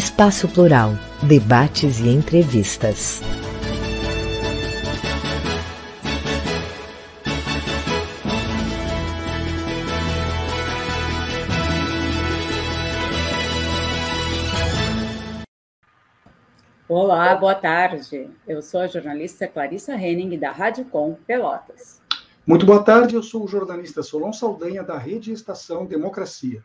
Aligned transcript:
Espaço 0.00 0.48
Plural, 0.48 0.94
debates 1.22 2.00
e 2.00 2.08
entrevistas. 2.08 3.20
Olá, 16.88 17.34
boa 17.34 17.54
tarde. 17.54 18.30
Eu 18.48 18.62
sou 18.62 18.80
a 18.80 18.86
jornalista 18.86 19.46
Clarissa 19.46 19.92
Henning, 19.92 20.38
da 20.38 20.50
Rádio 20.50 20.86
Com 20.86 21.12
Pelotas. 21.26 22.00
Muito 22.46 22.64
boa 22.64 22.82
tarde, 22.82 23.16
eu 23.16 23.22
sou 23.22 23.44
o 23.44 23.48
jornalista 23.48 24.02
Solon 24.02 24.32
Saldanha, 24.32 24.82
da 24.82 24.96
Rede 24.96 25.30
Estação 25.30 25.84
Democracia. 25.84 26.64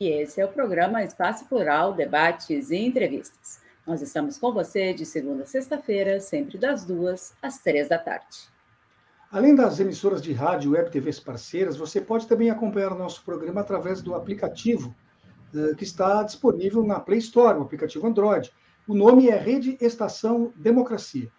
E 0.00 0.08
esse 0.08 0.40
é 0.40 0.44
o 0.46 0.48
programa 0.48 1.04
Espaço 1.04 1.44
Plural, 1.44 1.92
Debates 1.92 2.70
e 2.70 2.76
Entrevistas. 2.78 3.60
Nós 3.86 4.00
estamos 4.00 4.38
com 4.38 4.50
você 4.50 4.94
de 4.94 5.04
segunda 5.04 5.42
a 5.42 5.46
sexta-feira, 5.46 6.18
sempre 6.20 6.56
das 6.56 6.86
duas 6.86 7.34
às 7.42 7.58
três 7.58 7.86
da 7.86 7.98
tarde. 7.98 8.48
Além 9.30 9.54
das 9.54 9.78
emissoras 9.78 10.22
de 10.22 10.32
rádio 10.32 10.70
e 10.70 10.78
web 10.78 10.90
TVs 10.90 11.20
parceiras, 11.20 11.76
você 11.76 12.00
pode 12.00 12.26
também 12.26 12.48
acompanhar 12.48 12.92
o 12.92 12.98
nosso 12.98 13.22
programa 13.22 13.60
através 13.60 14.00
do 14.00 14.14
aplicativo 14.14 14.96
uh, 15.52 15.76
que 15.76 15.84
está 15.84 16.22
disponível 16.22 16.82
na 16.82 16.98
Play 16.98 17.18
Store, 17.18 17.58
o 17.58 17.62
aplicativo 17.62 18.06
Android. 18.06 18.50
O 18.88 18.94
nome 18.94 19.28
é 19.28 19.36
Rede 19.36 19.76
Estação 19.82 20.50
Democracia. 20.56 21.30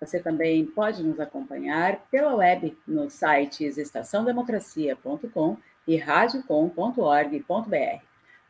Você 0.00 0.20
também 0.20 0.64
pode 0.66 1.02
nos 1.02 1.18
acompanhar 1.18 2.06
pela 2.12 2.36
web 2.36 2.78
no 2.86 3.10
site 3.10 3.64
estaçãodemocracia.com 3.64 5.56
e 5.86 5.96
radiocom.org.br. 5.96 8.04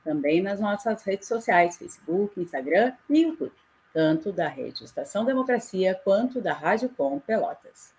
Também 0.05 0.43
nas 0.43 0.61
nossas 0.61 1.03
redes 1.03 1.29
sociais, 1.29 1.77
Facebook, 1.77 2.41
Instagram 2.41 2.93
e 3.09 3.23
YouTube, 3.23 3.53
tanto 3.93 4.33
da 4.33 4.49
Rede 4.49 4.85
Estação 4.85 5.25
Democracia 5.25 5.99
quanto 6.03 6.41
da 6.41 6.53
Rádio 6.53 6.89
Com 6.91 7.21
Pelotas. 7.21 7.95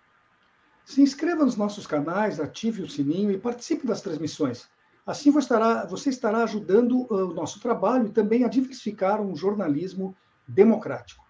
Se 0.85 1.01
inscreva 1.01 1.45
nos 1.45 1.55
nossos 1.55 1.87
canais, 1.87 2.39
ative 2.39 2.81
o 2.81 2.89
sininho 2.89 3.31
e 3.31 3.37
participe 3.37 3.87
das 3.87 4.01
transmissões. 4.01 4.69
Assim 5.05 5.31
você 5.31 5.45
estará, 5.45 5.85
você 5.85 6.09
estará 6.09 6.43
ajudando 6.43 7.07
uh, 7.09 7.29
o 7.29 7.33
nosso 7.33 7.59
trabalho 7.59 8.07
e 8.07 8.11
também 8.11 8.43
a 8.43 8.49
diversificar 8.49 9.21
um 9.21 9.35
jornalismo 9.35 10.15
democrático. 10.47 11.23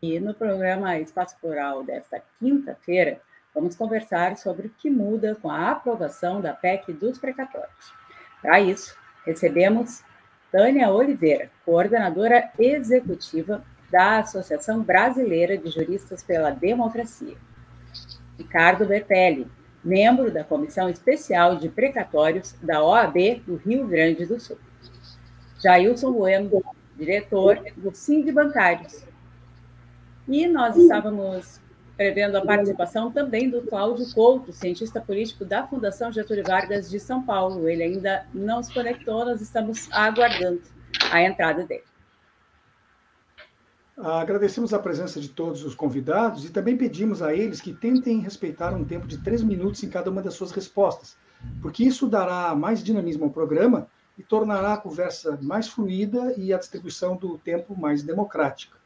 E 0.00 0.20
no 0.20 0.34
programa 0.34 0.98
Espaço 0.98 1.36
Plural 1.40 1.82
desta 1.82 2.22
quinta-feira, 2.38 3.20
Vamos 3.54 3.74
conversar 3.74 4.36
sobre 4.36 4.68
o 4.68 4.70
que 4.70 4.90
muda 4.90 5.36
com 5.40 5.50
a 5.50 5.70
aprovação 5.70 6.40
da 6.40 6.52
PEC 6.52 6.92
dos 6.92 7.18
precatórios. 7.18 7.92
Para 8.40 8.60
isso, 8.60 8.96
recebemos 9.24 10.02
Tânia 10.50 10.90
Oliveira, 10.90 11.50
coordenadora 11.64 12.50
executiva 12.58 13.64
da 13.90 14.20
Associação 14.20 14.82
Brasileira 14.82 15.56
de 15.56 15.70
Juristas 15.70 16.22
pela 16.22 16.50
Democracia. 16.50 17.36
Ricardo 18.38 18.86
Bertelli, 18.86 19.46
membro 19.82 20.30
da 20.30 20.44
Comissão 20.44 20.88
Especial 20.88 21.56
de 21.56 21.68
Precatórios 21.68 22.54
da 22.62 22.82
OAB 22.82 23.42
do 23.46 23.56
Rio 23.56 23.86
Grande 23.86 24.24
do 24.26 24.38
Sul. 24.38 24.58
Jailson 25.62 26.12
Bueno, 26.12 26.62
diretor 26.96 27.60
do 27.76 27.94
Sind 27.94 28.30
Bancários. 28.32 29.04
E 30.28 30.46
nós 30.46 30.76
estávamos 30.76 31.60
prevendo 31.98 32.36
a 32.36 32.46
participação 32.46 33.10
também 33.10 33.50
do 33.50 33.60
Cláudio 33.62 34.06
Couto, 34.14 34.52
cientista 34.52 35.00
político 35.00 35.44
da 35.44 35.66
Fundação 35.66 36.12
Getúlio 36.12 36.44
Vargas 36.46 36.88
de 36.88 37.00
São 37.00 37.24
Paulo. 37.24 37.68
Ele 37.68 37.82
ainda 37.82 38.24
não 38.32 38.62
se 38.62 38.72
conectou, 38.72 39.24
nós 39.24 39.40
estamos 39.40 39.90
aguardando 39.90 40.62
a 41.10 41.20
entrada 41.20 41.66
dele. 41.66 41.82
Agradecemos 43.96 44.72
a 44.72 44.78
presença 44.78 45.20
de 45.20 45.28
todos 45.28 45.64
os 45.64 45.74
convidados 45.74 46.44
e 46.44 46.50
também 46.50 46.76
pedimos 46.76 47.20
a 47.20 47.34
eles 47.34 47.60
que 47.60 47.72
tentem 47.72 48.20
respeitar 48.20 48.72
um 48.72 48.84
tempo 48.84 49.08
de 49.08 49.18
três 49.18 49.42
minutos 49.42 49.82
em 49.82 49.90
cada 49.90 50.08
uma 50.08 50.22
das 50.22 50.34
suas 50.34 50.52
respostas, 50.52 51.16
porque 51.60 51.82
isso 51.82 52.06
dará 52.06 52.54
mais 52.54 52.80
dinamismo 52.80 53.24
ao 53.24 53.30
programa 53.30 53.88
e 54.16 54.22
tornará 54.22 54.74
a 54.74 54.78
conversa 54.78 55.36
mais 55.42 55.66
fluida 55.66 56.32
e 56.36 56.54
a 56.54 56.58
distribuição 56.58 57.16
do 57.16 57.38
tempo 57.38 57.76
mais 57.76 58.04
democrática. 58.04 58.77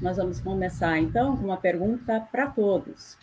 Nós 0.00 0.16
vamos 0.16 0.40
começar 0.40 0.98
então 0.98 1.36
com 1.36 1.44
uma 1.44 1.58
pergunta 1.58 2.26
para 2.32 2.46
todos. 2.46 3.18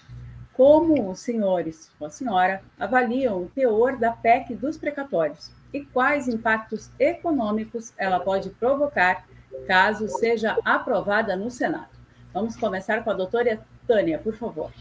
Como 0.53 1.09
os 1.09 1.19
senhores 1.19 1.91
ou 1.99 2.05
a 2.05 2.09
senhora 2.11 2.61
avaliam 2.79 3.41
o 3.41 3.49
teor 3.49 3.97
da 3.97 4.11
PEC 4.11 4.53
dos 4.53 4.77
precatórios 4.77 5.51
e 5.73 5.83
quais 5.83 6.27
impactos 6.27 6.91
econômicos 6.99 7.93
ela 7.97 8.19
pode 8.19 8.51
provocar 8.51 9.25
caso 9.67 10.07
seja 10.07 10.55
aprovada 10.63 11.35
no 11.35 11.49
Senado? 11.49 11.89
Vamos 12.31 12.55
começar 12.55 13.03
com 13.03 13.09
a 13.09 13.15
doutora 13.15 13.59
Tânia, 13.87 14.19
por 14.19 14.35
favor. 14.35 14.71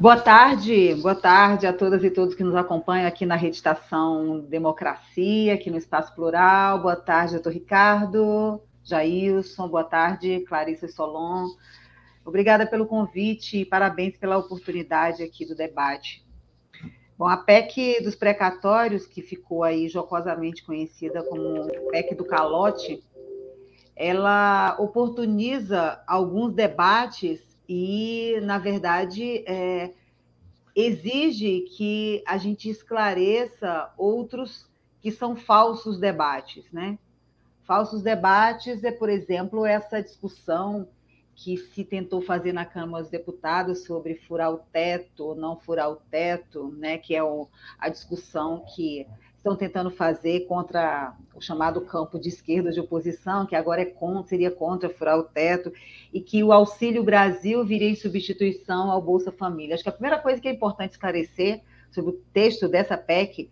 Boa 0.00 0.18
tarde, 0.18 0.96
boa 1.02 1.14
tarde 1.14 1.68
a 1.68 1.72
todas 1.72 2.02
e 2.02 2.10
todos 2.10 2.34
que 2.34 2.42
nos 2.42 2.56
acompanham 2.56 3.06
aqui 3.06 3.24
na 3.24 3.36
Rede 3.36 3.56
Estação 3.56 4.40
Democracia, 4.40 5.54
aqui 5.54 5.70
no 5.70 5.78
Espaço 5.78 6.12
Plural. 6.16 6.82
Boa 6.82 6.96
tarde, 6.96 7.34
doutor 7.34 7.52
Ricardo. 7.52 8.60
Jailson, 8.84 9.68
boa 9.68 9.84
tarde, 9.84 10.40
Clarissa 10.46 10.88
Solon. 10.88 11.48
Obrigada 12.24 12.66
pelo 12.66 12.86
convite 12.86 13.58
e 13.58 13.64
parabéns 13.64 14.16
pela 14.16 14.38
oportunidade 14.38 15.22
aqui 15.22 15.46
do 15.46 15.54
debate. 15.54 16.24
Bom, 17.16 17.28
a 17.28 17.36
PEC 17.36 18.02
dos 18.02 18.14
precatórios, 18.14 19.06
que 19.06 19.22
ficou 19.22 19.62
aí 19.62 19.88
jocosamente 19.88 20.64
conhecida 20.64 21.22
como 21.22 21.68
PEC 21.90 22.14
do 22.14 22.24
calote, 22.24 23.02
ela 23.94 24.76
oportuniza 24.78 26.02
alguns 26.06 26.52
debates 26.54 27.40
e, 27.68 28.40
na 28.42 28.58
verdade, 28.58 29.44
é, 29.46 29.92
exige 30.74 31.60
que 31.76 32.22
a 32.26 32.36
gente 32.38 32.68
esclareça 32.68 33.92
outros 33.96 34.68
que 35.00 35.10
são 35.10 35.36
falsos 35.36 35.98
debates, 35.98 36.70
né? 36.72 36.98
Falsos 37.72 38.02
debates 38.02 38.84
é, 38.84 38.92
por 38.92 39.08
exemplo, 39.08 39.64
essa 39.64 40.02
discussão 40.02 40.86
que 41.34 41.56
se 41.56 41.82
tentou 41.82 42.20
fazer 42.20 42.52
na 42.52 42.66
Câmara 42.66 43.02
dos 43.02 43.10
Deputados 43.10 43.84
sobre 43.86 44.14
furar 44.14 44.52
o 44.52 44.58
teto 44.58 45.24
ou 45.24 45.34
não 45.34 45.58
furar 45.58 45.90
o 45.90 45.96
teto, 45.96 46.68
né, 46.76 46.98
que 46.98 47.16
é 47.16 47.24
o, 47.24 47.48
a 47.78 47.88
discussão 47.88 48.62
que 48.76 49.06
estão 49.38 49.56
tentando 49.56 49.90
fazer 49.90 50.40
contra 50.40 51.16
o 51.34 51.40
chamado 51.40 51.80
campo 51.80 52.20
de 52.20 52.28
esquerda 52.28 52.70
de 52.70 52.78
oposição, 52.78 53.46
que 53.46 53.56
agora 53.56 53.80
é 53.80 53.86
contra, 53.86 54.28
seria 54.28 54.50
contra 54.50 54.90
furar 54.90 55.18
o 55.18 55.22
teto, 55.22 55.72
e 56.12 56.20
que 56.20 56.44
o 56.44 56.52
Auxílio 56.52 57.02
Brasil 57.02 57.64
viria 57.64 57.88
em 57.88 57.96
substituição 57.96 58.90
ao 58.90 59.00
Bolsa 59.00 59.32
Família. 59.32 59.76
Acho 59.76 59.82
que 59.82 59.88
a 59.88 59.92
primeira 59.92 60.18
coisa 60.18 60.38
que 60.38 60.46
é 60.46 60.52
importante 60.52 60.90
esclarecer 60.90 61.62
sobre 61.90 62.10
o 62.10 62.20
texto 62.34 62.68
dessa 62.68 62.98
PEC 62.98 63.48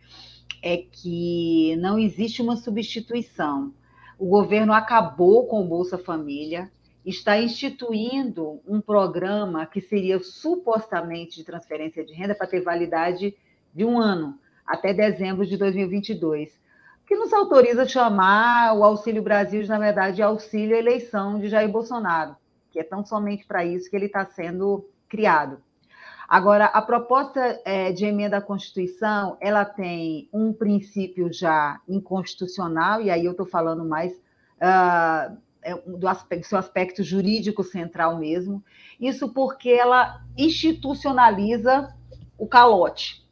é 0.63 0.77
que 0.77 1.75
não 1.77 1.99
existe 1.99 2.43
uma 2.43 2.59
substituição. 2.59 3.73
O 4.21 4.27
governo 4.27 4.75
acabou 4.75 5.47
com 5.47 5.63
o 5.63 5.67
Bolsa 5.67 5.97
Família, 5.97 6.71
está 7.07 7.41
instituindo 7.41 8.61
um 8.69 8.79
programa 8.79 9.65
que 9.65 9.81
seria 9.81 10.19
supostamente 10.19 11.37
de 11.37 11.43
transferência 11.43 12.05
de 12.05 12.13
renda 12.13 12.35
para 12.35 12.47
ter 12.47 12.61
validade 12.61 13.35
de 13.75 13.83
um 13.83 13.99
ano 13.99 14.39
até 14.67 14.93
dezembro 14.93 15.47
de 15.47 15.57
2022, 15.57 16.53
que 17.07 17.17
nos 17.17 17.33
autoriza 17.33 17.85
a 17.85 17.89
chamar 17.89 18.77
o 18.77 18.85
Auxílio 18.85 19.23
Brasil, 19.23 19.63
de, 19.63 19.69
na 19.71 19.79
verdade, 19.79 20.21
Auxílio 20.21 20.77
Eleição 20.77 21.41
de 21.41 21.49
Jair 21.49 21.73
Bolsonaro, 21.73 22.37
que 22.71 22.79
é 22.79 22.85
tão 22.85 23.03
somente 23.03 23.47
para 23.47 23.65
isso 23.65 23.89
que 23.89 23.97
ele 23.97 24.05
está 24.05 24.27
sendo 24.27 24.87
criado. 25.09 25.63
Agora, 26.31 26.67
a 26.67 26.81
proposta 26.81 27.61
é, 27.65 27.91
de 27.91 28.05
emenda 28.05 28.37
à 28.37 28.41
Constituição, 28.41 29.37
ela 29.41 29.65
tem 29.65 30.29
um 30.33 30.53
princípio 30.53 31.33
já 31.33 31.81
inconstitucional, 31.89 33.03
e 33.03 33.11
aí 33.11 33.25
eu 33.25 33.33
estou 33.33 33.45
falando 33.45 33.85
mais 33.85 34.13
uh, 34.13 35.99
do, 35.99 36.07
aspecto, 36.07 36.47
seu 36.47 36.57
aspecto 36.57 37.03
jurídico 37.03 37.65
central 37.65 38.17
mesmo, 38.17 38.63
isso 39.01 39.35
porque 39.35 39.71
ela 39.71 40.23
institucionaliza 40.39 41.93
o 42.39 42.47
calote. 42.47 43.27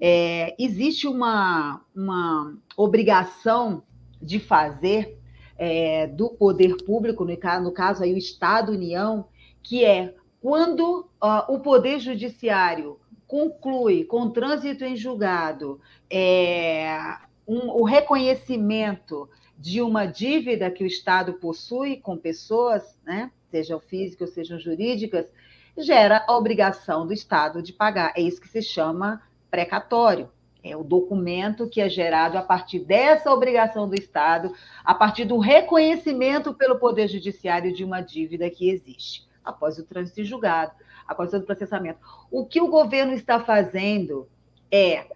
É, 0.00 0.56
existe 0.58 1.06
uma, 1.06 1.82
uma 1.94 2.56
obrigação 2.78 3.82
de 4.22 4.40
fazer 4.40 5.18
é, 5.58 6.06
do 6.06 6.30
poder 6.30 6.78
público, 6.78 7.26
no 7.26 7.36
caso, 7.36 7.62
no 7.62 7.72
caso 7.72 8.04
aí 8.04 8.14
o 8.14 8.16
Estado-União, 8.16 9.26
que 9.62 9.84
é 9.84 10.14
quando 10.40 11.08
uh, 11.22 11.52
o 11.52 11.60
Poder 11.60 11.98
Judiciário 11.98 12.98
conclui 13.26 14.04
com 14.04 14.30
trânsito 14.30 14.84
em 14.84 14.96
julgado 14.96 15.80
é, 16.10 17.16
um, 17.46 17.68
o 17.68 17.84
reconhecimento 17.84 19.28
de 19.58 19.82
uma 19.82 20.06
dívida 20.06 20.70
que 20.70 20.84
o 20.84 20.86
Estado 20.86 21.34
possui 21.34 21.96
com 21.96 22.16
pessoas, 22.16 22.98
né, 23.04 23.30
sejam 23.50 23.80
físicas, 23.80 24.30
sejam 24.30 24.58
jurídicas, 24.58 25.26
gera 25.76 26.24
a 26.26 26.36
obrigação 26.36 27.06
do 27.06 27.12
Estado 27.12 27.62
de 27.62 27.72
pagar. 27.72 28.12
É 28.16 28.20
isso 28.20 28.40
que 28.40 28.48
se 28.48 28.62
chama 28.62 29.22
precatório. 29.50 30.30
É 30.62 30.76
o 30.76 30.82
documento 30.82 31.68
que 31.68 31.80
é 31.80 31.88
gerado 31.88 32.36
a 32.36 32.42
partir 32.42 32.80
dessa 32.80 33.32
obrigação 33.32 33.88
do 33.88 33.94
Estado, 33.94 34.52
a 34.84 34.94
partir 34.94 35.24
do 35.24 35.38
reconhecimento 35.38 36.52
pelo 36.52 36.78
Poder 36.78 37.08
Judiciário 37.08 37.72
de 37.72 37.84
uma 37.84 38.00
dívida 38.00 38.50
que 38.50 38.68
existe, 38.68 39.26
após 39.48 39.78
o 39.78 39.84
trânsito 39.84 40.24
julgado, 40.24 40.72
após 41.06 41.32
o 41.32 41.40
processamento. 41.40 42.00
O 42.30 42.46
que 42.46 42.60
o 42.60 42.68
governo 42.68 43.12
está 43.12 43.40
fazendo 43.40 44.28
é, 44.70 45.06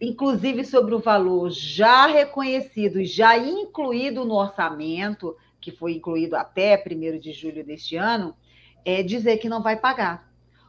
inclusive 0.00 0.64
sobre 0.64 0.94
o 0.94 1.00
valor 1.00 1.50
já 1.50 2.06
reconhecido, 2.06 3.04
já 3.04 3.36
incluído 3.36 4.24
no 4.24 4.34
orçamento, 4.34 5.36
que 5.60 5.72
foi 5.72 5.94
incluído 5.94 6.36
até 6.36 6.76
1 6.76 7.18
de 7.18 7.32
julho 7.32 7.64
deste 7.64 7.96
ano, 7.96 8.36
é 8.84 9.02
dizer 9.02 9.38
que 9.38 9.48
não 9.48 9.62
vai 9.62 9.76
pagar 9.76 10.26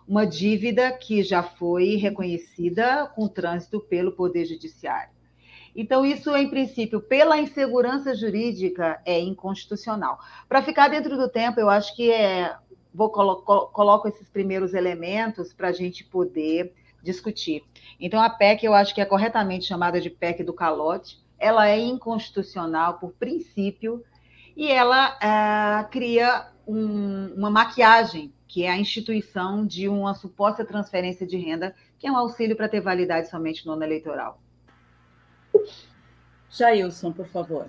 uma 0.07 0.25
dívida 0.25 0.91
que 0.91 1.21
já 1.21 1.43
foi 1.43 1.95
reconhecida 1.95 3.11
com 3.13 3.27
trânsito 3.27 3.81
pelo 3.81 4.13
Poder 4.13 4.45
Judiciário. 4.45 5.11
Então, 5.75 6.03
isso, 6.03 6.35
em 6.35 6.49
princípio, 6.49 6.99
pela 6.99 7.37
insegurança 7.37 8.15
jurídica, 8.15 8.99
é 9.05 9.19
inconstitucional. 9.19 10.17
Para 10.49 10.63
ficar 10.63 10.87
dentro 10.87 11.15
do 11.17 11.29
tempo, 11.29 11.59
eu 11.59 11.69
acho 11.69 11.95
que 11.95 12.11
é. 12.11 12.55
Vou 12.97 13.11
colo 13.11 13.43
coloco 13.71 14.07
esses 14.07 14.27
primeiros 14.27 14.73
elementos 14.73 15.53
para 15.53 15.67
a 15.67 15.71
gente 15.71 16.03
poder 16.03 16.73
discutir. 17.03 17.63
Então, 17.99 18.19
a 18.19 18.27
PEC, 18.27 18.65
eu 18.65 18.73
acho 18.73 18.95
que 18.95 18.99
é 18.99 19.05
corretamente 19.05 19.65
chamada 19.65 20.01
de 20.01 20.09
PEC 20.09 20.43
do 20.43 20.51
calote, 20.51 21.23
ela 21.37 21.69
é 21.69 21.79
inconstitucional 21.79 22.95
por 22.95 23.11
princípio 23.11 24.03
e 24.55 24.71
ela 24.71 25.15
é, 25.21 25.83
cria 25.91 26.47
um, 26.67 27.35
uma 27.35 27.51
maquiagem 27.51 28.33
que 28.47 28.63
é 28.63 28.71
a 28.71 28.77
instituição 28.77 29.63
de 29.63 29.87
uma 29.87 30.15
suposta 30.15 30.65
transferência 30.65 31.27
de 31.27 31.37
renda, 31.37 31.75
que 31.99 32.07
é 32.07 32.11
um 32.11 32.17
auxílio 32.17 32.55
para 32.55 32.67
ter 32.67 32.81
validade 32.81 33.29
somente 33.29 33.63
no 33.63 33.73
ano 33.73 33.83
eleitoral. 33.83 34.41
Jailson, 36.49 37.11
por 37.11 37.27
favor. 37.27 37.67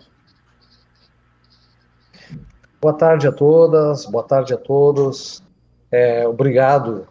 Boa 2.81 2.95
tarde 2.95 3.27
a 3.27 3.33
todas, 3.33 4.07
boa 4.07 4.23
tarde 4.23 4.55
a 4.55 4.57
todos. 4.57 5.43
É, 5.91 6.29
obrigado 6.29 7.09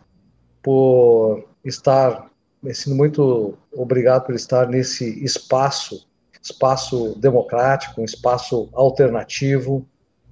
por 0.63 1.43
estar, 1.61 2.31
sendo 2.71 2.95
muito 2.95 3.57
obrigado 3.73 4.27
por 4.27 4.33
estar 4.33 4.69
nesse 4.69 5.21
espaço, 5.21 6.07
espaço 6.41 7.19
democrático, 7.19 7.99
um 7.99 8.05
espaço 8.05 8.69
alternativo, 8.71 9.85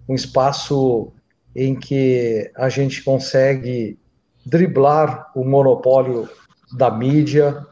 um 0.07 0.15
espaço 0.15 1.11
em 1.53 1.75
que 1.75 2.49
a 2.55 2.69
gente 2.69 3.03
consegue 3.03 3.99
driblar 4.45 5.33
o 5.35 5.43
monopólio 5.43 6.29
da 6.77 6.89
mídia 6.89 7.67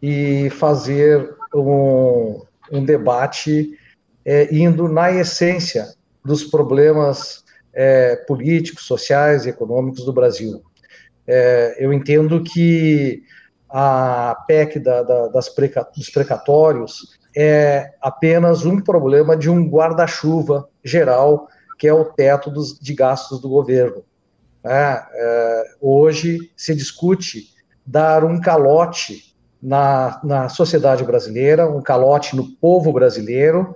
e 0.00 0.48
fazer 0.48 1.36
um, 1.54 2.40
um 2.72 2.82
debate 2.82 3.78
é, 4.24 4.48
indo 4.54 4.88
na 4.88 5.12
essência 5.12 5.94
dos 6.24 6.44
problemas 6.44 7.44
é, 7.72 8.16
políticos, 8.16 8.84
sociais 8.84 9.46
e 9.46 9.50
econômicos 9.50 10.04
do 10.04 10.12
Brasil. 10.12 10.62
É, 11.26 11.76
eu 11.78 11.92
entendo 11.92 12.42
que 12.42 13.22
a 13.68 14.36
PEC 14.46 14.78
da, 14.78 15.02
da, 15.02 15.28
das 15.28 15.48
preca, 15.48 15.88
dos 15.96 16.10
precatórios 16.10 17.18
é 17.34 17.92
apenas 18.00 18.66
um 18.66 18.80
problema 18.80 19.36
de 19.36 19.48
um 19.48 19.66
guarda-chuva 19.68 20.68
geral 20.84 21.48
que 21.78 21.88
é 21.88 21.92
o 21.92 22.04
teto 22.04 22.48
dos, 22.48 22.78
de 22.78 22.94
gastos 22.94 23.40
do 23.40 23.48
governo. 23.48 24.04
É, 24.62 25.02
é, 25.14 25.64
hoje 25.80 26.52
se 26.56 26.76
discute 26.76 27.48
dar 27.84 28.22
um 28.24 28.40
calote 28.40 29.34
na, 29.60 30.20
na 30.22 30.48
sociedade 30.48 31.02
brasileira, 31.02 31.68
um 31.68 31.82
calote 31.82 32.36
no 32.36 32.52
povo 32.56 32.92
brasileiro, 32.92 33.74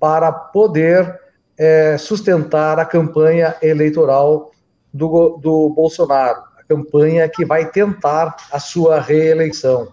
para 0.00 0.32
poder 0.32 1.20
é, 1.58 1.96
sustentar 1.98 2.78
a 2.78 2.84
campanha 2.84 3.54
eleitoral 3.62 4.50
do, 4.92 5.38
do 5.38 5.70
Bolsonaro, 5.70 6.42
a 6.58 6.64
campanha 6.64 7.28
que 7.28 7.44
vai 7.44 7.70
tentar 7.70 8.36
a 8.50 8.58
sua 8.58 9.00
reeleição. 9.00 9.92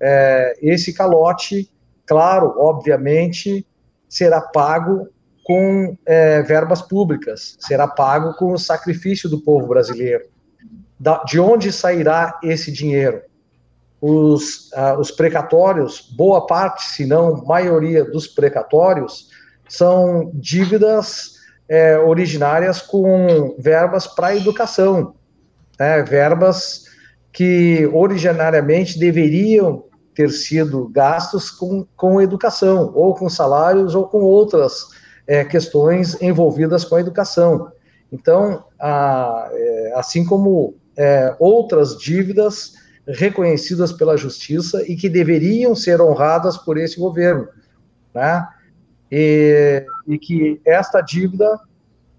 É, 0.00 0.56
esse 0.60 0.92
calote, 0.92 1.70
claro, 2.04 2.54
obviamente, 2.58 3.66
será 4.08 4.40
pago 4.40 5.08
com 5.44 5.96
é, 6.04 6.42
verbas 6.42 6.82
públicas, 6.82 7.56
será 7.60 7.86
pago 7.86 8.34
com 8.34 8.52
o 8.52 8.58
sacrifício 8.58 9.28
do 9.28 9.40
povo 9.40 9.68
brasileiro. 9.68 10.24
Da, 10.98 11.22
de 11.24 11.38
onde 11.38 11.70
sairá 11.72 12.38
esse 12.42 12.72
dinheiro? 12.72 13.22
Os, 14.00 14.72
ah, 14.74 14.98
os 14.98 15.10
precatórios, 15.10 16.12
boa 16.16 16.46
parte, 16.46 16.84
se 16.84 17.06
não 17.06 17.44
maioria 17.44 18.04
dos 18.04 18.26
precatórios, 18.26 19.25
são 19.68 20.30
dívidas 20.34 21.36
é, 21.68 21.98
originárias 21.98 22.80
com 22.80 23.56
verbas 23.58 24.06
para 24.06 24.36
educação, 24.36 25.14
né, 25.78 26.02
verbas 26.02 26.84
que 27.32 27.86
originariamente 27.92 28.98
deveriam 28.98 29.84
ter 30.14 30.30
sido 30.30 30.88
gastos 30.88 31.50
com, 31.50 31.86
com 31.94 32.20
educação, 32.22 32.90
ou 32.94 33.14
com 33.14 33.28
salários, 33.28 33.94
ou 33.94 34.08
com 34.08 34.22
outras 34.22 34.86
é, 35.26 35.44
questões 35.44 36.20
envolvidas 36.22 36.84
com 36.84 36.96
a 36.96 37.00
educação. 37.00 37.70
Então, 38.10 38.64
a, 38.80 39.50
é, 39.52 39.92
assim 39.96 40.24
como 40.24 40.74
é, 40.96 41.36
outras 41.38 41.98
dívidas 41.98 42.72
reconhecidas 43.06 43.92
pela 43.92 44.16
justiça 44.16 44.82
e 44.90 44.96
que 44.96 45.08
deveriam 45.08 45.74
ser 45.74 46.00
honradas 46.00 46.56
por 46.56 46.78
esse 46.78 46.98
governo, 46.98 47.48
né? 48.14 48.48
E, 49.10 49.84
e 50.06 50.18
que 50.18 50.60
esta 50.64 51.00
dívida 51.00 51.60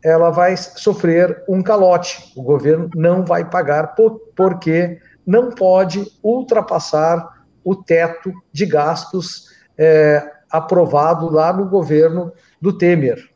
ela 0.03 0.29
vai 0.29 0.56
sofrer 0.56 1.44
um 1.48 1.62
calote. 1.62 2.32
O 2.36 2.41
governo 2.41 2.89
não 2.96 3.25
vai 3.25 3.50
pagar 3.50 3.96
por, 3.96 4.20
porque 4.36 5.00
não 5.25 5.50
pode 5.50 6.06
ultrapassar 6.24 7.46
o 7.63 7.75
teto 7.75 8.32
de 8.53 8.65
gastos 8.65 9.50
é, 9.77 10.32
aprovado 10.50 11.29
lá 11.29 11.51
no 11.51 11.67
governo 11.67 12.32
do 12.62 12.77
Temer. 12.77 13.29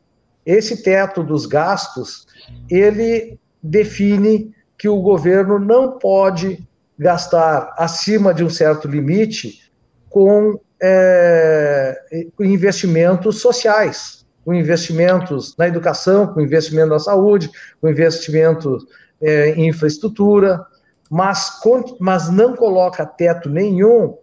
Esse 0.46 0.81
teto 0.81 1.24
dos 1.24 1.46
gastos, 1.46 2.25
ele 2.70 3.38
define 3.62 4.55
que 4.77 4.88
o 4.88 5.01
governo 5.01 5.60
não 5.60 6.00
pode 6.00 6.65
gastar 6.98 7.74
acima 7.77 8.34
de 8.34 8.43
um 8.43 8.50
certo 8.50 8.88
limite 8.88 9.72
com 10.10 10.60
é, 10.81 12.01
investimentos 12.39 13.39
sociais, 13.39 14.25
com 14.43 14.53
investimentos 14.53 15.55
na 15.57 15.67
educação, 15.67 16.27
com 16.27 16.41
investimento 16.41 16.89
na 16.89 17.00
saúde, 17.00 17.51
com 17.79 17.88
investimento 17.88 18.77
é, 19.21 19.51
em 19.51 19.67
infraestrutura, 19.67 20.65
mas, 21.09 21.59
mas 22.00 22.29
não 22.29 22.55
coloca 22.55 23.05
teto 23.05 23.50
nenhum 23.50 24.17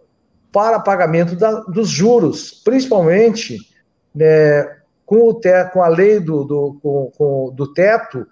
para 0.51 0.79
pagamento 0.79 1.35
da, 1.35 1.61
dos 1.61 1.87
juros, 1.87 2.51
principalmente 2.63 3.59
né, 4.13 4.63
com, 5.05 5.27
o 5.29 5.33
teto, 5.35 5.73
com 5.73 5.83
a 5.83 5.87
lei 5.87 6.19
do, 6.19 6.43
do, 6.43 6.79
com, 6.81 7.11
com, 7.17 7.53
do 7.55 7.71
teto, 7.73 8.27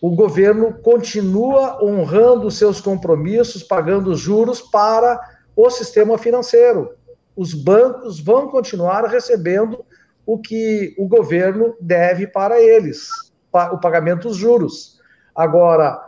o 0.00 0.14
governo 0.14 0.72
continua 0.74 1.84
honrando 1.84 2.50
seus 2.50 2.80
compromissos, 2.80 3.64
pagando 3.64 4.14
juros 4.14 4.60
para 4.60 5.20
o 5.56 5.68
sistema 5.68 6.16
financeiro. 6.16 6.97
Os 7.38 7.54
bancos 7.54 8.18
vão 8.18 8.48
continuar 8.48 9.04
recebendo 9.06 9.84
o 10.26 10.36
que 10.36 10.92
o 10.98 11.06
governo 11.06 11.76
deve 11.80 12.26
para 12.26 12.60
eles, 12.60 13.10
o 13.52 13.78
pagamento 13.78 14.26
dos 14.26 14.36
juros. 14.36 15.00
Agora, 15.32 16.04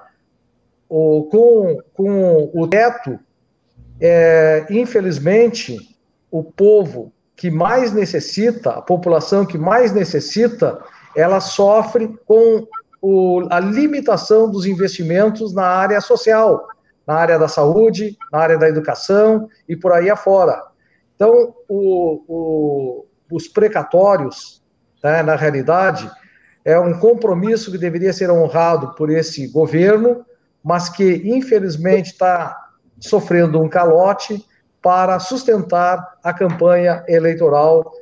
o, 0.89 1.29
com, 1.31 1.79
com 1.95 2.51
o 2.53 2.67
teto, 2.67 3.17
é, 4.01 4.67
infelizmente, 4.71 5.97
o 6.33 6.43
povo 6.43 7.13
que 7.37 7.49
mais 7.49 7.93
necessita, 7.93 8.71
a 8.71 8.83
população 8.83 9.47
que 9.47 9.57
mais 9.57 9.93
necessita, 9.93 10.83
ela 11.15 11.39
sofre 11.41 12.09
com 12.27 12.67
o, 13.01 13.47
a 13.51 13.61
limitação 13.61 14.51
dos 14.51 14.67
investimentos 14.67 15.55
na 15.55 15.65
área 15.65 16.01
social, 16.01 16.67
na 17.07 17.15
área 17.15 17.39
da 17.39 17.47
saúde, 17.47 18.19
na 18.33 18.41
área 18.41 18.59
da 18.59 18.69
educação 18.69 19.49
e 19.69 19.77
por 19.77 19.93
aí 19.93 20.11
afora. 20.11 20.70
Então, 21.21 21.55
o, 21.69 22.23
o, 22.27 23.07
os 23.31 23.47
precatórios, 23.47 24.63
né, 25.05 25.23
na 25.23 25.37
realidade, 25.37 26.11
é 26.65 26.81
um 26.81 26.99
compromisso 26.99 27.71
que 27.71 27.77
deveria 27.77 28.11
ser 28.11 28.31
honrado 28.31 28.95
por 28.95 29.11
esse 29.11 29.47
governo, 29.49 30.25
mas 30.65 30.89
que 30.89 31.21
infelizmente 31.27 32.13
está 32.13 32.57
sofrendo 32.99 33.61
um 33.61 33.69
calote 33.69 34.43
para 34.81 35.19
sustentar 35.19 36.17
a 36.25 36.33
campanha 36.33 37.05
eleitoral 37.07 37.93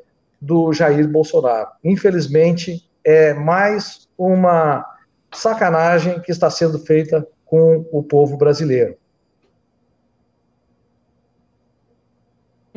do 0.40 0.72
Jair 0.72 1.08
Bolsonaro. 1.08 1.70
Infelizmente, 1.82 2.88
é 3.02 3.34
mais 3.34 4.08
uma 4.16 4.87
sacanagem 5.34 6.20
que 6.20 6.30
está 6.30 6.48
sendo 6.48 6.78
feita 6.78 7.26
com 7.44 7.84
o 7.90 8.00
povo 8.00 8.37
brasileiro. 8.37 8.96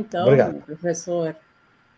Então, 0.02 0.24
Obrigado. 0.24 0.62
professor, 0.64 1.36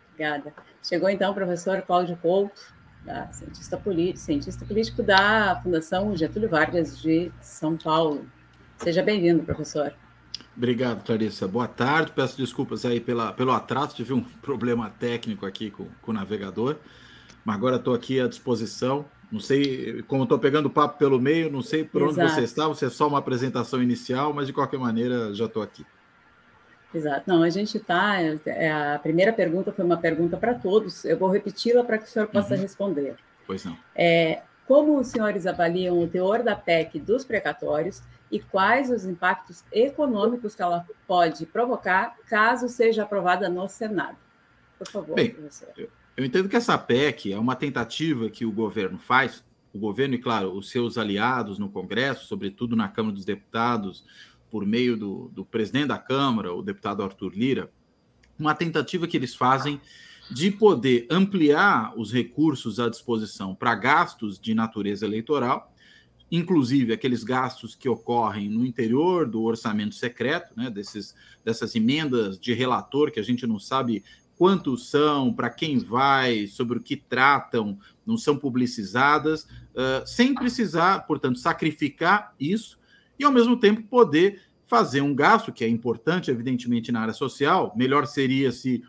obrigada. 0.10 0.54
Chegou 0.84 1.10
então 1.10 1.32
o 1.32 1.34
professor 1.34 1.82
Cláudio 1.82 2.18
Couto, 2.18 2.62
da, 3.06 3.32
cientista, 3.32 3.82
cientista 4.16 4.66
político 4.66 5.02
da 5.02 5.60
Fundação 5.64 6.16
Getúlio 6.16 6.50
Vargas 6.50 7.02
de 7.02 7.32
São 7.42 7.78
Paulo. 7.78 8.26
Seja 8.78 9.02
bem-vindo, 9.02 9.44
professor. 9.44 9.94
Obrigado, 10.56 11.04
Clarissa. 11.04 11.48
Boa 11.48 11.68
tarde. 11.68 12.12
Peço 12.12 12.38
desculpas 12.38 12.86
aí 12.86 13.00
pela, 13.00 13.32
pelo 13.32 13.52
atraso. 13.52 13.96
Tive 13.96 14.14
um 14.14 14.22
problema 14.22 14.90
técnico 14.90 15.46
aqui 15.46 15.72
com, 15.72 15.88
com 16.02 16.12
o 16.12 16.14
navegador, 16.14 16.76
mas 17.44 17.56
agora 17.56 17.78
estou 17.78 17.94
aqui 17.94 18.20
à 18.20 18.28
disposição. 18.28 19.06
Não 19.32 19.40
sei, 19.40 20.04
como 20.04 20.24
estou 20.24 20.38
pegando 20.38 20.68
o 20.68 20.70
papo 20.70 21.00
pelo 21.00 21.20
meio, 21.20 21.52
não 21.52 21.62
sei 21.62 21.84
por 21.84 22.04
Exato. 22.04 22.22
onde 22.22 22.34
você 22.34 22.42
está. 22.42 22.68
Você 22.68 22.86
é 22.86 22.90
só 22.90 23.08
uma 23.08 23.18
apresentação 23.18 23.82
inicial, 23.82 24.32
mas 24.32 24.46
de 24.46 24.54
qualquer 24.54 24.80
maneira 24.80 25.34
já 25.34 25.46
estou 25.46 25.64
aqui. 25.64 25.84
Exato. 26.94 27.24
Não, 27.26 27.42
a 27.42 27.50
gente 27.50 27.78
está. 27.78 28.20
É, 28.46 28.72
a 28.72 29.00
primeira 29.00 29.34
pergunta 29.34 29.72
foi 29.72 29.84
uma 29.84 29.98
pergunta 29.98 30.38
para 30.38 30.54
todos. 30.54 31.04
Eu 31.06 31.18
vou 31.18 31.30
repeti-la 31.30 31.84
para 31.84 31.98
que 31.98 32.06
o 32.06 32.08
senhor 32.08 32.28
possa 32.28 32.54
uhum. 32.54 32.62
responder. 32.62 33.16
Pois 33.48 33.66
não. 33.66 33.78
É, 33.96 34.44
como 34.68 34.98
os 34.98 35.08
senhores 35.08 35.46
avaliam 35.46 36.00
o 36.00 36.08
teor 36.08 36.44
da 36.44 36.56
PEC 36.56 37.00
dos 37.00 37.26
precatórios 37.26 38.02
e 38.32 38.40
quais 38.40 38.90
os 38.90 39.06
impactos 39.06 39.64
econômicos 39.72 40.56
que 40.56 40.62
ela 40.62 40.86
pode 41.08 41.46
provocar 41.46 42.16
caso 42.28 42.70
seja 42.70 43.04
aprovada 43.04 43.50
no 43.50 43.68
Senado? 43.68 44.18
Por 44.78 44.88
favor, 44.88 45.16
Bem, 45.16 45.36
eu, 45.78 45.90
eu 46.18 46.26
entendo 46.26 46.50
que 46.50 46.56
essa 46.56 46.78
PEC 46.78 47.34
é 47.34 47.38
uma 47.38 47.56
tentativa 47.56 48.30
que 48.30 48.46
o 48.46 48.52
governo 48.52 48.98
faz, 48.98 49.44
o 49.74 49.80
governo 49.80 50.16
e, 50.16 50.18
claro, 50.18 50.56
os 50.56 50.70
seus 50.70 50.98
aliados 50.98 51.58
no 51.60 51.70
Congresso, 51.70 52.26
sobretudo 52.26 52.76
na 52.76 52.88
Câmara 52.88 53.16
dos 53.16 53.26
Deputados, 53.26 54.06
por 54.54 54.68
meio 54.68 54.96
do, 54.96 55.32
do 55.34 55.44
presidente 55.44 55.88
da 55.88 55.98
Câmara, 55.98 56.54
o 56.54 56.62
deputado 56.62 57.02
Arthur 57.02 57.34
Lira, 57.36 57.72
uma 58.38 58.54
tentativa 58.54 59.08
que 59.08 59.18
eles 59.18 59.34
fazem 59.34 59.82
de 60.30 60.52
poder 60.52 61.08
ampliar 61.10 61.92
os 61.98 62.14
recursos 62.14 62.80
à 62.80 62.88
disposição 62.88 63.56
para 63.56 63.74
gastos 63.74 64.40
de 64.40 64.54
natureza 64.54 65.08
eleitoral, 65.08 65.74
inclusive 66.32 66.94
aqueles 66.94 67.24
gastos 67.24 67.74
que 67.74 67.90
ocorrem 67.90 68.48
no 68.48 68.64
interior 68.64 69.28
do 69.28 69.42
orçamento 69.42 69.96
secreto, 69.96 70.54
né, 70.56 70.70
desses, 70.70 71.16
dessas 71.44 71.74
emendas 71.74 72.38
de 72.38 72.54
relator 72.54 73.10
que 73.10 73.20
a 73.20 73.24
gente 73.24 73.48
não 73.48 73.58
sabe 73.58 74.04
quantos 74.38 74.88
são, 74.88 75.34
para 75.34 75.50
quem 75.50 75.80
vai, 75.80 76.46
sobre 76.46 76.78
o 76.78 76.82
que 76.82 76.96
tratam, 76.96 77.80
não 78.06 78.18
são 78.18 78.38
publicizadas, 78.38 79.46
uh, 79.46 80.06
sem 80.06 80.36
precisar, 80.36 81.08
portanto, 81.08 81.40
sacrificar 81.40 82.36
isso 82.40 82.83
e, 83.18 83.24
ao 83.24 83.32
mesmo 83.32 83.58
tempo, 83.58 83.84
poder 83.84 84.42
fazer 84.66 85.02
um 85.02 85.14
gasto, 85.14 85.52
que 85.52 85.64
é 85.64 85.68
importante, 85.68 86.32
evidentemente, 86.32 86.92
na 86.92 87.02
área 87.02 87.14
social. 87.14 87.74
Melhor 87.76 88.08
seria 88.08 88.52
se, 88.52 88.84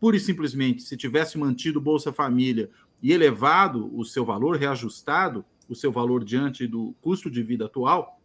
pura 0.00 0.16
e 0.16 0.20
simplesmente, 0.20 0.82
se 0.82 0.96
tivesse 0.96 1.38
mantido 1.38 1.80
Bolsa 1.80 2.12
Família 2.12 2.70
e 3.02 3.12
elevado 3.12 3.90
o 3.96 4.04
seu 4.04 4.24
valor, 4.24 4.56
reajustado 4.56 5.44
o 5.68 5.74
seu 5.74 5.92
valor 5.92 6.24
diante 6.24 6.66
do 6.66 6.94
custo 7.00 7.30
de 7.30 7.42
vida 7.42 7.66
atual, 7.66 8.20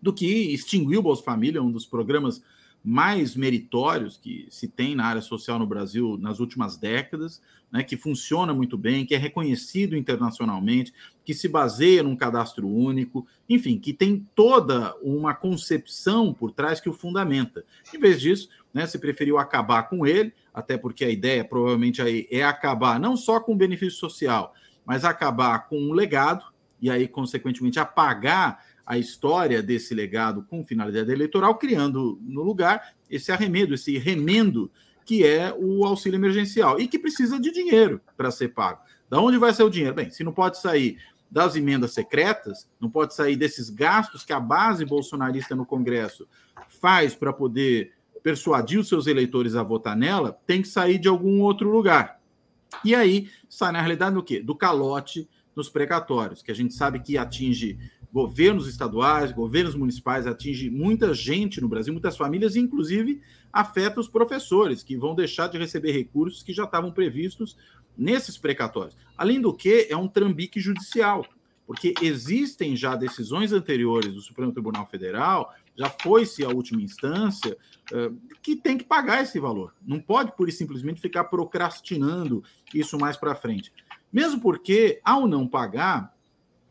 do 0.00 0.12
que 0.12 0.26
extinguir 0.52 0.98
o 0.98 1.02
Bolsa 1.02 1.22
Família, 1.22 1.62
um 1.62 1.70
dos 1.70 1.86
programas 1.86 2.42
mais 2.88 3.36
meritórios 3.36 4.16
que 4.16 4.46
se 4.48 4.66
tem 4.66 4.94
na 4.94 5.04
área 5.04 5.20
social 5.20 5.58
no 5.58 5.66
Brasil 5.66 6.16
nas 6.18 6.40
últimas 6.40 6.78
décadas, 6.78 7.42
né, 7.70 7.82
que 7.82 7.98
funciona 7.98 8.54
muito 8.54 8.78
bem, 8.78 9.04
que 9.04 9.14
é 9.14 9.18
reconhecido 9.18 9.94
internacionalmente, 9.94 10.94
que 11.22 11.34
se 11.34 11.46
baseia 11.48 12.02
num 12.02 12.16
cadastro 12.16 12.66
único, 12.66 13.26
enfim, 13.46 13.78
que 13.78 13.92
tem 13.92 14.26
toda 14.34 14.96
uma 15.02 15.34
concepção 15.34 16.32
por 16.32 16.50
trás 16.50 16.80
que 16.80 16.88
o 16.88 16.94
fundamenta. 16.94 17.62
Em 17.94 17.98
vez 17.98 18.22
disso, 18.22 18.48
né, 18.72 18.86
se 18.86 18.98
preferiu 18.98 19.36
acabar 19.36 19.82
com 19.90 20.06
ele, 20.06 20.32
até 20.54 20.78
porque 20.78 21.04
a 21.04 21.10
ideia 21.10 21.44
provavelmente 21.44 22.00
aí 22.00 22.26
é 22.30 22.42
acabar 22.42 22.98
não 22.98 23.18
só 23.18 23.38
com 23.38 23.52
o 23.52 23.56
benefício 23.56 23.98
social, 23.98 24.54
mas 24.86 25.04
acabar 25.04 25.68
com 25.68 25.78
um 25.78 25.92
legado 25.92 26.42
e 26.80 26.90
aí, 26.90 27.06
consequentemente, 27.06 27.78
apagar 27.78 28.64
a 28.88 28.96
história 28.96 29.62
desse 29.62 29.94
legado 29.94 30.42
com 30.44 30.64
finalidade 30.64 31.12
eleitoral, 31.12 31.56
criando 31.56 32.18
no 32.22 32.42
lugar 32.42 32.94
esse 33.10 33.30
arremedo, 33.30 33.74
esse 33.74 33.98
remendo 33.98 34.72
que 35.04 35.26
é 35.26 35.54
o 35.54 35.84
auxílio 35.84 36.16
emergencial 36.16 36.80
e 36.80 36.88
que 36.88 36.98
precisa 36.98 37.38
de 37.38 37.52
dinheiro 37.52 38.00
para 38.16 38.30
ser 38.30 38.48
pago. 38.48 38.80
Da 39.10 39.20
onde 39.20 39.36
vai 39.36 39.52
sair 39.52 39.66
o 39.66 39.70
dinheiro? 39.70 39.94
Bem, 39.94 40.10
se 40.10 40.24
não 40.24 40.32
pode 40.32 40.58
sair 40.58 40.96
das 41.30 41.54
emendas 41.54 41.92
secretas, 41.92 42.66
não 42.80 42.88
pode 42.88 43.14
sair 43.14 43.36
desses 43.36 43.68
gastos 43.68 44.24
que 44.24 44.32
a 44.32 44.40
base 44.40 44.86
bolsonarista 44.86 45.54
no 45.54 45.66
Congresso 45.66 46.26
faz 46.80 47.14
para 47.14 47.30
poder 47.30 47.92
persuadir 48.22 48.80
os 48.80 48.88
seus 48.88 49.06
eleitores 49.06 49.54
a 49.54 49.62
votar 49.62 49.94
nela, 49.94 50.40
tem 50.46 50.62
que 50.62 50.68
sair 50.68 50.98
de 50.98 51.08
algum 51.08 51.42
outro 51.42 51.70
lugar. 51.70 52.22
E 52.82 52.94
aí 52.94 53.28
sai 53.50 53.70
na 53.70 53.80
realidade 53.82 54.14
do 54.14 54.22
quê? 54.22 54.40
Do 54.40 54.54
calote 54.54 55.28
nos 55.54 55.68
precatórios, 55.68 56.40
que 56.40 56.50
a 56.50 56.54
gente 56.54 56.72
sabe 56.72 57.00
que 57.00 57.18
atinge 57.18 57.78
governos 58.12 58.66
estaduais, 58.66 59.32
governos 59.32 59.74
municipais, 59.74 60.26
atinge 60.26 60.70
muita 60.70 61.12
gente 61.12 61.60
no 61.60 61.68
Brasil, 61.68 61.92
muitas 61.92 62.16
famílias, 62.16 62.56
e 62.56 62.60
inclusive 62.60 63.20
afeta 63.52 64.00
os 64.00 64.08
professores, 64.08 64.82
que 64.82 64.96
vão 64.96 65.14
deixar 65.14 65.48
de 65.48 65.58
receber 65.58 65.92
recursos 65.92 66.42
que 66.42 66.52
já 66.52 66.64
estavam 66.64 66.90
previstos 66.90 67.56
nesses 67.96 68.38
precatórios. 68.38 68.96
Além 69.16 69.40
do 69.40 69.52
que, 69.52 69.86
é 69.90 69.96
um 69.96 70.08
trambique 70.08 70.60
judicial, 70.60 71.26
porque 71.66 71.92
existem 72.00 72.74
já 72.74 72.96
decisões 72.96 73.52
anteriores 73.52 74.14
do 74.14 74.20
Supremo 74.20 74.52
Tribunal 74.52 74.86
Federal, 74.86 75.54
já 75.76 75.90
foi-se 76.02 76.44
a 76.44 76.48
última 76.48 76.82
instância, 76.82 77.56
que 78.42 78.56
tem 78.56 78.76
que 78.78 78.84
pagar 78.84 79.22
esse 79.22 79.38
valor. 79.38 79.74
Não 79.86 80.00
pode, 80.00 80.34
pura 80.34 80.50
e 80.50 80.52
simplesmente, 80.52 81.00
ficar 81.00 81.24
procrastinando 81.24 82.42
isso 82.74 82.98
mais 82.98 83.16
para 83.16 83.34
frente. 83.34 83.72
Mesmo 84.12 84.40
porque, 84.40 85.00
ao 85.04 85.28
não 85.28 85.46
pagar, 85.46 86.16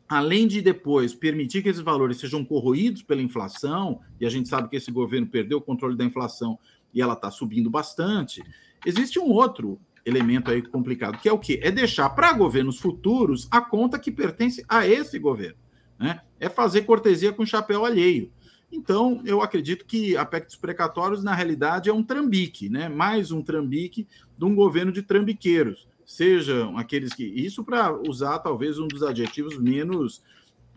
além 0.08 0.48
de 0.48 0.62
depois 0.62 1.14
permitir 1.14 1.62
que 1.62 1.70
esses 1.70 1.82
valores 1.82 2.18
sejam 2.18 2.44
corroídos 2.46 3.02
pela 3.02 3.22
inflação, 3.22 4.00
e 4.20 4.26
a 4.26 4.30
gente 4.30 4.48
sabe 4.48 4.70
que 4.70 4.76
esse 4.76 4.92
governo 4.92 5.28
perdeu 5.28 5.58
o 5.58 5.62
controle 5.62 5.98
da 5.98 6.06
inflação 6.06 6.58
e 6.94 7.02
ela 7.02 7.14
está 7.14 7.30
subindo 7.30 7.70
bastante, 7.70 8.42
existe 8.86 9.20
um 9.20 9.30
outro 9.30 9.80
elemento 10.06 10.50
aí 10.50 10.62
complicado, 10.62 11.20
que 11.20 11.28
é 11.28 11.34
o 11.34 11.40
quê? 11.40 11.60
É 11.62 11.70
deixar 11.70 12.10
para 12.12 12.32
governos 12.32 12.80
futuros 12.80 13.48
a 13.52 13.60
conta 13.60 14.00
que 14.00 14.10
pertence 14.10 14.64
a 14.68 14.88
esse 14.88 15.20
governo. 15.20 15.58
Né? 16.00 16.22
É 16.40 16.48
fazer 16.48 16.84
cortesia 16.84 17.34
com 17.34 17.46
chapéu 17.46 17.84
alheio. 17.84 18.32
Então, 18.72 19.22
eu 19.26 19.42
acredito 19.42 19.86
que 19.86 20.16
a 20.16 20.26
PEC 20.26 20.46
dos 20.46 20.56
precatórios, 20.56 21.24
na 21.24 21.34
realidade, 21.34 21.90
é 21.90 21.94
um 21.94 22.04
trambique, 22.04 22.70
né? 22.70 22.88
mais 22.88 23.32
um 23.32 23.42
trambique 23.42 24.08
de 24.38 24.46
um 24.46 24.56
governo 24.56 24.92
de 24.92 25.02
trambiqueiros. 25.02 25.88
Sejam 26.08 26.78
aqueles 26.78 27.14
que. 27.14 27.26
Isso 27.26 27.66
para 27.66 27.92
usar 28.10 28.40
talvez 28.40 28.80
um 28.80 28.88
dos 28.88 29.04
adjetivos 29.04 29.60
menos 29.60 30.24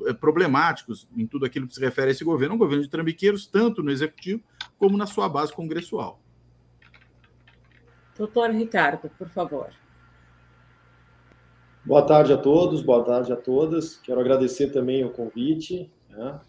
eh, 0.04 0.12
problemáticos 0.12 1.06
em 1.16 1.25
tudo 1.25 1.46
aquilo 1.46 1.68
que 1.68 1.75
se 1.76 1.80
refere 1.80 2.08
a 2.08 2.10
esse 2.10 2.25
governo, 2.25 2.56
um 2.56 2.58
governo 2.58 2.82
de 2.82 2.90
trambiqueiros, 2.90 3.46
tanto 3.46 3.80
no 3.80 3.92
executivo 3.92 4.42
como 4.76 4.99
na 4.99 5.06
sua 5.06 5.28
base 5.28 5.52
congressual. 5.52 6.20
Doutor 8.18 8.50
Ricardo, 8.50 9.08
por 9.16 9.28
favor. 9.28 9.70
Boa 11.84 12.02
tarde 12.02 12.32
a 12.32 12.37
todos, 12.37 12.82
boa 12.82 13.04
tarde 13.04 13.32
a 13.32 13.37
todas. 13.37 13.96
Quero 13.99 14.20
agradecer 14.20 14.72
também 14.72 15.04
o 15.04 15.10
convite. 15.10 15.88
Né? 16.08 16.40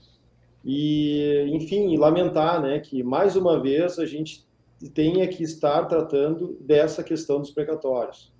E, 0.65 1.45
enfim, 1.53 1.95
lamentar 1.97 2.59
né, 2.59 2.79
que, 2.79 3.03
mais 3.03 3.35
uma 3.35 3.61
vez, 3.61 3.99
a 3.99 4.07
gente 4.07 4.43
tenha 4.95 5.27
que 5.27 5.43
estar 5.43 5.85
tratando 5.85 6.57
dessa 6.59 7.03
questão 7.03 7.39
dos 7.39 7.51
precatórios. 7.51 8.30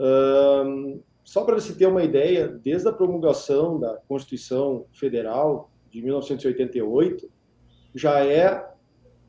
Um, 0.00 1.02
só 1.22 1.44
para 1.44 1.60
se 1.60 1.76
ter 1.76 1.86
uma 1.86 2.02
ideia, 2.02 2.48
desde 2.48 2.88
a 2.88 2.92
promulgação 2.92 3.78
da 3.78 3.98
Constituição 4.08 4.86
Federal 4.92 5.70
de 5.90 6.02
1988, 6.02 7.30
já 7.94 8.24
é 8.24 8.66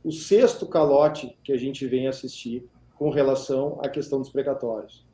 o 0.04 0.12
sexto 0.12 0.66
calote 0.66 1.38
que 1.44 1.52
a 1.52 1.58
gente 1.58 1.86
vem 1.86 2.08
assistir 2.08 2.66
com 2.96 3.10
relação 3.10 3.80
à 3.84 3.90
questão 3.90 4.20
dos 4.20 4.30
precatórios. 4.30 5.06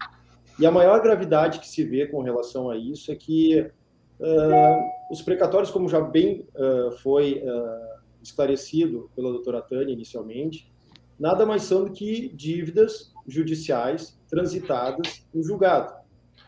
E 0.60 0.66
a 0.66 0.72
maior 0.72 1.02
gravidade 1.02 1.60
que 1.60 1.68
se 1.68 1.84
vê 1.84 2.08
com 2.08 2.22
relação 2.22 2.70
a 2.70 2.78
isso 2.78 3.12
é 3.12 3.16
que 3.16 3.60
uh, 3.62 5.12
os 5.12 5.22
precatórios, 5.22 5.72
como 5.72 5.90
já 5.90 6.02
bem 6.02 6.48
uh, 6.56 6.92
foi 7.00 7.44
uh, 7.44 8.02
esclarecido 8.22 9.10
pela 9.16 9.32
doutora 9.32 9.62
Tânia 9.62 9.94
inicialmente, 9.94 10.72
nada 11.20 11.46
mais 11.46 11.64
são 11.64 11.86
do 11.86 11.92
que 11.92 12.30
dívidas 12.30 13.14
judiciais 13.28 14.17
transitadas 14.30 15.26
em 15.34 15.42
julgado. 15.42 15.94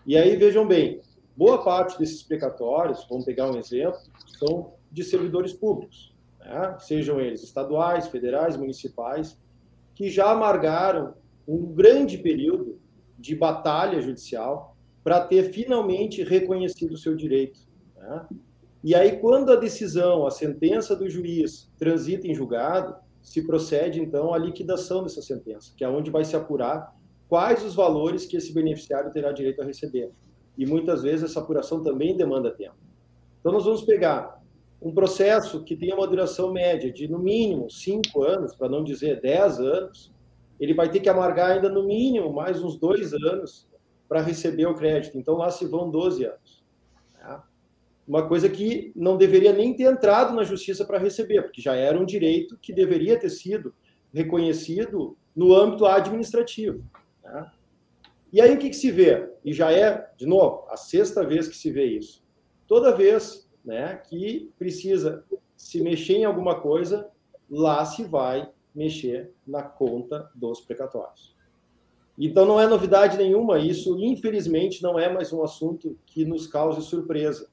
E 0.06 0.18
aí, 0.18 0.36
vejam 0.36 0.68
bem, 0.68 1.02
boa 1.36 1.64
parte 1.64 1.98
desses 1.98 2.24
precatórios, 2.24 3.06
vamos 3.10 3.26
pegar 3.26 3.50
um 3.50 3.58
exemplo, 3.58 4.00
são 4.38 4.74
de 4.92 5.04
servidores 5.04 5.54
públicos, 5.54 6.14
né? 6.40 6.76
sejam 6.80 7.20
eles 7.20 7.44
estaduais, 7.44 8.08
federais, 8.08 8.58
municipais, 8.58 9.40
que 9.96 10.10
já 10.10 10.32
amargaram 10.32 11.14
um 11.48 11.66
grande 11.66 12.18
período 12.18 12.80
de 13.18 13.36
batalha 13.36 14.02
judicial 14.02 14.78
para 15.04 15.22
ter 15.22 15.52
finalmente 15.52 16.24
reconhecido 16.24 16.94
o 16.94 16.98
seu 16.98 17.16
direito. 17.16 17.60
Né? 17.98 18.28
E 18.84 18.96
aí, 18.96 19.18
quando 19.18 19.52
a 19.52 19.56
decisão, 19.56 20.26
a 20.26 20.32
sentença 20.32 20.96
do 20.96 21.10
juiz 21.10 21.70
transita 21.78 22.28
em 22.28 22.34
julgado, 22.34 22.96
se 23.22 23.46
procede 23.46 24.02
então 24.02 24.34
à 24.34 24.38
liquidação 24.38 25.04
dessa 25.04 25.22
sentença, 25.22 25.74
que 25.76 25.84
é 25.84 25.90
onde 25.90 26.10
vai 26.10 26.24
se 26.24 26.36
apurar 26.36 26.96
quais 27.30 27.64
os 27.64 27.76
valores 27.76 28.26
que 28.26 28.36
esse 28.36 28.52
beneficiário 28.52 29.12
terá 29.12 29.32
direito 29.32 29.62
a 29.62 29.66
receber. 29.66 30.12
E 30.58 30.66
muitas 30.66 31.04
vezes 31.04 31.30
essa 31.30 31.40
apuração 31.40 31.82
também 31.82 32.18
demanda 32.18 32.52
tempo. 32.52 32.76
Então, 33.40 33.54
nós 33.54 33.64
vamos 33.64 33.84
pegar 33.84 34.42
um 34.82 34.92
processo 34.92 35.64
que 35.64 35.76
tem 35.76 35.94
uma 35.94 36.08
duração 36.08 36.52
média 36.52 36.92
de, 36.92 37.08
no 37.08 37.20
mínimo, 37.20 37.70
cinco 37.70 38.24
anos, 38.24 38.56
para 38.56 38.68
não 38.68 38.84
dizer 38.84 39.22
dez 39.22 39.60
anos, 39.60 40.12
ele 40.60 40.74
vai 40.74 40.90
ter 40.90 41.00
que 41.00 41.08
amargar 41.08 41.52
ainda 41.52 41.70
no 41.70 41.86
mínimo 41.86 42.34
mais 42.34 42.62
uns 42.62 42.78
dois 42.78 43.14
anos 43.14 43.68
para 44.08 44.22
receber 44.22 44.66
o 44.66 44.76
crédito. 44.76 45.18
Então 45.18 45.36
lá 45.36 45.52
se 45.52 45.66
vão 45.66 45.90
12 45.90 46.26
anos. 46.26 46.64
Tá? 47.14 47.46
Uma 48.08 48.28
coisa 48.28 48.50
que 48.50 48.92
não 48.96 49.16
deveria 49.16 49.54
nem 49.54 49.74
ter 49.76 49.84
entrado 49.84 50.34
na 50.34 50.44
justiça 50.44 50.84
para 50.84 50.98
receber, 50.98 51.44
porque 51.44 51.62
já 51.62 51.76
era 51.76 51.98
um 51.98 52.06
direito 52.06 52.58
que 52.58 52.74
deveria 52.74 53.20
ter 53.20 53.30
sido 53.30 53.74
reconhecido 54.12 55.16
no 55.36 55.54
âmbito 55.54 55.86
administrativo. 55.86 56.84
Tá? 57.30 57.54
E 58.34 58.42
aí 58.42 58.54
o 58.54 58.60
que, 58.60 58.70
que 58.70 58.76
se 58.76 58.92
vê? 58.92 59.32
E 59.44 59.54
já 59.54 59.72
é, 59.72 60.12
de 60.18 60.26
novo, 60.26 60.66
a 60.70 60.78
sexta 60.78 61.26
vez 61.26 61.48
que 61.48 61.56
se 61.56 61.72
vê 61.72 61.86
isso. 61.86 62.24
Toda 62.68 62.96
vez 62.96 63.50
né, 63.64 63.98
que 64.08 64.52
precisa 64.58 65.24
se 65.56 65.82
mexer 65.82 66.18
em 66.18 66.26
alguma 66.26 66.60
coisa, 66.60 67.10
lá 67.50 67.84
se 67.86 68.04
vai 68.04 68.50
mexer 68.74 69.34
na 69.46 69.64
conta 69.64 70.30
dos 70.36 70.62
precatórios. 70.62 71.36
Então 72.18 72.46
não 72.46 72.60
é 72.60 72.68
novidade 72.68 73.18
nenhuma, 73.18 73.60
isso 73.60 73.98
infelizmente 74.00 74.84
não 74.84 75.00
é 75.00 75.12
mais 75.12 75.32
um 75.32 75.42
assunto 75.42 75.98
que 76.06 76.26
nos 76.26 76.48
cause 76.48 76.82
surpresa. 76.82 77.50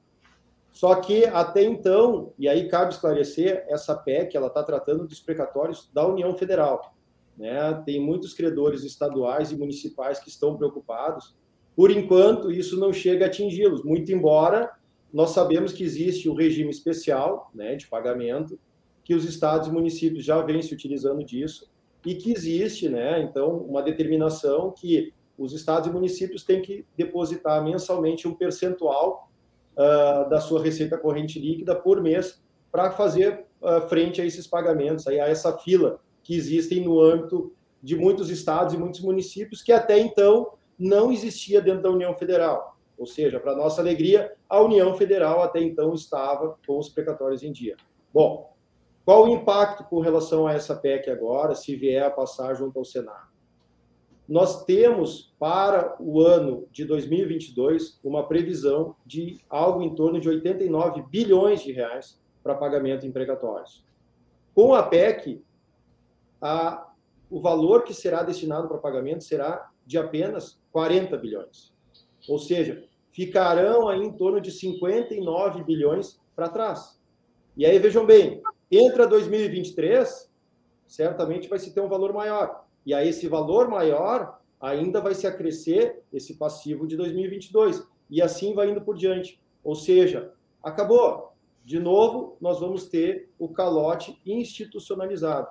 Só 0.71 0.93
que 0.95 1.25
até 1.25 1.63
então, 1.63 2.33
e 2.37 2.47
aí 2.47 2.67
cabe 2.67 2.93
esclarecer, 2.93 3.65
essa 3.67 3.95
PEC 3.95 4.35
ela 4.35 4.47
está 4.47 4.61
tratando 4.61 5.07
dos 5.07 5.19
precatórios 5.19 5.89
da 5.91 6.05
União 6.05 6.35
Federal. 6.35 6.96
Né? 7.37 7.73
Tem 7.85 7.99
muitos 7.99 8.33
credores 8.33 8.83
estaduais 8.83 9.51
e 9.51 9.57
municipais 9.57 10.19
que 10.19 10.29
estão 10.29 10.57
preocupados. 10.57 11.35
Por 11.75 11.91
enquanto, 11.91 12.51
isso 12.51 12.79
não 12.79 12.91
chega 12.91 13.25
a 13.25 13.27
atingi-los, 13.27 13.83
muito 13.83 14.11
embora 14.11 14.71
nós 15.13 15.29
sabemos 15.31 15.71
que 15.71 15.83
existe 15.83 16.27
o 16.27 16.33
regime 16.33 16.69
especial 16.69 17.49
né, 17.53 17.75
de 17.75 17.87
pagamento 17.87 18.59
que 19.03 19.15
os 19.15 19.23
estados 19.23 19.67
e 19.67 19.71
municípios 19.71 20.25
já 20.25 20.41
vêm 20.41 20.61
se 20.61 20.73
utilizando 20.73 21.23
disso 21.23 21.69
e 22.05 22.15
que 22.15 22.31
existe, 22.31 22.89
né, 22.89 23.21
então, 23.21 23.57
uma 23.57 23.81
determinação 23.81 24.71
que 24.71 25.13
os 25.37 25.53
estados 25.53 25.87
e 25.87 25.91
municípios 25.91 26.43
têm 26.43 26.61
que 26.61 26.85
depositar 26.97 27.63
mensalmente 27.63 28.27
um 28.27 28.33
percentual 28.33 29.29
uh, 29.73 30.29
da 30.29 30.41
sua 30.41 30.61
receita 30.61 30.97
corrente 30.97 31.39
líquida 31.39 31.75
por 31.75 32.01
mês 32.01 32.41
para 32.71 32.91
fazer 32.91 33.45
uh, 33.61 33.87
frente 33.87 34.19
a 34.19 34.25
esses 34.25 34.47
pagamentos, 34.47 35.07
aí, 35.07 35.19
a 35.19 35.27
essa 35.27 35.57
fila 35.57 35.99
que 36.27 36.35
existem 36.35 36.83
no 36.83 36.99
âmbito 36.99 37.53
de 37.81 37.95
muitos 37.95 38.29
estados 38.29 38.73
e 38.73 38.77
muitos 38.77 38.99
municípios 38.99 39.61
que 39.61 39.71
até 39.71 39.97
então 39.97 40.51
não 40.77 41.09
existia 41.09 41.61
dentro 41.61 41.83
da 41.83 41.89
União 41.89 42.13
Federal. 42.13 42.77
Ou 42.97 43.05
seja, 43.05 43.39
para 43.39 43.55
nossa 43.55 43.79
alegria, 43.79 44.33
a 44.49 44.59
União 44.59 44.93
Federal 44.93 45.41
até 45.41 45.61
então 45.61 45.93
estava 45.93 46.57
com 46.67 46.77
os 46.77 46.89
precatórios 46.89 47.43
em 47.43 47.51
dia. 47.53 47.77
Bom, 48.13 48.53
qual 49.05 49.23
o 49.23 49.29
impacto 49.29 49.85
com 49.85 50.01
relação 50.01 50.45
a 50.45 50.53
essa 50.53 50.75
PEC 50.75 51.09
agora, 51.09 51.55
se 51.55 51.77
vier 51.77 52.03
a 52.03 52.11
passar 52.11 52.53
junto 52.55 52.77
ao 52.77 52.83
Senado? 52.83 53.27
Nós 54.27 54.65
temos 54.65 55.33
para 55.39 55.95
o 55.97 56.19
ano 56.19 56.67
de 56.73 56.83
2022 56.83 58.01
uma 58.03 58.27
previsão 58.27 58.97
de 59.05 59.39
algo 59.49 59.81
em 59.81 59.95
torno 59.95 60.19
de 60.19 60.27
89 60.27 61.03
bilhões 61.03 61.63
de 61.63 61.71
reais 61.71 62.19
para 62.43 62.53
pagamento 62.53 63.05
em 63.05 63.13
precatórios. 63.13 63.85
Com 64.53 64.73
a 64.73 64.83
PEC, 64.83 65.41
a, 66.41 66.89
o 67.29 67.39
valor 67.41 67.83
que 67.83 67.93
será 67.93 68.23
destinado 68.23 68.67
para 68.67 68.77
pagamento 68.77 69.23
será 69.23 69.69
de 69.85 69.97
apenas 69.97 70.59
40 70.71 71.17
bilhões. 71.17 71.73
Ou 72.27 72.39
seja, 72.39 72.83
ficarão 73.11 73.87
aí 73.87 74.01
em 74.01 74.11
torno 74.11 74.39
de 74.41 74.51
59 74.51 75.63
bilhões 75.63 76.19
para 76.35 76.49
trás. 76.49 76.99
E 77.55 77.65
aí 77.65 77.79
vejam 77.79 78.05
bem, 78.05 78.41
Entra 78.69 79.07
2023, 79.07 80.29
certamente 80.85 81.47
vai 81.47 81.57
se 81.57 81.73
ter 81.73 81.79
um 81.79 81.87
valor 81.87 82.13
maior. 82.13 82.65
E 82.85 82.93
aí 82.93 83.07
esse 83.07 83.27
valor 83.27 83.69
maior 83.69 84.41
ainda 84.59 84.99
vai 84.99 85.15
se 85.15 85.25
acrescer 85.25 86.03
esse 86.11 86.35
passivo 86.35 86.85
de 86.85 86.97
2022 86.97 87.87
e 88.09 88.21
assim 88.21 88.53
vai 88.53 88.69
indo 88.69 88.81
por 88.81 88.97
diante. 88.97 89.41
Ou 89.63 89.73
seja, 89.73 90.33
acabou. 90.61 91.31
De 91.63 91.79
novo, 91.79 92.35
nós 92.41 92.59
vamos 92.59 92.87
ter 92.87 93.29
o 93.39 93.47
calote 93.47 94.21
institucionalizado. 94.25 95.47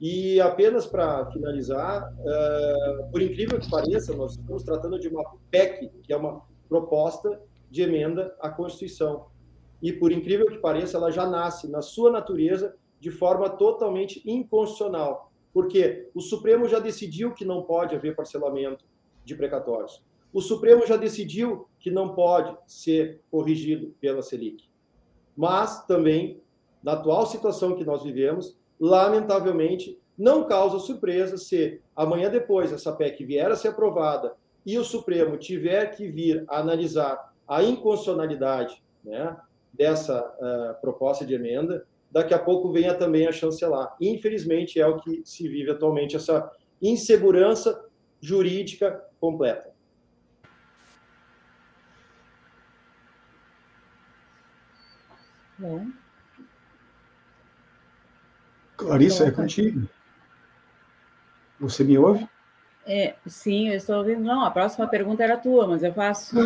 E 0.00 0.40
apenas 0.40 0.86
para 0.86 1.26
finalizar, 1.30 2.12
uh, 2.12 3.10
por 3.10 3.22
incrível 3.22 3.58
que 3.58 3.70
pareça, 3.70 4.14
nós 4.14 4.32
estamos 4.32 4.62
tratando 4.62 4.98
de 4.98 5.08
uma 5.08 5.24
PEC, 5.50 5.90
que 6.02 6.12
é 6.12 6.16
uma 6.16 6.42
proposta 6.68 7.40
de 7.70 7.82
emenda 7.82 8.34
à 8.40 8.50
Constituição 8.50 9.26
e, 9.84 9.92
por 9.92 10.10
incrível 10.10 10.46
que 10.46 10.56
pareça, 10.56 10.96
ela 10.96 11.10
já 11.10 11.26
nasce 11.26 11.68
na 11.68 11.82
sua 11.82 12.10
natureza 12.10 12.74
de 12.98 13.10
forma 13.10 13.50
totalmente 13.50 14.22
inconstitucional. 14.24 15.30
Porque 15.52 16.08
o 16.14 16.22
Supremo 16.22 16.66
já 16.66 16.78
decidiu 16.78 17.32
que 17.32 17.44
não 17.44 17.62
pode 17.62 17.94
haver 17.94 18.16
parcelamento 18.16 18.84
de 19.24 19.34
precatórios. 19.34 20.02
O 20.32 20.40
Supremo 20.40 20.86
já 20.86 20.96
decidiu 20.96 21.68
que 21.78 21.90
não 21.90 22.14
pode 22.14 22.56
ser 22.66 23.20
corrigido 23.30 23.94
pela 24.00 24.22
Selic. 24.22 24.64
Mas 25.36 25.84
também, 25.86 26.40
na 26.82 26.92
atual 26.94 27.26
situação 27.26 27.76
que 27.76 27.84
nós 27.84 28.02
vivemos, 28.02 28.58
lamentavelmente, 28.80 29.98
não 30.16 30.44
causa 30.44 30.78
surpresa 30.78 31.36
se 31.36 31.80
amanhã 31.94 32.30
depois 32.30 32.72
essa 32.72 32.92
PEC 32.92 33.24
vier 33.24 33.50
a 33.50 33.56
ser 33.56 33.68
aprovada 33.68 34.34
e 34.64 34.78
o 34.78 34.84
Supremo 34.84 35.36
tiver 35.36 35.86
que 35.94 36.08
vir 36.08 36.44
a 36.48 36.58
analisar 36.58 37.32
a 37.46 37.62
inconstitucionalidade 37.62 38.82
né, 39.04 39.36
dessa 39.72 40.20
uh, 40.20 40.80
proposta 40.80 41.26
de 41.26 41.34
emenda, 41.34 41.84
daqui 42.10 42.32
a 42.32 42.38
pouco 42.38 42.72
venha 42.72 42.94
também 42.94 43.26
a 43.26 43.32
chancelar. 43.32 43.94
Infelizmente, 44.00 44.80
é 44.80 44.86
o 44.86 44.98
que 44.98 45.22
se 45.24 45.46
vive 45.48 45.70
atualmente, 45.70 46.16
essa 46.16 46.50
insegurança 46.80 47.84
jurídica 48.20 49.04
completa. 49.20 49.74
Bom. 55.58 55.86
Clarissa, 58.86 59.26
é 59.26 59.30
contigo. 59.30 59.88
Você 61.60 61.84
me 61.84 61.96
ouve? 61.98 62.28
É, 62.86 63.14
sim, 63.26 63.68
eu 63.68 63.76
estou 63.76 63.96
ouvindo. 63.96 64.20
Não, 64.20 64.44
a 64.44 64.50
próxima 64.50 64.86
pergunta 64.86 65.22
era 65.22 65.38
tua, 65.38 65.66
mas 65.66 65.82
eu 65.82 65.92
faço. 65.92 66.36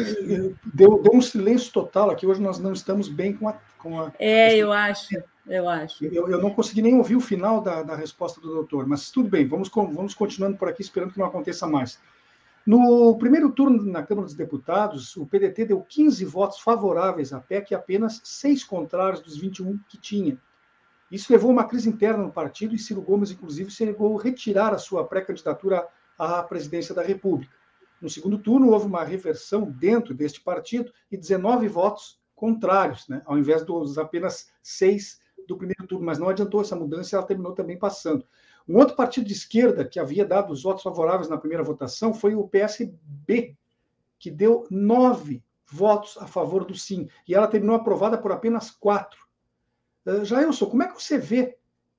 Deu, 0.73 1.03
deu 1.03 1.13
um 1.13 1.21
silêncio 1.21 1.73
total 1.73 2.11
aqui. 2.11 2.27
Hoje 2.27 2.41
nós 2.41 2.59
não 2.59 2.73
estamos 2.73 3.09
bem 3.09 3.33
com 3.33 3.49
a. 3.49 3.55
Com 3.79 4.01
a 4.01 4.13
é, 4.19 4.57
eu 4.57 4.73
acho. 4.73 5.17
Eu 5.47 5.69
acho. 5.69 6.05
Eu, 6.05 6.29
eu, 6.29 6.41
não 6.41 6.51
consegui 6.51 6.83
nem 6.83 6.95
ouvir 6.95 7.17
o 7.17 7.21
final 7.21 7.61
da, 7.61 7.83
da 7.83 7.97
resposta 7.97 8.41
do 8.41 8.53
doutor, 8.53 8.87
mas 8.87 9.11
tudo 9.11 9.31
bem, 9.31 9.49
vamos, 9.49 9.71
vamos 9.71 10.15
continuando 10.15 10.59
por 10.59 10.69
aqui, 10.69 10.83
esperando 10.83 11.13
que 11.13 11.19
não 11.19 11.27
aconteça 11.27 11.67
mais. 11.67 11.99
No 12.67 13.17
primeiro 13.17 13.51
turno 13.51 13.83
na 13.83 14.03
Câmara 14.03 14.27
dos 14.27 14.37
Deputados, 14.37 15.17
o 15.17 15.25
PDT 15.25 15.65
deu 15.65 15.81
15 15.81 16.23
votos 16.27 16.61
favoráveis 16.61 17.33
à 17.33 17.41
PEC 17.41 17.73
e 17.73 17.75
apenas 17.75 18.21
seis 18.23 18.63
contrários 18.63 19.23
dos 19.23 19.39
21 19.39 19.79
que 19.89 19.97
tinha. 19.97 20.39
Isso 21.11 21.33
levou 21.33 21.51
a 21.51 21.53
uma 21.53 21.65
crise 21.65 21.89
interna 21.89 22.23
no 22.23 22.33
partido 22.33 22.75
e 22.75 22.79
Ciro 22.79 23.01
Gomes, 23.01 23.31
inclusive, 23.31 23.71
chegou 23.71 24.19
a 24.19 24.23
retirar 24.23 24.75
a 24.75 24.79
sua 24.79 25.05
pré-candidatura 25.05 25.87
à 26.19 26.43
presidência 26.43 26.95
da 26.95 27.03
República. 27.03 27.55
No 28.01 28.11
segundo 28.11 28.39
turno, 28.39 28.71
houve 28.71 28.87
uma 28.87 29.03
reversão 29.03 29.71
dentro 29.71 30.15
deste 30.15 30.41
partido 30.41 30.93
e 31.11 31.17
19 31.17 31.67
votos 31.69 32.21
contrários, 32.35 33.09
né, 33.09 33.23
ao 33.25 33.37
invés 33.37 33.65
dos 33.65 33.99
apenas 33.99 34.51
seis 34.63 35.21
do 35.49 35.57
primeiro 35.57 35.87
turno. 35.87 36.07
Mas 36.07 36.19
não 36.19 36.29
adiantou 36.29 36.61
essa 36.61 36.77
mudança, 36.77 37.17
ela 37.17 37.27
terminou 37.27 37.53
também 37.53 37.77
passando. 37.77 38.25
Um 38.69 38.77
outro 38.77 38.95
partido 38.95 39.27
de 39.27 39.33
esquerda 39.33 39.85
que 39.85 39.99
havia 39.99 40.25
dado 40.25 40.53
os 40.53 40.63
votos 40.63 40.83
favoráveis 40.83 41.29
na 41.29 41.39
primeira 41.39 41.65
votação 41.65 42.13
foi 42.13 42.35
o 42.35 42.47
PSB, 42.47 43.57
que 44.19 44.31
deu 44.31 44.67
nove 44.71 45.43
votos 45.67 46.17
a 46.19 46.27
favor 46.27 46.65
do 46.65 46.75
sim, 46.75 47.09
e 47.27 47.35
ela 47.35 47.49
terminou 47.49 47.77
aprovada 47.77 48.19
por 48.19 48.31
apenas 48.31 48.71
quatro. 48.71 49.28
Uh, 50.09 50.25
Jailson, 50.25 50.67
como 50.67 50.83
é 50.83 50.89
que 50.89 51.03
você 51.03 51.19
vê 51.19 51.57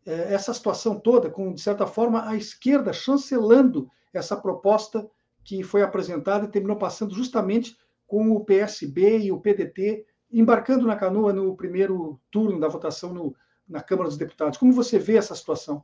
uh, 0.08 0.12
essa 0.12 0.52
situação 0.52 1.00
toda, 1.00 1.30
com, 1.30 1.54
de 1.54 1.62
certa 1.62 1.86
forma, 1.86 2.28
a 2.28 2.36
esquerda 2.36 2.92
chancelando 2.92 3.88
essa 4.12 4.36
proposta 4.36 5.08
que 5.44 5.62
foi 5.62 5.84
apresentada 5.84 6.46
e 6.46 6.50
terminou 6.50 6.78
passando 6.78 7.14
justamente 7.14 7.78
com 8.08 8.32
o 8.32 8.44
PSB 8.44 9.20
e 9.20 9.32
o 9.32 9.40
PDT 9.40 10.06
embarcando 10.32 10.88
na 10.88 10.96
canoa 10.96 11.32
no 11.32 11.56
primeiro 11.56 12.20
turno 12.32 12.60
da 12.60 12.68
votação 12.68 13.14
no, 13.14 13.36
na 13.68 13.82
Câmara 13.82 14.10
dos 14.10 14.18
Deputados. 14.18 14.58
Como 14.58 14.74
você 14.74 14.98
vê 14.98 15.18
essa 15.18 15.36
situação? 15.36 15.84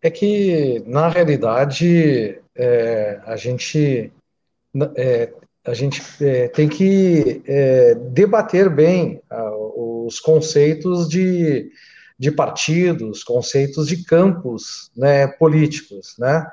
É 0.00 0.10
que, 0.10 0.82
na 0.86 1.08
realidade, 1.08 2.40
é, 2.54 3.20
a 3.24 3.36
gente, 3.36 4.12
é, 4.96 5.32
a 5.64 5.74
gente 5.74 6.02
é, 6.22 6.48
tem 6.48 6.68
que 6.68 7.42
é, 7.46 7.94
debater 7.94 8.68
bem 8.68 9.22
os 10.06 10.20
conceitos 10.20 11.08
de, 11.08 11.70
de 12.18 12.30
partidos, 12.30 13.22
conceitos 13.22 13.86
de 13.86 14.04
campos 14.04 14.90
né, 14.96 15.26
políticos. 15.26 16.14
Né? 16.18 16.46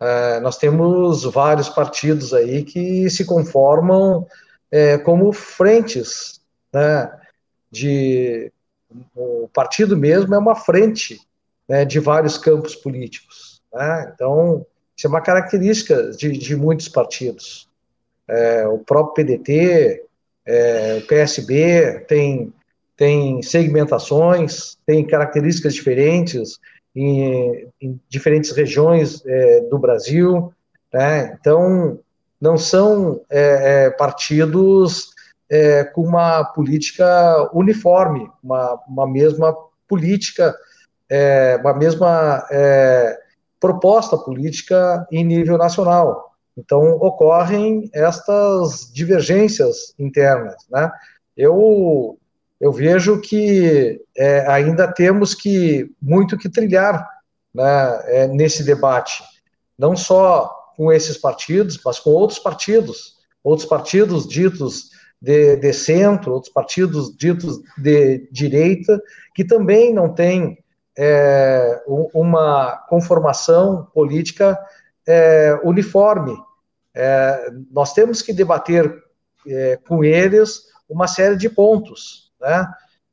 É, 0.00 0.40
nós 0.40 0.56
temos 0.56 1.24
vários 1.24 1.68
partidos 1.68 2.32
aí 2.32 2.64
que 2.64 3.08
se 3.10 3.24
conformam 3.24 4.26
é, 4.70 4.98
como 4.98 5.32
frentes 5.32 6.40
né, 6.72 7.10
de 7.70 8.52
o 9.14 9.48
partido 9.52 9.96
mesmo 9.96 10.34
é 10.34 10.38
uma 10.38 10.54
frente 10.54 11.20
né, 11.68 11.84
de 11.84 12.00
vários 12.00 12.38
campos 12.38 12.74
políticos. 12.74 13.62
Né? 13.72 14.12
Então, 14.14 14.64
isso 14.96 15.06
é 15.06 15.10
uma 15.10 15.20
característica 15.20 16.10
de, 16.12 16.32
de 16.32 16.56
muitos 16.56 16.88
partidos. 16.88 17.68
É, 18.26 18.66
o 18.66 18.78
próprio 18.78 19.26
PDT, 19.26 20.04
é, 20.44 21.00
o 21.02 21.06
PSB 21.06 22.04
tem, 22.08 22.52
tem 22.98 23.40
segmentações, 23.42 24.76
tem 24.84 25.06
características 25.06 25.72
diferentes 25.72 26.58
em, 26.94 27.68
em 27.80 28.00
diferentes 28.08 28.50
regiões 28.50 29.24
é, 29.24 29.60
do 29.60 29.78
Brasil. 29.78 30.52
Né? 30.92 31.38
Então, 31.40 32.00
não 32.40 32.58
são 32.58 33.22
é, 33.30 33.86
é, 33.86 33.90
partidos 33.90 35.10
é, 35.48 35.84
com 35.84 36.02
uma 36.02 36.44
política 36.44 37.48
uniforme, 37.54 38.28
uma, 38.42 38.80
uma 38.88 39.06
mesma 39.06 39.56
política 39.86 40.54
é, 41.10 41.56
uma 41.60 41.74
mesma 41.74 42.46
é, 42.50 43.18
proposta 43.58 44.16
política 44.16 45.06
em 45.10 45.24
nível 45.24 45.56
nacional. 45.56 46.34
Então, 46.56 46.82
ocorrem 46.96 47.88
estas 47.94 48.90
divergências 48.92 49.94
internas. 49.98 50.56
Né? 50.68 50.90
Eu, 51.36 52.18
eu 52.60 52.72
vejo 52.72 53.20
que 53.20 54.00
é, 54.16 54.46
ainda 54.50 54.90
temos 54.92 55.34
que 55.34 55.90
muito 56.00 56.36
que 56.36 56.48
trilhar 56.48 57.08
né, 57.54 58.00
é, 58.06 58.26
nesse 58.26 58.64
debate, 58.64 59.22
não 59.78 59.96
só 59.96 60.72
com 60.76 60.92
esses 60.92 61.16
partidos, 61.16 61.80
mas 61.84 61.98
com 61.98 62.10
outros 62.10 62.38
partidos, 62.38 63.16
outros 63.42 63.68
partidos 63.68 64.26
ditos 64.26 64.90
de, 65.20 65.56
de 65.56 65.72
centro, 65.72 66.32
outros 66.32 66.52
partidos 66.52 67.16
ditos 67.16 67.60
de 67.76 68.28
direita, 68.30 69.00
que 69.34 69.44
também 69.44 69.92
não 69.92 70.12
têm 70.12 70.58
é, 70.96 71.82
uma 71.86 72.76
conformação 72.88 73.88
política 73.94 74.58
é, 75.06 75.58
uniforme. 75.62 76.36
É, 76.94 77.50
nós 77.70 77.92
temos 77.92 78.20
que 78.20 78.32
debater 78.32 78.92
é, 79.46 79.76
com 79.88 80.02
eles 80.02 80.64
uma 80.88 81.06
série 81.06 81.36
de 81.36 81.48
pontos. 81.48 82.27
Né? 82.40 82.66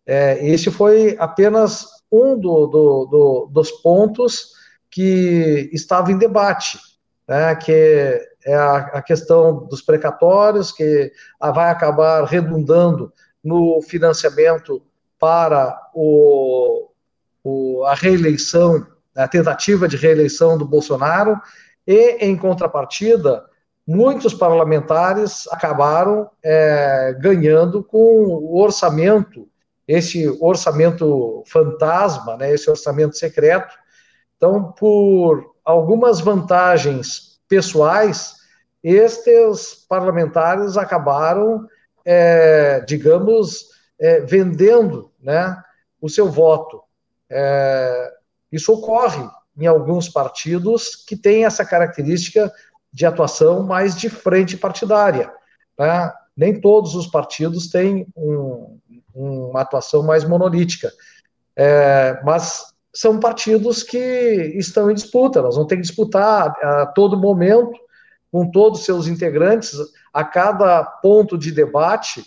É, 0.05 0.47
esse 0.47 0.69
foi 0.71 1.15
apenas 1.19 1.87
um 2.11 2.37
do, 2.37 2.67
do, 2.67 3.05
do, 3.05 3.49
dos 3.51 3.71
pontos 3.71 4.51
que 4.89 5.69
estava 5.73 6.11
em 6.11 6.17
debate, 6.17 6.79
né? 7.27 7.55
que 7.55 8.21
é 8.45 8.55
a, 8.55 8.77
a 8.77 9.01
questão 9.01 9.65
dos 9.65 9.81
precatórios, 9.81 10.71
que 10.71 11.11
vai 11.39 11.69
acabar 11.69 12.23
redundando 12.25 13.11
no 13.43 13.81
financiamento 13.81 14.81
para 15.19 15.89
o, 15.93 16.89
o, 17.43 17.83
a 17.85 17.95
reeleição, 17.95 18.85
a 19.15 19.27
tentativa 19.27 19.87
de 19.87 19.97
reeleição 19.97 20.57
do 20.57 20.67
Bolsonaro, 20.67 21.39
e, 21.87 22.25
em 22.25 22.35
contrapartida, 22.35 23.43
muitos 23.87 24.33
parlamentares 24.33 25.47
acabaram 25.51 26.29
é, 26.43 27.15
ganhando 27.19 27.83
com 27.83 27.97
o 27.97 28.59
orçamento, 28.59 29.47
esse 29.87 30.27
orçamento 30.41 31.43
fantasma, 31.45 32.35
né, 32.37 32.51
esse 32.51 32.69
orçamento 32.69 33.15
secreto. 33.15 33.73
Então, 34.37 34.71
por 34.71 35.55
algumas 35.63 36.19
vantagens 36.19 37.39
pessoais, 37.47 38.35
estes 38.83 39.85
parlamentares 39.87 40.77
acabaram, 40.77 41.67
é, 42.03 42.81
digamos, 42.81 43.69
é, 43.99 44.21
vendendo 44.21 45.11
né, 45.21 45.55
o 46.01 46.09
seu 46.09 46.29
voto. 46.29 46.81
É, 47.29 48.11
isso 48.51 48.73
ocorre 48.73 49.27
em 49.57 49.67
alguns 49.67 50.09
partidos 50.09 50.95
que 50.95 51.15
têm 51.15 51.45
essa 51.45 51.63
característica 51.63 52.51
de 52.95 53.05
atuação 53.05 53.61
mais 53.61 53.93
de 53.93 54.09
frente 54.09 54.55
partidária. 54.55 55.29
Né? 55.77 56.13
Nem 56.35 56.61
todos 56.61 56.95
os 56.95 57.05
partidos 57.05 57.67
têm 57.67 58.07
um, 58.15 58.79
uma 59.13 59.61
atuação 59.61 60.01
mais 60.01 60.23
monolítica, 60.23 60.89
é, 61.57 62.17
mas 62.23 62.73
são 62.93 63.19
partidos 63.19 63.83
que 63.83 63.97
estão 64.55 64.89
em 64.89 64.93
disputa, 64.93 65.41
nós 65.41 65.55
vamos 65.55 65.67
ter 65.67 65.75
que 65.75 65.81
disputar 65.81 66.55
a 66.63 66.85
todo 66.85 67.19
momento, 67.19 67.77
com 68.31 68.49
todos 68.49 68.79
os 68.79 68.85
seus 68.85 69.07
integrantes, 69.07 69.77
a 70.13 70.23
cada 70.23 70.81
ponto 70.81 71.37
de 71.37 71.51
debate, 71.51 72.23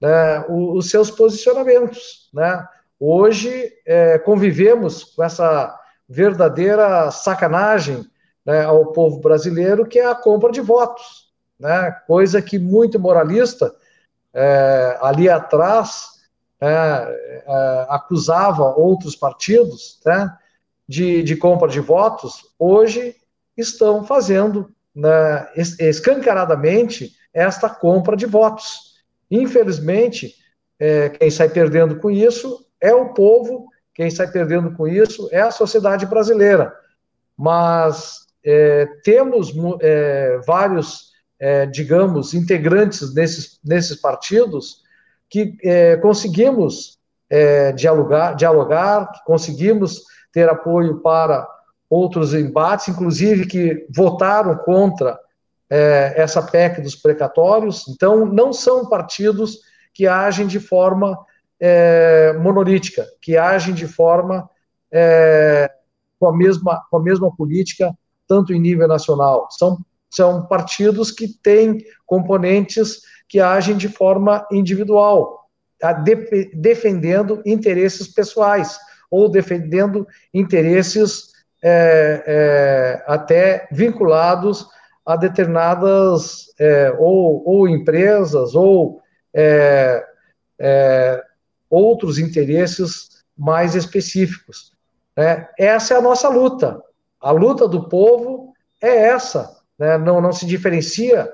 né, 0.00 0.44
os 0.48 0.88
seus 0.88 1.10
posicionamentos. 1.10 2.30
Né? 2.32 2.64
Hoje 2.98 3.72
é, 3.84 4.20
convivemos 4.20 5.02
com 5.02 5.24
essa 5.24 5.76
verdadeira 6.08 7.10
sacanagem 7.10 8.04
né, 8.44 8.64
ao 8.64 8.86
povo 8.92 9.20
brasileiro, 9.20 9.86
que 9.86 9.98
é 9.98 10.06
a 10.06 10.14
compra 10.14 10.50
de 10.50 10.60
votos, 10.60 11.32
né, 11.58 11.90
coisa 12.06 12.42
que 12.42 12.58
muito 12.58 12.98
moralista 12.98 13.74
é, 14.34 14.98
ali 15.00 15.28
atrás 15.28 16.22
é, 16.60 16.68
é 17.46 17.86
acusava 17.88 18.74
outros 18.76 19.14
partidos 19.14 20.00
né, 20.04 20.32
de, 20.88 21.22
de 21.22 21.36
compra 21.36 21.68
de 21.68 21.80
votos, 21.80 22.44
hoje 22.58 23.16
estão 23.56 24.04
fazendo 24.04 24.72
né, 24.94 25.48
escancaradamente 25.78 27.12
esta 27.32 27.68
compra 27.68 28.16
de 28.16 28.26
votos. 28.26 28.92
Infelizmente, 29.30 30.34
é, 30.78 31.08
quem 31.10 31.30
sai 31.30 31.48
perdendo 31.48 31.96
com 31.96 32.10
isso 32.10 32.66
é 32.80 32.94
o 32.94 33.14
povo, 33.14 33.68
quem 33.94 34.10
sai 34.10 34.30
perdendo 34.30 34.74
com 34.74 34.86
isso 34.86 35.28
é 35.30 35.40
a 35.40 35.50
sociedade 35.50 36.06
brasileira. 36.06 36.74
Mas 37.36 38.26
é, 38.44 38.86
temos 39.04 39.52
é, 39.80 40.40
vários, 40.46 41.12
é, 41.38 41.66
digamos, 41.66 42.34
integrantes 42.34 43.14
nesses, 43.14 43.60
nesses 43.64 44.00
partidos 44.00 44.82
que 45.30 45.56
é, 45.62 45.96
conseguimos 45.96 46.98
é, 47.30 47.72
dialogar, 47.72 48.34
dialogar, 48.34 49.10
que 49.12 49.24
conseguimos 49.24 50.02
ter 50.32 50.48
apoio 50.48 51.00
para 51.00 51.46
outros 51.88 52.34
embates, 52.34 52.88
inclusive 52.88 53.46
que 53.46 53.86
votaram 53.94 54.56
contra 54.56 55.18
é, 55.70 56.14
essa 56.16 56.42
PEC 56.42 56.80
dos 56.80 56.96
precatórios. 56.96 57.86
Então, 57.88 58.26
não 58.26 58.52
são 58.52 58.88
partidos 58.88 59.60
que 59.94 60.06
agem 60.06 60.46
de 60.46 60.58
forma 60.58 61.18
monolítica, 62.40 63.06
que 63.20 63.36
agem 63.36 63.72
de 63.72 63.86
forma 63.86 64.50
com, 66.18 66.26
a 66.26 66.36
mesma, 66.36 66.82
com 66.90 66.96
a 66.96 67.00
mesma 67.00 67.32
política, 67.36 67.96
tanto 68.28 68.52
em 68.52 68.60
nível 68.60 68.88
nacional. 68.88 69.48
São, 69.50 69.78
são 70.10 70.46
partidos 70.46 71.10
que 71.10 71.28
têm 71.28 71.78
componentes 72.06 73.00
que 73.28 73.40
agem 73.40 73.76
de 73.76 73.88
forma 73.88 74.46
individual, 74.50 75.48
de, 76.04 76.50
defendendo 76.54 77.42
interesses 77.46 78.08
pessoais 78.08 78.78
ou 79.10 79.28
defendendo 79.30 80.06
interesses 80.32 81.32
é, 81.62 82.24
é, 82.26 83.04
até 83.06 83.68
vinculados 83.70 84.66
a 85.04 85.16
determinadas 85.16 86.46
é, 86.58 86.94
ou, 86.98 87.42
ou, 87.46 87.68
empresas 87.68 88.54
ou 88.54 89.00
é, 89.34 90.04
é, 90.58 91.22
outros 91.68 92.18
interesses 92.18 93.24
mais 93.36 93.74
específicos. 93.74 94.72
Né? 95.16 95.48
Essa 95.58 95.94
é 95.94 95.96
a 95.96 96.02
nossa 96.02 96.28
luta. 96.28 96.80
A 97.22 97.30
luta 97.30 97.68
do 97.68 97.88
povo 97.88 98.52
é 98.80 99.06
essa. 99.06 99.56
Né? 99.78 99.96
Não, 99.96 100.20
não 100.20 100.32
se 100.32 100.44
diferencia 100.44 101.30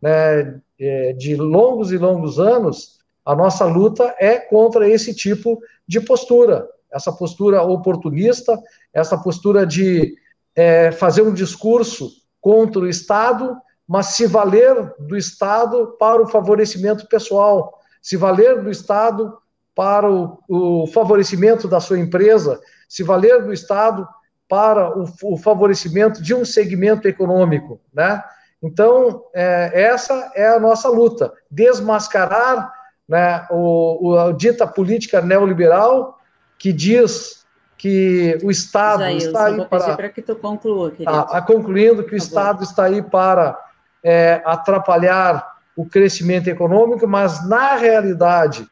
né, 0.00 0.60
é, 0.78 1.12
de 1.14 1.34
longos 1.34 1.90
e 1.90 1.98
longos 1.98 2.38
anos. 2.38 3.00
A 3.24 3.34
nossa 3.34 3.64
luta 3.64 4.14
é 4.18 4.38
contra 4.38 4.88
esse 4.88 5.14
tipo 5.14 5.60
de 5.86 6.00
postura, 6.00 6.68
essa 6.92 7.12
postura 7.12 7.62
oportunista, 7.62 8.60
essa 8.92 9.18
postura 9.18 9.66
de 9.66 10.14
é, 10.54 10.92
fazer 10.92 11.22
um 11.22 11.32
discurso 11.32 12.10
contra 12.40 12.82
o 12.82 12.88
Estado, 12.88 13.56
mas 13.88 14.06
se 14.08 14.26
valer 14.26 14.94
do 14.98 15.16
Estado 15.16 15.96
para 15.98 16.22
o 16.22 16.28
favorecimento 16.28 17.08
pessoal, 17.08 17.80
se 18.00 18.16
valer 18.16 18.62
do 18.62 18.70
Estado 18.70 19.36
para 19.74 20.10
o, 20.10 20.38
o 20.48 20.86
favorecimento 20.86 21.66
da 21.66 21.80
sua 21.80 21.98
empresa, 21.98 22.60
se 22.88 23.02
valer 23.02 23.42
do 23.42 23.52
Estado 23.52 24.06
para 24.54 24.96
o, 24.96 25.04
o 25.24 25.36
favorecimento 25.36 26.22
de 26.22 26.32
um 26.32 26.44
segmento 26.44 27.08
econômico, 27.08 27.80
né? 27.92 28.22
Então, 28.62 29.24
é, 29.34 29.72
essa 29.74 30.30
é 30.36 30.46
a 30.46 30.60
nossa 30.60 30.88
luta, 30.88 31.32
desmascarar 31.50 32.72
né, 33.08 33.44
o, 33.50 34.10
o, 34.10 34.18
a 34.18 34.32
dita 34.32 34.64
política 34.64 35.20
neoliberal 35.20 36.20
que 36.56 36.72
diz 36.72 37.44
que 37.76 38.38
o 38.44 38.50
Estado 38.50 39.00
Jair, 39.00 39.16
está 39.16 39.46
aí 39.46 39.64
para... 39.66 39.96
para 39.96 40.08
que 40.08 40.22
tu 40.22 40.36
conclua, 40.36 40.92
querido. 40.92 41.10
A 41.10 41.42
concluindo 41.42 42.04
que 42.04 42.14
o 42.14 42.16
Estado 42.16 42.62
está 42.62 42.84
aí 42.84 43.02
para 43.02 43.58
é, 44.04 44.40
atrapalhar 44.44 45.44
o 45.76 45.84
crescimento 45.84 46.46
econômico, 46.48 47.08
mas, 47.08 47.46
na 47.48 47.74
realidade, 47.74 48.64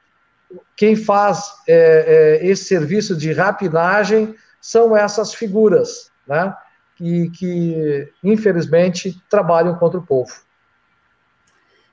quem 0.77 0.95
faz 0.95 1.55
é, 1.69 2.39
é, 2.41 2.47
esse 2.47 2.67
serviço 2.67 3.17
de 3.17 3.33
rapinagem 3.33 4.33
são 4.63 4.97
essas 4.97 5.35
figuras, 5.35 6.13
né? 6.27 6.57
Que, 6.95 7.29
que, 7.31 8.13
infelizmente, 8.23 9.21
trabalham 9.29 9.75
contra 9.75 9.99
o 9.99 10.07
povo. 10.07 10.33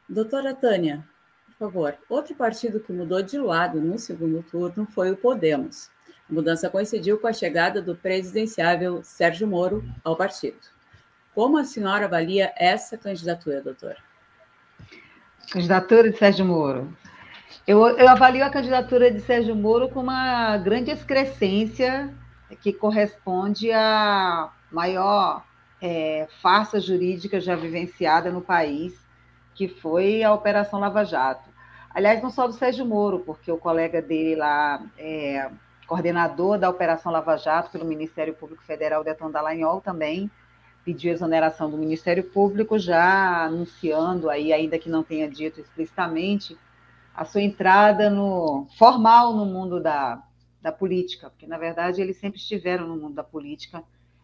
Doutora 0.07 0.53
Tânia, 0.53 1.03
por 1.47 1.71
favor, 1.71 1.97
outro 2.07 2.35
partido 2.35 2.79
que 2.79 2.93
mudou 2.93 3.21
de 3.23 3.39
lado 3.39 3.81
no 3.81 3.97
segundo 3.97 4.43
turno 4.43 4.87
foi 4.91 5.11
o 5.11 5.17
Podemos. 5.17 5.89
A 6.29 6.33
mudança 6.33 6.69
coincidiu 6.69 7.17
com 7.17 7.27
a 7.27 7.33
chegada 7.33 7.81
do 7.81 7.95
presidenciável 7.95 9.01
Sérgio 9.03 9.47
Moro 9.47 9.83
ao 10.03 10.15
partido. 10.15 10.59
Como 11.33 11.57
a 11.57 11.63
senhora 11.63 12.05
avalia 12.05 12.53
essa 12.55 12.97
candidatura, 12.97 13.61
doutora? 13.61 13.97
Candidatura 15.51 16.11
de 16.11 16.17
Sérgio 16.17 16.45
Moro. 16.45 16.95
Eu, 17.65 17.79
eu 17.97 18.07
avalio 18.07 18.45
a 18.45 18.49
candidatura 18.49 19.09
de 19.09 19.21
Sérgio 19.21 19.55
Moro 19.55 19.89
com 19.89 20.01
uma 20.01 20.57
grande 20.57 20.91
excrescência 20.91 22.13
que 22.55 22.73
corresponde 22.73 23.71
à 23.71 24.51
maior 24.71 25.43
é, 25.81 26.27
farsa 26.41 26.79
jurídica 26.79 27.39
já 27.39 27.55
vivenciada 27.55 28.31
no 28.31 28.41
país, 28.41 28.99
que 29.55 29.67
foi 29.67 30.23
a 30.23 30.33
Operação 30.33 30.79
Lava 30.79 31.03
Jato. 31.03 31.49
Aliás, 31.93 32.21
não 32.21 32.29
só 32.29 32.47
do 32.47 32.53
Sérgio 32.53 32.85
Moro, 32.85 33.19
porque 33.19 33.51
o 33.51 33.57
colega 33.57 34.01
dele 34.01 34.35
lá, 34.35 34.81
é, 34.97 35.49
coordenador 35.87 36.57
da 36.57 36.69
Operação 36.69 37.11
Lava 37.11 37.35
Jato 37.37 37.71
pelo 37.71 37.85
Ministério 37.85 38.33
Público 38.33 38.63
Federal, 38.63 39.03
Deton 39.03 39.31
Dallagnol, 39.31 39.81
também 39.81 40.29
pediu 40.85 41.11
exoneração 41.11 41.69
do 41.69 41.77
Ministério 41.77 42.23
Público, 42.23 42.79
já 42.79 43.43
anunciando 43.45 44.29
aí, 44.29 44.53
ainda 44.53 44.79
que 44.79 44.89
não 44.89 45.03
tenha 45.03 45.29
dito 45.29 45.59
explicitamente, 45.59 46.57
a 47.13 47.25
sua 47.25 47.41
entrada 47.41 48.09
no 48.09 48.65
formal 48.77 49.33
no 49.33 49.45
mundo 49.45 49.79
da, 49.81 50.23
da 50.61 50.71
política, 50.71 51.29
porque 51.29 51.47
na 51.47 51.57
verdade 51.57 52.01
eles 52.01 52.17
sempre 52.17 52.39
estiveram 52.39 52.87
no 52.87 52.97
mundo 52.97 53.15
da 53.15 53.23
política 53.23 53.83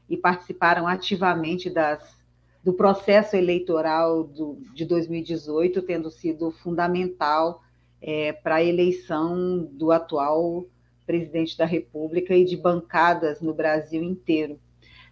e 0.09 0.17
participaram 0.17 0.87
ativamente 0.87 1.69
das, 1.69 2.17
do 2.63 2.73
processo 2.73 3.35
eleitoral 3.35 4.23
do, 4.23 4.57
de 4.73 4.85
2018, 4.85 5.81
tendo 5.81 6.11
sido 6.11 6.51
fundamental 6.51 7.63
é, 8.01 8.33
para 8.33 8.55
a 8.55 8.63
eleição 8.63 9.63
do 9.71 9.91
atual 9.91 10.65
presidente 11.05 11.57
da 11.57 11.65
República 11.65 12.35
e 12.35 12.43
de 12.43 12.57
bancadas 12.57 13.41
no 13.41 13.53
Brasil 13.53 14.03
inteiro 14.03 14.59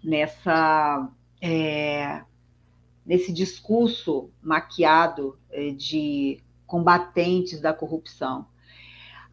nessa 0.04 1.10
é, 1.42 2.22
nesse 3.06 3.34
discurso 3.34 4.30
maquiado 4.42 5.38
é, 5.52 5.72
de 5.72 6.42
combatentes 6.66 7.60
da 7.60 7.74
corrupção. 7.74 8.46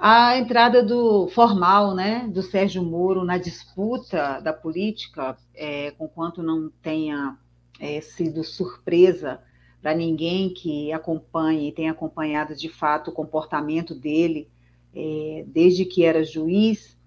A 0.02 0.38
entrada 0.38 0.82
do 0.82 1.28
formal, 1.28 1.94
né, 1.94 2.26
do 2.26 2.42
Sérgio 2.42 2.82
Moro 2.82 3.22
na 3.22 3.36
disputa 3.36 4.40
da 4.40 4.50
política, 4.50 5.36
é, 5.54 5.90
conquanto 5.90 6.42
não 6.42 6.70
tenha 6.82 7.36
é, 7.78 8.00
sido 8.00 8.42
surpresa 8.42 9.42
para 9.82 9.92
ninguém 9.92 10.54
que 10.54 10.90
acompanhe 10.90 11.68
e 11.68 11.72
tenha 11.72 11.90
acompanhado 11.92 12.56
de 12.56 12.70
fato 12.70 13.10
o 13.10 13.12
comportamento 13.12 13.94
dele 13.94 14.48
é, 14.94 15.44
desde 15.46 15.84
que 15.84 16.02
era 16.02 16.24
juiz, 16.24 16.98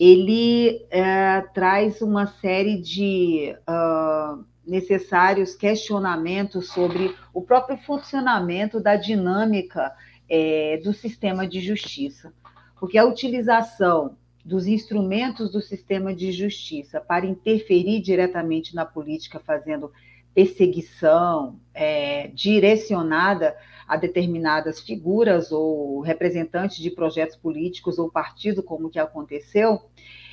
ele 0.00 0.86
é, 0.90 1.42
traz 1.52 2.00
uma 2.00 2.26
série 2.26 2.80
de 2.80 3.54
uh, 3.68 4.42
necessários 4.66 5.54
questionamentos 5.54 6.68
sobre 6.68 7.14
o 7.34 7.42
próprio 7.42 7.76
funcionamento 7.76 8.80
da 8.80 8.96
dinâmica 8.96 9.92
é, 10.34 10.78
do 10.78 10.94
sistema 10.94 11.46
de 11.46 11.60
justiça, 11.60 12.32
porque 12.80 12.96
a 12.96 13.04
utilização 13.04 14.16
dos 14.42 14.66
instrumentos 14.66 15.52
do 15.52 15.60
sistema 15.60 16.14
de 16.14 16.32
justiça 16.32 17.02
para 17.02 17.26
interferir 17.26 18.00
diretamente 18.00 18.74
na 18.74 18.86
política, 18.86 19.38
fazendo 19.38 19.92
perseguição 20.34 21.60
é, 21.74 22.28
direcionada 22.28 23.54
a 23.86 23.98
determinadas 23.98 24.80
figuras 24.80 25.52
ou 25.52 26.00
representantes 26.00 26.78
de 26.78 26.90
projetos 26.90 27.36
políticos 27.36 27.98
ou 27.98 28.10
partido, 28.10 28.62
como 28.62 28.88
que 28.88 28.98
aconteceu, 28.98 29.82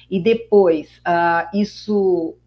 e 0.10 0.18
depois 0.24 0.88
uh, 1.00 1.58
isso 1.58 2.38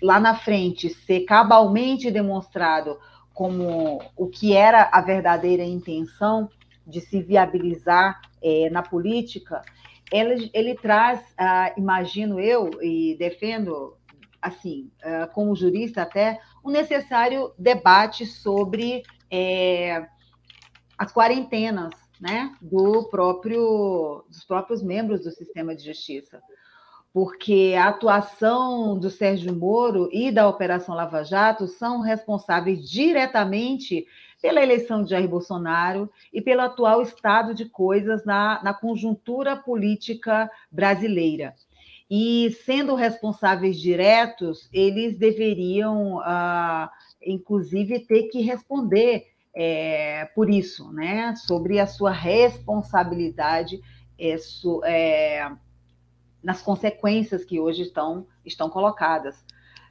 lá 0.00 0.20
na 0.20 0.36
frente 0.36 0.88
ser 0.88 1.22
cabalmente 1.22 2.12
demonstrado 2.12 2.96
como 3.34 4.00
o 4.16 4.28
que 4.28 4.54
era 4.54 4.88
a 4.92 5.00
verdadeira 5.00 5.64
intenção 5.64 6.48
de 6.86 7.00
se 7.00 7.22
viabilizar 7.22 8.20
é, 8.42 8.68
na 8.70 8.82
política, 8.82 9.62
ele, 10.12 10.50
ele 10.52 10.74
traz, 10.74 11.20
uh, 11.20 11.78
imagino 11.78 12.38
eu, 12.38 12.70
e 12.82 13.16
defendo, 13.18 13.96
assim, 14.40 14.90
uh, 15.02 15.32
como 15.32 15.56
jurista 15.56 16.02
até, 16.02 16.38
um 16.64 16.70
necessário 16.70 17.52
debate 17.58 18.26
sobre 18.26 19.02
é, 19.30 20.06
as 20.98 21.12
quarentenas, 21.12 21.92
né, 22.20 22.54
do 22.60 23.08
próprio, 23.08 24.24
dos 24.28 24.44
próprios 24.44 24.82
membros 24.82 25.24
do 25.24 25.30
sistema 25.32 25.74
de 25.74 25.84
justiça. 25.84 26.40
Porque 27.12 27.74
a 27.76 27.88
atuação 27.88 28.96
do 28.98 29.10
Sérgio 29.10 29.54
Moro 29.54 30.08
e 30.12 30.30
da 30.30 30.48
Operação 30.48 30.94
Lava 30.94 31.24
Jato 31.24 31.66
são 31.66 32.00
responsáveis 32.00 32.88
diretamente 32.88 34.06
pela 34.42 34.60
eleição 34.60 35.04
de 35.04 35.10
Jair 35.10 35.28
Bolsonaro 35.28 36.10
e 36.32 36.42
pelo 36.42 36.62
atual 36.62 37.00
estado 37.00 37.54
de 37.54 37.66
coisas 37.66 38.24
na, 38.24 38.60
na 38.64 38.74
conjuntura 38.74 39.56
política 39.56 40.50
brasileira. 40.70 41.54
E, 42.10 42.50
sendo 42.64 42.96
responsáveis 42.96 43.80
diretos, 43.80 44.68
eles 44.72 45.16
deveriam, 45.16 46.20
ah, 46.20 46.90
inclusive, 47.24 48.00
ter 48.00 48.24
que 48.24 48.42
responder 48.42 49.28
é, 49.54 50.24
por 50.34 50.50
isso, 50.50 50.92
né, 50.92 51.34
sobre 51.36 51.78
a 51.78 51.86
sua 51.86 52.10
responsabilidade 52.10 53.80
isso, 54.18 54.82
é, 54.84 55.50
nas 56.42 56.62
consequências 56.62 57.44
que 57.44 57.60
hoje 57.60 57.82
estão, 57.82 58.26
estão 58.44 58.68
colocadas. 58.68 59.44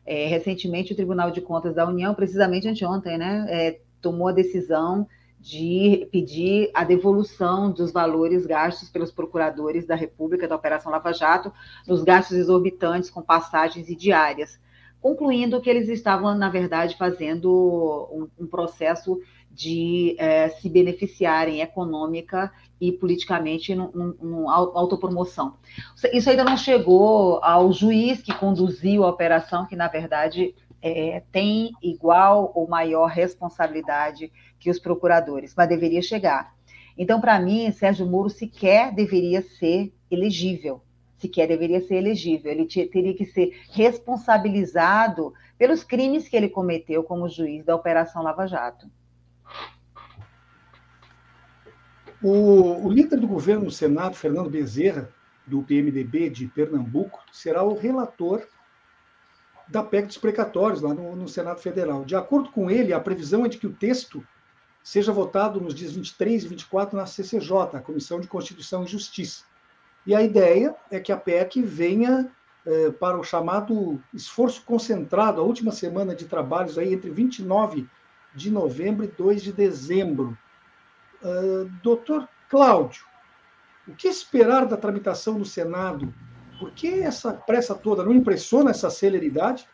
É, 0.05 0.25
recentemente, 0.27 0.93
o 0.93 0.95
Tribunal 0.95 1.31
de 1.31 1.41
Contas 1.41 1.75
da 1.75 1.87
União, 1.87 2.13
precisamente 2.13 2.67
anteontem, 2.67 3.17
né, 3.17 3.45
é, 3.49 3.79
tomou 4.01 4.27
a 4.27 4.33
decisão 4.33 5.07
de 5.39 6.07
pedir 6.11 6.69
a 6.73 6.83
devolução 6.83 7.71
dos 7.71 7.91
valores 7.91 8.45
gastos 8.45 8.89
pelos 8.89 9.11
procuradores 9.11 9.87
da 9.87 9.95
República 9.95 10.47
da 10.47 10.55
Operação 10.55 10.91
Lava 10.91 11.11
Jato 11.11 11.51
nos 11.87 12.03
gastos 12.03 12.37
exorbitantes 12.37 13.09
com 13.09 13.23
passagens 13.23 13.89
e 13.89 13.95
diárias, 13.95 14.59
concluindo 15.01 15.59
que 15.59 15.69
eles 15.69 15.89
estavam, 15.89 16.35
na 16.35 16.47
verdade, 16.47 16.95
fazendo 16.95 17.49
um, 18.11 18.43
um 18.43 18.47
processo 18.47 19.19
de 19.49 20.15
é, 20.17 20.49
se 20.49 20.69
beneficiarem 20.69 21.59
econômica 21.61 22.51
e 22.79 22.91
politicamente 22.91 23.75
numa 23.75 24.53
autopromoção. 24.53 25.55
Isso 26.13 26.29
ainda 26.29 26.43
não 26.43 26.55
chegou 26.55 27.43
ao 27.43 27.73
juiz 27.73 28.21
que 28.21 28.33
conduziu 28.33 29.03
a 29.03 29.09
operação, 29.09 29.65
que, 29.65 29.75
na 29.75 29.87
verdade, 29.87 30.55
é, 30.81 31.21
tem 31.31 31.71
igual 31.81 32.51
ou 32.55 32.67
maior 32.67 33.07
responsabilidade 33.07 34.31
que 34.59 34.69
os 34.69 34.79
procuradores, 34.79 35.53
mas 35.55 35.69
deveria 35.69 36.01
chegar. 36.01 36.53
Então, 36.97 37.21
para 37.21 37.39
mim, 37.39 37.71
Sérgio 37.71 38.05
Moro 38.05 38.29
sequer 38.29 38.93
deveria 38.93 39.41
ser 39.41 39.93
elegível, 40.09 40.81
sequer 41.17 41.47
deveria 41.47 41.81
ser 41.81 41.95
elegível. 41.95 42.51
Ele 42.51 42.65
teria 42.65 43.13
que 43.13 43.25
ser 43.25 43.61
responsabilizado 43.71 45.33
pelos 45.57 45.83
crimes 45.83 46.27
que 46.27 46.35
ele 46.35 46.49
cometeu 46.49 47.03
como 47.03 47.29
juiz 47.29 47.63
da 47.63 47.75
Operação 47.75 48.21
Lava 48.21 48.47
Jato. 48.47 48.89
O, 52.21 52.85
o 52.85 52.91
líder 52.91 53.19
do 53.19 53.27
governo 53.27 53.65
no 53.65 53.71
Senado, 53.71 54.15
Fernando 54.15 54.49
Bezerra, 54.49 55.09
do 55.45 55.63
PMDB 55.63 56.29
de 56.29 56.47
Pernambuco, 56.47 57.19
será 57.31 57.63
o 57.63 57.75
relator 57.75 58.47
da 59.71 59.81
PEC 59.81 60.07
dos 60.07 60.17
precatórios 60.17 60.81
lá 60.81 60.93
no, 60.93 61.15
no, 61.15 61.29
Senado 61.29 61.61
Federal. 61.61 62.03
De 62.03 62.15
acordo 62.15 62.51
com 62.51 62.69
ele, 62.69 62.93
a 62.93 62.99
previsão 62.99 63.45
é 63.45 63.47
de 63.47 63.57
que 63.57 63.65
o 63.65 63.73
texto 63.73 64.21
seja 64.83 65.13
votado 65.13 65.61
nos 65.61 65.73
dias 65.73 65.93
23 65.93 66.43
e 66.43 66.47
24 66.49 66.97
na 66.97 67.05
CCJ, 67.05 67.77
a 67.77 67.79
Comissão 67.79 68.19
de 68.19 68.27
Constituição 68.27 68.83
e 68.83 68.87
Justiça. 68.87 69.45
E 70.05 70.13
a 70.13 70.21
ideia 70.21 70.75
é 70.89 70.99
que 70.99 71.11
a 71.11 71.17
PEC 71.17 71.61
venha 71.61 72.29
eh, 72.65 72.91
para 72.91 73.17
o 73.17 73.23
chamado 73.23 74.01
esforço 74.13 74.63
concentrado, 74.65 75.39
a 75.39 75.43
última 75.43 75.71
semana 75.71 76.13
de 76.13 76.25
trabalhos 76.25 76.77
aí 76.77 76.93
entre 76.93 77.09
29 77.09 77.87
de 78.35 78.51
novembro 78.51 79.05
e 79.05 79.07
2 79.07 79.41
de 79.41 79.53
dezembro. 79.53 80.37
Uh, 81.23 81.69
doutor 81.83 82.27
Cláudio, 82.49 83.05
o 83.87 83.93
que 83.93 84.07
esperar 84.07 84.65
da 84.65 84.75
tramitação 84.75 85.37
no 85.37 85.45
Senado 85.45 86.11
por 86.61 86.69
que 86.69 87.01
essa 87.01 87.33
pressa 87.33 87.73
toda? 87.73 88.05
Não 88.05 88.13
impressiona 88.13 88.69
essa 88.69 88.91
celeridade? 88.91 89.67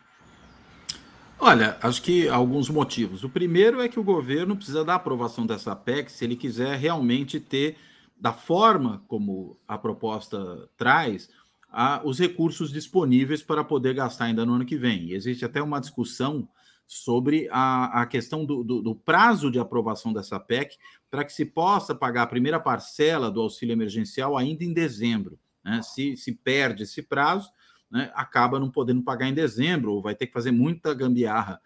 Olha, 1.38 1.76
acho 1.82 2.00
que 2.00 2.26
alguns 2.30 2.70
motivos. 2.70 3.22
O 3.22 3.28
primeiro 3.28 3.82
é 3.82 3.88
que 3.90 4.00
o 4.00 4.02
governo 4.02 4.56
precisa 4.56 4.82
da 4.82 4.94
aprovação 4.94 5.46
dessa 5.46 5.76
PEC 5.76 6.10
se 6.10 6.24
ele 6.24 6.34
quiser 6.34 6.78
realmente 6.78 7.38
ter, 7.38 7.76
da 8.18 8.32
forma 8.32 9.04
como 9.06 9.60
a 9.68 9.76
proposta 9.76 10.66
traz, 10.78 11.28
a, 11.70 12.00
os 12.04 12.18
recursos 12.18 12.72
disponíveis 12.72 13.42
para 13.42 13.62
poder 13.62 13.92
gastar 13.92 14.24
ainda 14.24 14.46
no 14.46 14.54
ano 14.54 14.64
que 14.64 14.78
vem. 14.78 15.10
E 15.10 15.14
existe 15.14 15.44
até 15.44 15.60
uma 15.60 15.80
discussão 15.80 16.48
sobre 16.86 17.50
a, 17.52 18.00
a 18.00 18.06
questão 18.06 18.46
do, 18.46 18.64
do, 18.64 18.80
do, 18.80 18.94
prazo 18.94 19.50
de 19.50 19.58
aprovação 19.58 20.10
dessa 20.10 20.40
PEC 20.40 20.78
para 21.10 21.22
que 21.22 21.34
se 21.34 21.44
possa 21.44 21.94
pagar 21.94 22.22
a 22.22 22.26
primeira 22.26 22.58
parcela 22.58 23.30
do 23.30 23.42
auxílio 23.42 23.74
emergencial 23.74 24.38
ainda 24.38 24.64
em 24.64 24.72
dezembro. 24.72 25.38
Né? 25.68 25.82
Se, 25.82 26.16
se 26.16 26.32
perde 26.32 26.84
esse 26.84 27.02
prazo, 27.02 27.50
né, 27.90 28.10
acaba 28.14 28.58
não 28.58 28.70
podendo 28.70 29.02
pagar 29.02 29.28
em 29.28 29.34
dezembro, 29.34 29.92
ou 29.92 30.02
vai 30.02 30.14
ter 30.14 30.26
que 30.26 30.32
fazer 30.32 30.50
muita 30.50 30.94
gambiarra 30.94 31.60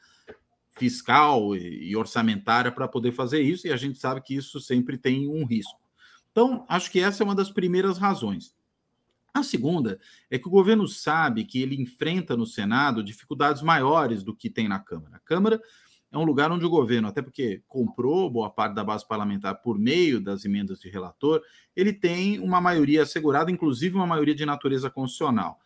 fiscal 0.70 1.54
e, 1.54 1.90
e 1.90 1.96
orçamentária 1.96 2.72
para 2.72 2.88
poder 2.88 3.12
fazer 3.12 3.40
isso, 3.40 3.66
e 3.66 3.72
a 3.72 3.76
gente 3.76 3.98
sabe 3.98 4.22
que 4.22 4.34
isso 4.34 4.60
sempre 4.60 4.98
tem 4.98 5.28
um 5.28 5.44
risco. 5.44 5.80
Então, 6.30 6.64
acho 6.68 6.90
que 6.90 6.98
essa 6.98 7.22
é 7.22 7.24
uma 7.24 7.34
das 7.34 7.50
primeiras 7.50 7.98
razões. 7.98 8.54
A 9.34 9.42
segunda 9.42 9.98
é 10.30 10.38
que 10.38 10.48
o 10.48 10.50
governo 10.50 10.86
sabe 10.86 11.44
que 11.44 11.62
ele 11.62 11.80
enfrenta 11.80 12.36
no 12.36 12.46
Senado 12.46 13.02
dificuldades 13.02 13.62
maiores 13.62 14.22
do 14.22 14.34
que 14.34 14.50
tem 14.50 14.68
na 14.68 14.78
Câmara. 14.78 15.16
A 15.16 15.20
Câmara 15.20 15.62
é 16.12 16.18
um 16.18 16.24
lugar 16.24 16.52
onde 16.52 16.64
o 16.64 16.70
governo, 16.70 17.08
até 17.08 17.22
porque 17.22 17.62
comprou 17.66 18.28
boa 18.28 18.50
parte 18.50 18.74
da 18.74 18.84
base 18.84 19.06
parlamentar 19.08 19.62
por 19.62 19.78
meio 19.78 20.20
das 20.20 20.44
emendas 20.44 20.78
de 20.78 20.90
relator, 20.90 21.40
ele 21.74 21.90
tem 21.90 22.38
uma 22.38 22.60
maioria 22.60 23.02
assegurada, 23.02 23.50
inclusive 23.50 23.96
uma 23.96 24.06
maioria 24.06 24.34
de 24.34 24.44
natureza 24.44 24.90
constitucional. 24.90 25.58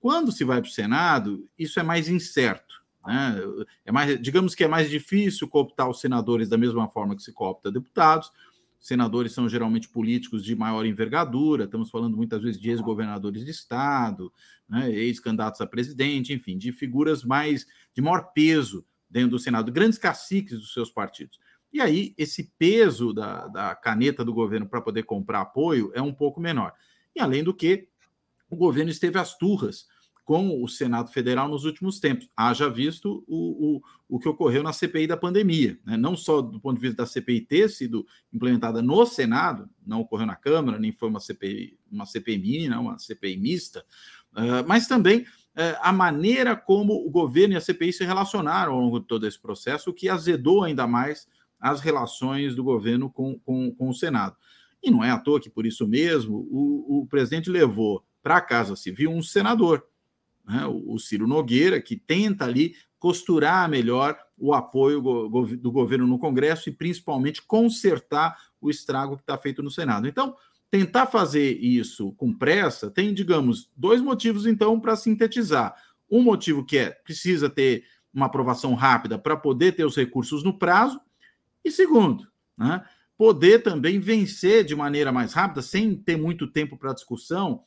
Quando 0.00 0.32
se 0.32 0.42
vai 0.42 0.60
para 0.60 0.68
o 0.68 0.72
Senado, 0.72 1.48
isso 1.56 1.78
é 1.78 1.84
mais 1.84 2.08
incerto. 2.08 2.82
Né? 3.06 3.40
É 3.84 3.92
mais, 3.92 4.20
digamos 4.20 4.56
que 4.56 4.64
é 4.64 4.68
mais 4.68 4.90
difícil 4.90 5.46
cooptar 5.46 5.88
os 5.88 6.00
senadores 6.00 6.48
da 6.48 6.58
mesma 6.58 6.88
forma 6.88 7.14
que 7.14 7.22
se 7.22 7.32
coopta 7.32 7.70
deputados. 7.70 8.32
Senadores 8.80 9.30
são 9.30 9.48
geralmente 9.48 9.88
políticos 9.88 10.42
de 10.44 10.56
maior 10.56 10.84
envergadura, 10.84 11.64
estamos 11.64 11.88
falando 11.88 12.16
muitas 12.16 12.42
vezes 12.42 12.60
de 12.60 12.70
ex-governadores 12.70 13.44
de 13.44 13.52
Estado, 13.52 14.32
né? 14.68 14.90
ex-candidatos 14.90 15.60
a 15.60 15.66
presidente, 15.68 16.32
enfim, 16.32 16.58
de 16.58 16.72
figuras 16.72 17.22
mais 17.22 17.64
de 17.94 18.02
maior 18.02 18.32
peso 18.32 18.84
dentro 19.12 19.30
do 19.32 19.38
Senado, 19.38 19.70
grandes 19.70 19.98
caciques 19.98 20.58
dos 20.58 20.72
seus 20.72 20.90
partidos. 20.90 21.38
E 21.70 21.80
aí, 21.80 22.14
esse 22.16 22.52
peso 22.58 23.12
da, 23.12 23.46
da 23.48 23.74
caneta 23.74 24.24
do 24.24 24.32
governo 24.32 24.66
para 24.66 24.80
poder 24.80 25.04
comprar 25.04 25.42
apoio 25.42 25.92
é 25.94 26.00
um 26.00 26.12
pouco 26.12 26.40
menor. 26.40 26.72
E 27.14 27.20
além 27.20 27.44
do 27.44 27.54
que, 27.54 27.88
o 28.50 28.56
governo 28.56 28.90
esteve 28.90 29.18
às 29.18 29.36
turras 29.36 29.86
com 30.24 30.62
o 30.62 30.68
Senado 30.68 31.10
Federal 31.10 31.48
nos 31.48 31.64
últimos 31.64 31.98
tempos. 31.98 32.28
Haja 32.36 32.68
visto 32.68 33.24
o, 33.26 33.76
o, 33.76 33.82
o 34.08 34.18
que 34.18 34.28
ocorreu 34.28 34.62
na 34.62 34.72
CPI 34.72 35.06
da 35.06 35.16
pandemia, 35.16 35.78
né? 35.84 35.96
não 35.96 36.16
só 36.16 36.40
do 36.40 36.60
ponto 36.60 36.76
de 36.76 36.80
vista 36.80 37.02
da 37.02 37.06
CPI 37.06 37.40
ter 37.40 37.68
sido 37.68 38.06
implementada 38.32 38.80
no 38.80 39.04
Senado, 39.04 39.68
não 39.84 40.00
ocorreu 40.00 40.26
na 40.26 40.36
Câmara, 40.36 40.78
nem 40.78 40.92
foi 40.92 41.08
uma 41.08 41.20
CPI, 41.20 41.78
uma 41.90 42.06
CPI, 42.06 42.68
não, 42.68 42.82
uma 42.82 42.98
CPI 42.98 43.36
mista, 43.36 43.84
uh, 44.32 44.66
mas 44.66 44.86
também 44.86 45.26
a 45.80 45.92
maneira 45.92 46.56
como 46.56 46.94
o 46.94 47.10
governo 47.10 47.54
e 47.54 47.56
a 47.56 47.60
CPI 47.60 47.92
se 47.92 48.04
relacionaram 48.04 48.72
ao 48.72 48.80
longo 48.80 49.00
de 49.00 49.06
todo 49.06 49.26
esse 49.26 49.38
processo, 49.38 49.90
o 49.90 49.94
que 49.94 50.08
azedou 50.08 50.62
ainda 50.62 50.86
mais 50.86 51.26
as 51.60 51.80
relações 51.80 52.56
do 52.56 52.64
governo 52.64 53.10
com, 53.10 53.38
com, 53.38 53.72
com 53.72 53.88
o 53.88 53.94
Senado. 53.94 54.36
E 54.82 54.90
não 54.90 55.04
é 55.04 55.10
à 55.10 55.18
toa 55.18 55.40
que, 55.40 55.48
por 55.48 55.64
isso 55.64 55.86
mesmo, 55.86 56.48
o, 56.50 57.02
o 57.02 57.06
presidente 57.06 57.48
levou 57.48 58.04
para 58.22 58.38
a 58.38 58.40
Casa 58.40 58.74
Civil 58.74 59.10
um 59.10 59.22
senador, 59.22 59.86
né, 60.44 60.66
o, 60.66 60.94
o 60.94 60.98
Ciro 60.98 61.28
Nogueira, 61.28 61.80
que 61.80 61.96
tenta 61.96 62.44
ali 62.44 62.74
costurar 62.98 63.68
melhor 63.68 64.16
o 64.38 64.54
apoio 64.54 65.00
do 65.00 65.72
governo 65.72 66.06
no 66.06 66.18
Congresso 66.18 66.68
e 66.68 66.72
principalmente 66.72 67.42
consertar 67.42 68.36
o 68.60 68.70
estrago 68.70 69.16
que 69.16 69.22
está 69.22 69.36
feito 69.36 69.62
no 69.62 69.70
Senado. 69.70 70.08
Então, 70.08 70.36
tentar 70.72 71.04
fazer 71.04 71.58
isso 71.58 72.12
com 72.12 72.32
pressa 72.32 72.90
tem, 72.90 73.12
digamos, 73.12 73.70
dois 73.76 74.00
motivos, 74.00 74.46
então, 74.46 74.80
para 74.80 74.96
sintetizar. 74.96 75.76
Um 76.10 76.22
motivo 76.22 76.64
que 76.64 76.78
é 76.78 76.90
precisa 76.90 77.50
ter 77.50 77.84
uma 78.12 78.24
aprovação 78.24 78.72
rápida 78.72 79.18
para 79.18 79.36
poder 79.36 79.72
ter 79.72 79.84
os 79.84 79.94
recursos 79.94 80.42
no 80.42 80.58
prazo, 80.58 80.98
e 81.62 81.70
segundo, 81.70 82.26
né, 82.56 82.82
poder 83.18 83.62
também 83.62 84.00
vencer 84.00 84.64
de 84.64 84.74
maneira 84.74 85.12
mais 85.12 85.34
rápida, 85.34 85.60
sem 85.60 85.94
ter 85.94 86.16
muito 86.16 86.46
tempo 86.46 86.78
para 86.78 86.94
discussão, 86.94 87.64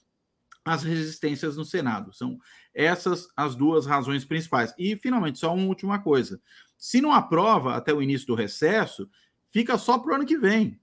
as 0.66 0.82
resistências 0.82 1.56
no 1.56 1.64
Senado. 1.64 2.12
São 2.12 2.40
essas 2.74 3.28
as 3.38 3.54
duas 3.54 3.86
razões 3.86 4.26
principais. 4.26 4.74
E, 4.80 4.96
finalmente, 4.96 5.38
só 5.38 5.54
uma 5.54 5.68
última 5.68 6.00
coisa. 6.00 6.42
Se 6.76 7.00
não 7.00 7.14
aprova 7.14 7.76
até 7.76 7.94
o 7.94 8.02
início 8.02 8.26
do 8.26 8.34
recesso, 8.34 9.08
fica 9.52 9.78
só 9.78 10.00
para 10.00 10.12
o 10.12 10.16
ano 10.16 10.26
que 10.26 10.40
vem. 10.40 10.80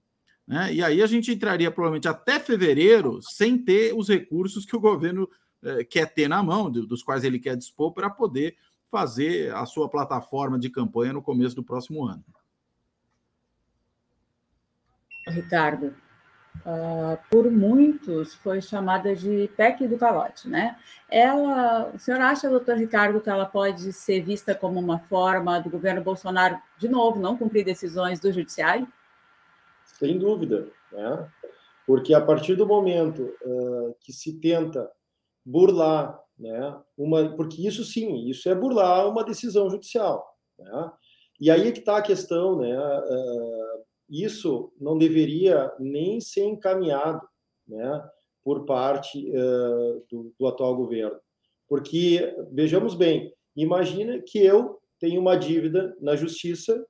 Né? 0.47 0.73
E 0.73 0.83
aí 0.83 1.01
a 1.01 1.07
gente 1.07 1.31
entraria 1.31 1.71
provavelmente 1.71 2.07
até 2.07 2.39
fevereiro 2.39 3.19
sem 3.21 3.57
ter 3.57 3.93
os 3.95 4.09
recursos 4.09 4.65
que 4.65 4.75
o 4.75 4.79
governo 4.79 5.29
eh, 5.63 5.83
quer 5.83 6.13
ter 6.13 6.27
na 6.27 6.43
mão, 6.43 6.69
dos 6.69 7.01
quais 7.01 7.23
ele 7.23 7.39
quer 7.39 7.55
dispor, 7.55 7.93
para 7.93 8.09
poder 8.09 8.57
fazer 8.91 9.53
a 9.55 9.65
sua 9.65 9.89
plataforma 9.89 10.59
de 10.59 10.69
campanha 10.69 11.13
no 11.13 11.21
começo 11.21 11.55
do 11.55 11.63
próximo 11.63 12.05
ano. 12.05 12.23
Ricardo, 15.27 15.95
uh, 16.65 17.17
por 17.31 17.49
muitos 17.49 18.35
foi 18.35 18.61
chamada 18.61 19.15
de 19.15 19.49
PEC 19.55 19.87
do 19.87 19.97
calote, 19.97 20.49
né? 20.49 20.77
Ela, 21.09 21.91
o 21.93 21.97
senhor 21.97 22.19
acha, 22.19 22.49
doutor 22.49 22.77
Ricardo, 22.77 23.21
que 23.21 23.29
ela 23.29 23.45
pode 23.45 23.93
ser 23.93 24.21
vista 24.21 24.53
como 24.53 24.79
uma 24.79 24.99
forma 24.99 25.59
do 25.59 25.69
governo 25.69 26.03
Bolsonaro, 26.03 26.59
de 26.77 26.89
novo, 26.89 27.19
não 27.19 27.37
cumprir 27.37 27.63
decisões 27.63 28.19
do 28.19 28.31
judiciário? 28.31 28.87
Sem 29.93 30.17
dúvida, 30.17 30.69
né? 30.91 31.31
porque 31.85 32.13
a 32.13 32.21
partir 32.21 32.55
do 32.55 32.65
momento 32.65 33.33
uh, 33.43 33.95
que 33.99 34.11
se 34.11 34.39
tenta 34.39 34.89
burlar, 35.45 36.19
né, 36.37 36.81
uma, 36.97 37.35
porque 37.35 37.65
isso 37.67 37.83
sim, 37.83 38.27
isso 38.27 38.49
é 38.49 38.55
burlar 38.55 39.07
uma 39.07 39.23
decisão 39.23 39.69
judicial, 39.69 40.25
né? 40.57 40.91
E 41.39 41.51
aí 41.51 41.67
é 41.67 41.71
que 41.71 41.79
está 41.79 41.97
a 41.97 42.01
questão, 42.01 42.57
né? 42.57 42.77
Uh, 42.77 43.83
isso 44.09 44.71
não 44.79 44.97
deveria 44.97 45.71
nem 45.79 46.21
ser 46.21 46.45
encaminhado, 46.45 47.21
né, 47.67 48.09
por 48.43 48.65
parte 48.65 49.29
uh, 49.29 50.05
do, 50.09 50.33
do, 50.39 50.47
atual 50.47 50.75
governo. 50.75 51.19
Porque, 51.67 52.35
vejamos 52.51 52.93
bem, 52.93 53.33
imagina 53.55 54.21
que 54.21 54.37
eu 54.37 54.79
tenho 54.99 55.19
uma 55.19 55.35
dívida 55.35 55.95
na 55.99 56.15
justiça 56.15 56.85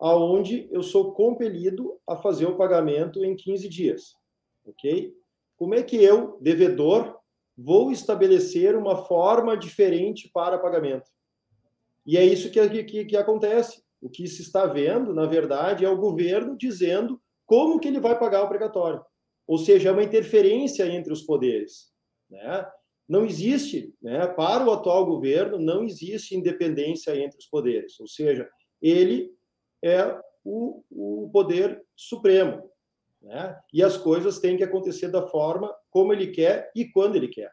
aonde 0.00 0.68
eu 0.72 0.82
sou 0.82 1.12
compelido 1.12 1.98
a 2.06 2.16
fazer 2.16 2.46
o 2.46 2.56
pagamento 2.56 3.22
em 3.24 3.36
15 3.36 3.68
dias, 3.68 4.14
ok? 4.64 5.12
Como 5.56 5.74
é 5.74 5.82
que 5.82 5.96
eu, 5.96 6.38
devedor, 6.40 7.18
vou 7.56 7.92
estabelecer 7.92 8.74
uma 8.74 9.04
forma 9.04 9.56
diferente 9.56 10.30
para 10.32 10.58
pagamento? 10.58 11.10
E 12.06 12.16
é 12.16 12.24
isso 12.24 12.50
que, 12.50 12.84
que, 12.84 13.04
que 13.04 13.16
acontece. 13.16 13.82
O 14.00 14.08
que 14.08 14.26
se 14.26 14.40
está 14.40 14.64
vendo, 14.64 15.12
na 15.12 15.26
verdade, 15.26 15.84
é 15.84 15.88
o 15.90 15.98
governo 15.98 16.56
dizendo 16.56 17.20
como 17.44 17.78
que 17.78 17.88
ele 17.88 18.00
vai 18.00 18.18
pagar 18.18 18.42
o 18.42 18.48
precatório. 18.48 19.04
Ou 19.46 19.58
seja, 19.58 19.90
é 19.90 19.92
uma 19.92 20.02
interferência 20.02 20.86
entre 20.86 21.12
os 21.12 21.22
poderes. 21.22 21.92
Né? 22.30 22.66
Não 23.06 23.26
existe, 23.26 23.94
né, 24.00 24.26
para 24.28 24.64
o 24.64 24.70
atual 24.70 25.04
governo, 25.04 25.58
não 25.58 25.84
existe 25.84 26.34
independência 26.34 27.14
entre 27.16 27.36
os 27.38 27.46
poderes. 27.46 28.00
Ou 28.00 28.06
seja, 28.06 28.48
ele 28.80 29.30
é 29.82 30.18
o, 30.44 30.82
o 30.90 31.30
poder 31.32 31.82
supremo. 31.96 32.70
Né? 33.22 33.58
E 33.72 33.82
as 33.82 33.96
coisas 33.96 34.38
têm 34.38 34.56
que 34.56 34.64
acontecer 34.64 35.08
da 35.08 35.26
forma 35.26 35.74
como 35.90 36.12
ele 36.12 36.28
quer 36.28 36.70
e 36.74 36.86
quando 36.86 37.16
ele 37.16 37.28
quer. 37.28 37.52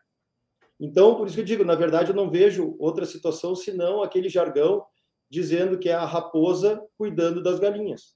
Então, 0.80 1.16
por 1.16 1.28
isso 1.28 1.36
que 1.36 1.42
eu 1.42 1.46
digo, 1.46 1.66
na 1.66 1.76
verdade, 1.76 2.12
eu 2.12 2.16
não 2.16 2.30
vejo 2.30 2.76
outra 2.80 3.06
situação 3.06 3.56
senão 3.56 4.04
aquele 4.04 4.30
jargão 4.30 4.86
dizendo 5.30 5.78
que 5.78 5.90
é 5.90 5.94
a 5.94 6.06
raposa 6.06 6.82
cuidando 6.98 7.42
das 7.42 7.60
galinhas. 7.60 8.16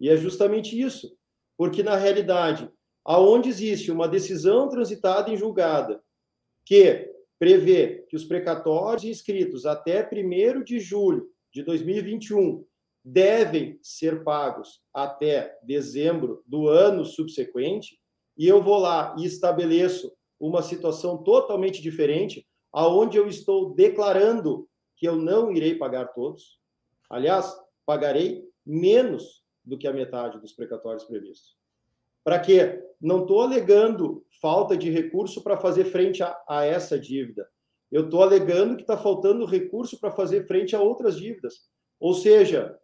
E 0.00 0.08
é 0.08 0.16
justamente 0.16 0.80
isso. 0.80 1.16
Porque, 1.56 1.82
na 1.82 1.96
realidade, 1.96 2.70
aonde 3.04 3.48
existe 3.48 3.90
uma 3.90 4.08
decisão 4.08 4.68
transitada 4.68 5.30
em 5.30 5.36
julgada 5.36 6.02
que 6.64 7.12
prevê 7.38 8.06
que 8.08 8.16
os 8.16 8.24
precatórios 8.24 9.04
inscritos 9.04 9.66
até 9.66 10.08
1 10.10 10.62
de 10.64 10.78
julho 10.80 11.28
de 11.52 11.62
2021 11.62 12.64
devem 13.08 13.78
ser 13.80 14.24
pagos 14.24 14.82
até 14.92 15.56
dezembro 15.62 16.42
do 16.44 16.66
ano 16.68 17.04
subsequente, 17.04 18.00
e 18.36 18.48
eu 18.48 18.60
vou 18.60 18.78
lá 18.78 19.14
e 19.16 19.24
estabeleço 19.24 20.12
uma 20.40 20.60
situação 20.60 21.22
totalmente 21.22 21.80
diferente, 21.80 22.44
aonde 22.72 23.16
eu 23.16 23.28
estou 23.28 23.72
declarando 23.72 24.68
que 24.96 25.06
eu 25.06 25.14
não 25.14 25.52
irei 25.52 25.76
pagar 25.76 26.06
todos. 26.06 26.58
Aliás, 27.08 27.56
pagarei 27.86 28.44
menos 28.66 29.44
do 29.64 29.78
que 29.78 29.86
a 29.86 29.92
metade 29.92 30.40
dos 30.40 30.52
precatórios 30.52 31.04
previstos. 31.04 31.56
Para 32.24 32.40
quê? 32.40 32.82
Não 33.00 33.20
estou 33.20 33.40
alegando 33.40 34.26
falta 34.42 34.76
de 34.76 34.90
recurso 34.90 35.44
para 35.44 35.56
fazer 35.56 35.84
frente 35.84 36.24
a, 36.24 36.36
a 36.48 36.64
essa 36.64 36.98
dívida. 36.98 37.48
Eu 37.90 38.06
estou 38.06 38.20
alegando 38.20 38.74
que 38.74 38.82
está 38.82 38.96
faltando 38.96 39.44
recurso 39.46 40.00
para 40.00 40.10
fazer 40.10 40.44
frente 40.48 40.74
a 40.74 40.80
outras 40.80 41.16
dívidas. 41.16 41.70
Ou 42.00 42.12
seja, 42.12 42.76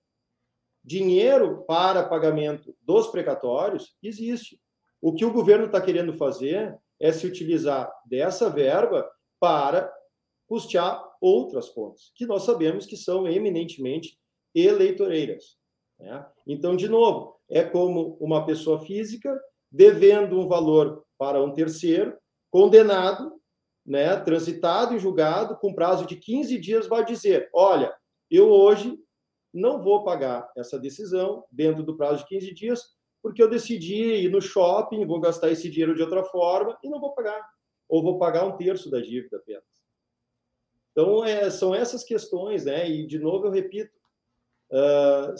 dinheiro 0.85 1.65
para 1.65 2.09
pagamento 2.09 2.75
dos 2.83 3.09
precatórios 3.09 3.97
existe. 4.03 4.61
O 5.01 5.15
que 5.15 5.25
o 5.25 5.33
governo 5.33 5.67
está 5.67 5.81
querendo 5.81 6.13
fazer 6.15 6.77
é 7.01 7.13
se 7.13 7.27
utilizar 7.27 7.93
dessa 8.07 8.49
verba 8.49 9.09
para 9.41 9.93
custear 10.47 11.03
outras 11.21 11.69
fontes, 11.69 12.13
que 12.15 12.27
nós 12.27 12.43
sabemos 12.43 12.87
que 12.87 12.97
são 12.97 13.27
eminentemente 13.27 14.19
eleitoreiras. 14.55 15.57
Né? 15.99 16.27
Então, 16.47 16.77
de 16.77 16.89
novo, 16.89 17.37
é 17.49 17.63
como 17.65 18.17
uma 18.21 18.45
pessoa 18.45 18.85
física 18.85 19.35
devendo 19.71 20.39
um 20.39 20.47
valor 20.47 21.05
para 21.19 21.43
um 21.43 21.53
terceiro, 21.53 22.17
condenado, 22.51 23.33
né, 23.85 24.17
transitado 24.17 24.95
e 24.95 24.99
julgado, 24.99 25.57
com 25.57 25.75
prazo 25.75 26.07
de 26.07 26.17
15 26.17 26.59
dias, 26.59 26.87
vai 26.87 27.05
dizer: 27.05 27.49
olha, 27.53 27.95
eu 28.31 28.51
hoje 28.51 28.99
não 29.53 29.81
vou 29.81 30.03
pagar 30.03 30.51
essa 30.57 30.79
decisão 30.79 31.45
dentro 31.51 31.83
do 31.83 31.97
prazo 31.97 32.23
de 32.23 32.29
15 32.29 32.55
dias, 32.55 32.83
porque 33.23 33.43
eu 33.43 33.49
decidi 33.49 34.25
ir 34.25 34.31
no 34.31 34.41
shopping, 34.41 35.07
vou 35.07 35.21
gastar 35.21 35.51
esse 35.51 35.71
dinheiro 35.71 35.95
de 35.95 36.03
outra 36.03 36.25
forma 36.25 36.77
e 36.83 36.89
não 36.89 37.01
vou 37.01 37.15
pagar. 37.15 37.47
Ou 37.89 38.03
vou 38.03 38.19
pagar 38.19 38.45
um 38.45 38.57
terço 38.57 38.91
da 38.91 39.01
dívida 39.01 39.37
apenas. 39.37 39.65
Então, 40.91 41.25
é, 41.25 41.51
são 41.51 41.75
essas 41.75 42.03
questões, 42.03 42.65
né? 42.65 42.89
E, 42.89 43.07
de 43.07 43.19
novo, 43.19 43.47
eu 43.47 43.51
repito, 43.51 43.97
uh, 44.71 45.35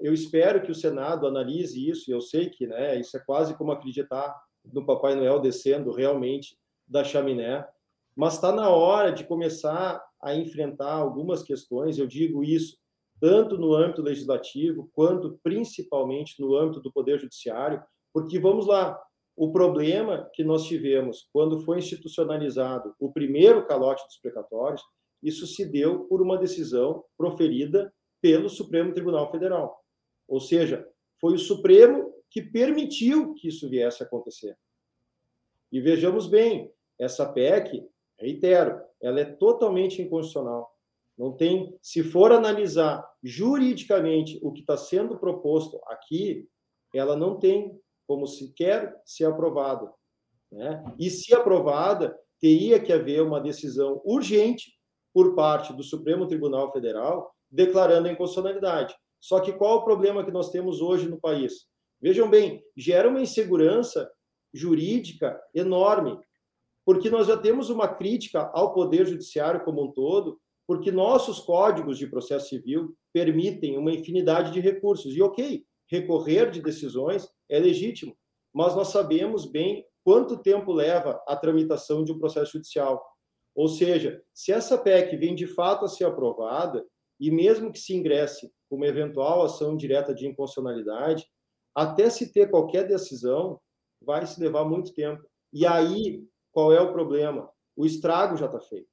eu 0.00 0.14
espero 0.14 0.62
que 0.62 0.70
o 0.70 0.74
Senado 0.74 1.26
analise 1.26 1.88
isso, 1.88 2.10
e 2.10 2.14
eu 2.14 2.20
sei 2.20 2.48
que 2.48 2.66
né, 2.66 2.98
isso 2.98 3.16
é 3.16 3.20
quase 3.20 3.56
como 3.56 3.72
acreditar 3.72 4.34
no 4.64 4.84
Papai 4.84 5.14
Noel 5.14 5.40
descendo 5.40 5.92
realmente 5.92 6.56
da 6.86 7.04
chaminé, 7.04 7.66
mas 8.14 8.34
está 8.34 8.52
na 8.52 8.70
hora 8.70 9.12
de 9.12 9.24
começar 9.24 10.02
a 10.20 10.34
enfrentar 10.34 10.92
algumas 10.92 11.42
questões, 11.42 11.98
eu 11.98 12.06
digo 12.06 12.42
isso 12.42 12.78
tanto 13.20 13.58
no 13.58 13.74
âmbito 13.74 14.02
legislativo, 14.02 14.90
quanto 14.92 15.38
principalmente 15.42 16.40
no 16.40 16.56
âmbito 16.56 16.80
do 16.80 16.92
Poder 16.92 17.18
Judiciário, 17.18 17.82
porque, 18.12 18.38
vamos 18.38 18.66
lá, 18.66 18.98
o 19.36 19.52
problema 19.52 20.28
que 20.34 20.42
nós 20.42 20.64
tivemos 20.64 21.28
quando 21.32 21.60
foi 21.60 21.78
institucionalizado 21.78 22.94
o 22.98 23.12
primeiro 23.12 23.64
calote 23.66 24.04
dos 24.04 24.18
precatórios, 24.18 24.82
isso 25.22 25.46
se 25.46 25.64
deu 25.64 26.04
por 26.04 26.20
uma 26.20 26.36
decisão 26.36 27.04
proferida 27.16 27.92
pelo 28.20 28.48
Supremo 28.48 28.92
Tribunal 28.92 29.30
Federal. 29.30 29.80
Ou 30.26 30.40
seja, 30.40 30.86
foi 31.20 31.34
o 31.34 31.38
Supremo 31.38 32.12
que 32.30 32.42
permitiu 32.42 33.34
que 33.34 33.48
isso 33.48 33.68
viesse 33.68 34.02
a 34.02 34.06
acontecer. 34.06 34.56
E 35.70 35.80
vejamos 35.80 36.26
bem, 36.26 36.72
essa 36.98 37.30
PEC, 37.30 37.86
reitero, 38.18 38.80
ela 39.00 39.20
é 39.20 39.24
totalmente 39.24 40.02
inconstitucional. 40.02 40.68
Não 41.18 41.32
tem, 41.32 41.76
se 41.82 42.04
for 42.04 42.30
analisar 42.30 43.04
juridicamente 43.22 44.38
o 44.40 44.52
que 44.52 44.60
está 44.60 44.76
sendo 44.76 45.18
proposto 45.18 45.80
aqui, 45.88 46.46
ela 46.94 47.16
não 47.16 47.38
tem 47.38 47.78
como 48.06 48.26
sequer 48.26 48.94
ser 49.04 49.24
aprovada. 49.24 49.92
Né? 50.50 50.84
E 50.98 51.10
se 51.10 51.34
aprovada, 51.34 52.16
teria 52.40 52.78
que 52.78 52.92
haver 52.92 53.22
uma 53.22 53.40
decisão 53.40 54.00
urgente 54.04 54.72
por 55.12 55.34
parte 55.34 55.72
do 55.72 55.82
Supremo 55.82 56.26
Tribunal 56.26 56.72
Federal 56.72 57.34
declarando 57.50 58.08
a 58.08 58.12
inconstitucionalidade. 58.12 58.94
Só 59.20 59.40
que 59.40 59.52
qual 59.52 59.78
o 59.78 59.84
problema 59.84 60.24
que 60.24 60.30
nós 60.30 60.50
temos 60.50 60.80
hoje 60.80 61.08
no 61.08 61.20
país? 61.20 61.66
Vejam 62.00 62.30
bem, 62.30 62.62
gera 62.76 63.08
uma 63.08 63.20
insegurança 63.20 64.08
jurídica 64.54 65.38
enorme, 65.52 66.18
porque 66.84 67.10
nós 67.10 67.26
já 67.26 67.36
temos 67.36 67.68
uma 67.70 67.88
crítica 67.88 68.50
ao 68.54 68.72
Poder 68.72 69.06
Judiciário 69.06 69.64
como 69.64 69.82
um 69.82 69.92
todo, 69.92 70.40
porque 70.68 70.92
nossos 70.92 71.40
códigos 71.40 71.96
de 71.96 72.06
processo 72.06 72.50
civil 72.50 72.94
permitem 73.10 73.78
uma 73.78 73.90
infinidade 73.90 74.52
de 74.52 74.60
recursos. 74.60 75.16
E, 75.16 75.22
ok, 75.22 75.64
recorrer 75.90 76.50
de 76.50 76.60
decisões 76.60 77.26
é 77.48 77.58
legítimo, 77.58 78.14
mas 78.52 78.76
nós 78.76 78.88
sabemos 78.88 79.46
bem 79.46 79.86
quanto 80.04 80.42
tempo 80.42 80.70
leva 80.70 81.22
a 81.26 81.34
tramitação 81.34 82.04
de 82.04 82.12
um 82.12 82.18
processo 82.18 82.52
judicial. 82.52 83.02
Ou 83.54 83.66
seja, 83.66 84.22
se 84.34 84.52
essa 84.52 84.76
PEC 84.76 85.16
vem 85.16 85.34
de 85.34 85.46
fato 85.46 85.86
a 85.86 85.88
ser 85.88 86.04
aprovada, 86.04 86.84
e 87.18 87.30
mesmo 87.30 87.72
que 87.72 87.78
se 87.78 87.96
ingresse 87.96 88.52
uma 88.70 88.86
eventual 88.86 89.42
ação 89.42 89.74
direta 89.74 90.14
de 90.14 90.26
inconstitucionalidade, 90.26 91.26
até 91.74 92.10
se 92.10 92.30
ter 92.30 92.50
qualquer 92.50 92.86
decisão, 92.86 93.58
vai 94.02 94.26
se 94.26 94.38
levar 94.38 94.66
muito 94.66 94.92
tempo. 94.92 95.26
E 95.50 95.66
aí, 95.66 96.22
qual 96.52 96.74
é 96.74 96.80
o 96.80 96.92
problema? 96.92 97.50
O 97.74 97.86
estrago 97.86 98.36
já 98.36 98.46
está 98.46 98.60
feito. 98.60 98.88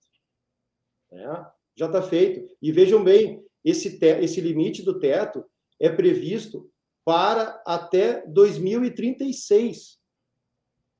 Né? 1.11 1.51
Já 1.75 1.87
está 1.87 2.01
feito. 2.01 2.47
E 2.61 2.71
vejam 2.71 3.03
bem, 3.03 3.43
esse, 3.63 3.99
te, 3.99 4.19
esse 4.19 4.39
limite 4.39 4.83
do 4.83 4.99
teto 4.99 5.43
é 5.79 5.89
previsto 5.89 6.69
para 7.03 7.61
até 7.65 8.25
2036, 8.27 9.99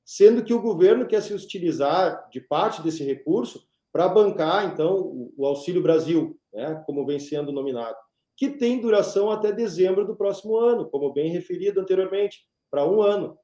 sendo 0.05 0.43
que 0.43 0.53
o 0.53 0.61
governo 0.61 1.07
quer 1.07 1.21
se 1.21 1.33
utilizar 1.33 2.29
de 2.29 2.39
parte 2.39 2.81
desse 2.83 3.03
recurso 3.03 3.65
para 3.91 4.07
bancar, 4.07 4.71
então, 4.71 4.99
o, 4.99 5.33
o 5.37 5.45
Auxílio 5.45 5.81
Brasil, 5.81 6.39
né, 6.53 6.83
como 6.85 7.05
vem 7.05 7.17
sendo 7.17 7.51
nominado, 7.51 7.97
que 8.37 8.49
tem 8.49 8.81
duração 8.81 9.31
até 9.31 9.51
dezembro 9.51 10.05
do 10.05 10.15
próximo 10.15 10.57
ano, 10.57 10.89
como 10.89 11.13
bem 11.13 11.31
referido 11.31 11.79
anteriormente, 11.79 12.45
para 12.69 12.85
um 12.85 13.01
ano. 13.01 13.37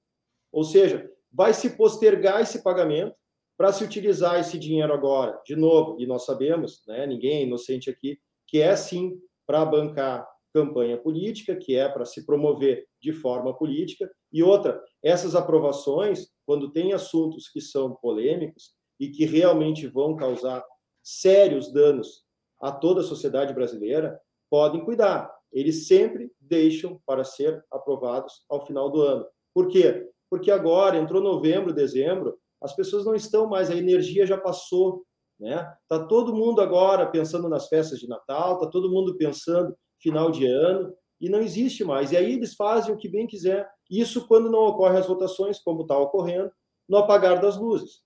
Ou 0.52 0.64
seja, 0.64 1.10
vai 1.32 1.54
se 1.54 1.78
postergar 1.78 2.42
esse 2.42 2.62
pagamento 2.62 3.16
para 3.62 3.72
se 3.72 3.84
utilizar 3.84 4.40
esse 4.40 4.58
dinheiro 4.58 4.92
agora, 4.92 5.40
de 5.46 5.56
novo, 5.56 5.96
e 6.00 6.08
nós 6.08 6.26
sabemos, 6.26 6.82
né, 6.88 7.06
ninguém 7.06 7.42
é 7.42 7.44
inocente 7.44 7.92
aqui, 7.92 8.18
que 8.48 8.60
é 8.60 8.76
sim 8.76 9.22
para 9.46 9.64
bancar 9.64 10.28
campanha 10.52 10.98
política, 10.98 11.56
que 11.56 11.76
é 11.76 11.88
para 11.88 12.04
se 12.04 12.26
promover 12.26 12.88
de 13.00 13.14
forma 13.14 13.56
política, 13.56 14.12
e 14.34 14.42
outra, 14.42 14.82
essas 15.04 15.36
aprovações, 15.36 16.30
quando 16.44 16.72
tem 16.72 16.92
assuntos 16.92 17.50
que 17.50 17.62
são 17.62 17.94
polêmicos 17.98 18.74
e 19.00 19.10
que 19.10 19.26
realmente 19.26 19.86
vão 19.86 20.16
causar 20.16 20.66
sérios 21.04 21.72
danos 21.72 22.24
a 22.60 22.72
toda 22.72 23.02
a 23.02 23.04
sociedade 23.04 23.54
brasileira, 23.54 24.20
podem 24.50 24.84
cuidar. 24.84 25.32
Eles 25.54 25.86
sempre 25.88 26.32
deixam 26.40 27.00
para 27.06 27.24
ser 27.24 27.64
aprovados 27.70 28.44
ao 28.50 28.66
final 28.66 28.90
do 28.90 29.04
ano. 29.04 29.28
Por 29.54 29.68
quê? 29.68 30.10
porque 30.32 30.50
agora 30.50 30.98
entrou 30.98 31.22
novembro, 31.22 31.74
dezembro, 31.74 32.40
as 32.62 32.76
pessoas 32.76 33.06
não 33.06 33.16
estão 33.16 33.48
mais, 33.48 33.70
a 33.70 33.76
energia 33.76 34.26
já 34.26 34.38
passou, 34.38 35.04
né? 35.40 35.68
Tá 35.88 36.06
todo 36.06 36.36
mundo 36.36 36.62
agora 36.62 37.10
pensando 37.10 37.50
nas 37.50 37.68
festas 37.68 38.00
de 38.00 38.08
Natal, 38.08 38.60
tá 38.60 38.68
todo 38.68 38.92
mundo 38.92 39.18
pensando 39.18 39.76
final 40.00 40.30
de 40.30 40.46
ano 40.46 40.94
e 41.20 41.30
não 41.30 41.40
existe 41.40 41.84
mais. 41.84 42.12
E 42.12 42.18
aí 42.18 42.34
eles 42.34 42.54
fazem 42.54 42.94
o 42.94 42.98
que 42.98 43.10
bem 43.10 43.26
quiser. 43.26 43.68
Isso 43.90 44.28
quando 44.28 44.52
não 44.52 44.60
ocorrem 44.60 45.00
as 45.00 45.08
votações, 45.08 45.60
como 45.60 45.82
está 45.82 45.98
ocorrendo, 45.98 46.52
no 46.88 46.98
apagar 46.98 47.42
das 47.42 47.58
luzes. 47.58 48.02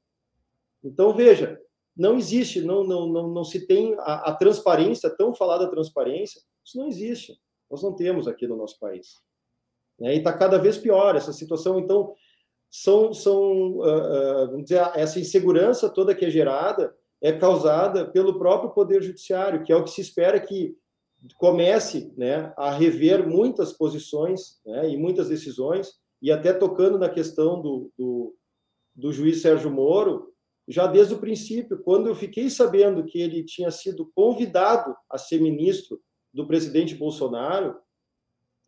Então 0.83 1.13
veja, 1.13 1.59
não 1.95 2.17
existe, 2.17 2.61
não 2.61 2.83
não 2.83 3.07
não, 3.07 3.27
não 3.27 3.43
se 3.43 3.67
tem 3.67 3.95
a, 3.99 4.29
a 4.29 4.35
transparência 4.35 5.09
tão 5.09 5.33
falada 5.33 5.69
transparência, 5.69 6.41
isso 6.63 6.77
não 6.77 6.87
existe. 6.87 7.37
Nós 7.69 7.83
não 7.83 7.93
temos 7.93 8.27
aqui 8.27 8.47
no 8.47 8.55
nosso 8.55 8.79
país. 8.79 9.21
Né? 9.99 10.15
E 10.15 10.17
está 10.19 10.31
cada 10.31 10.57
vez 10.57 10.77
pior 10.77 11.15
essa 11.15 11.33
situação. 11.33 11.79
Então, 11.79 12.13
são, 12.81 13.13
são 13.13 13.77
uh, 13.77 14.47
vamos 14.47 14.63
dizer, 14.63 14.81
essa 14.95 15.17
insegurança 15.17 15.89
toda 15.89 16.13
que 16.13 16.25
é 16.25 16.29
gerada 16.29 16.93
é 17.21 17.31
causada 17.31 18.05
pelo 18.05 18.37
próprio 18.37 18.71
Poder 18.71 19.01
Judiciário, 19.01 19.63
que 19.63 19.71
é 19.71 19.75
o 19.75 19.83
que 19.83 19.91
se 19.91 20.01
espera 20.01 20.39
que 20.39 20.75
comece 21.37 22.13
né, 22.17 22.53
a 22.57 22.71
rever 22.71 23.25
muitas 23.25 23.71
posições 23.71 24.59
né, 24.65 24.89
e 24.89 24.97
muitas 24.97 25.29
decisões, 25.29 25.93
e 26.21 26.31
até 26.31 26.51
tocando 26.51 26.99
na 26.99 27.07
questão 27.07 27.61
do, 27.61 27.91
do, 27.97 28.35
do 28.93 29.13
juiz 29.13 29.41
Sérgio 29.41 29.71
Moro, 29.71 30.33
já 30.67 30.85
desde 30.85 31.13
o 31.13 31.19
princípio, 31.19 31.81
quando 31.81 32.07
eu 32.07 32.15
fiquei 32.15 32.49
sabendo 32.49 33.05
que 33.05 33.21
ele 33.21 33.43
tinha 33.45 33.71
sido 33.71 34.11
convidado 34.13 34.93
a 35.09 35.17
ser 35.17 35.39
ministro 35.39 35.99
do 36.33 36.45
presidente 36.45 36.93
Bolsonaro, 36.93 37.77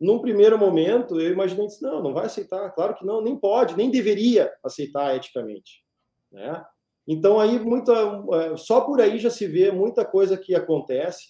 num 0.00 0.20
primeiro 0.20 0.58
momento 0.58 1.20
eu 1.20 1.32
imaginei, 1.32 1.66
não, 1.82 2.02
não 2.02 2.14
vai 2.14 2.26
aceitar, 2.26 2.70
claro 2.70 2.94
que 2.94 3.04
não, 3.04 3.20
nem 3.20 3.36
pode, 3.36 3.76
nem 3.76 3.90
deveria 3.90 4.52
aceitar 4.64 5.16
eticamente, 5.16 5.82
né? 6.30 6.64
Então 7.06 7.40
aí 7.40 7.58
muita, 7.58 7.92
é, 8.34 8.56
só 8.56 8.82
por 8.82 9.00
aí 9.00 9.18
já 9.18 9.30
se 9.30 9.46
vê 9.46 9.72
muita 9.72 10.04
coisa 10.04 10.36
que 10.36 10.54
acontece, 10.54 11.28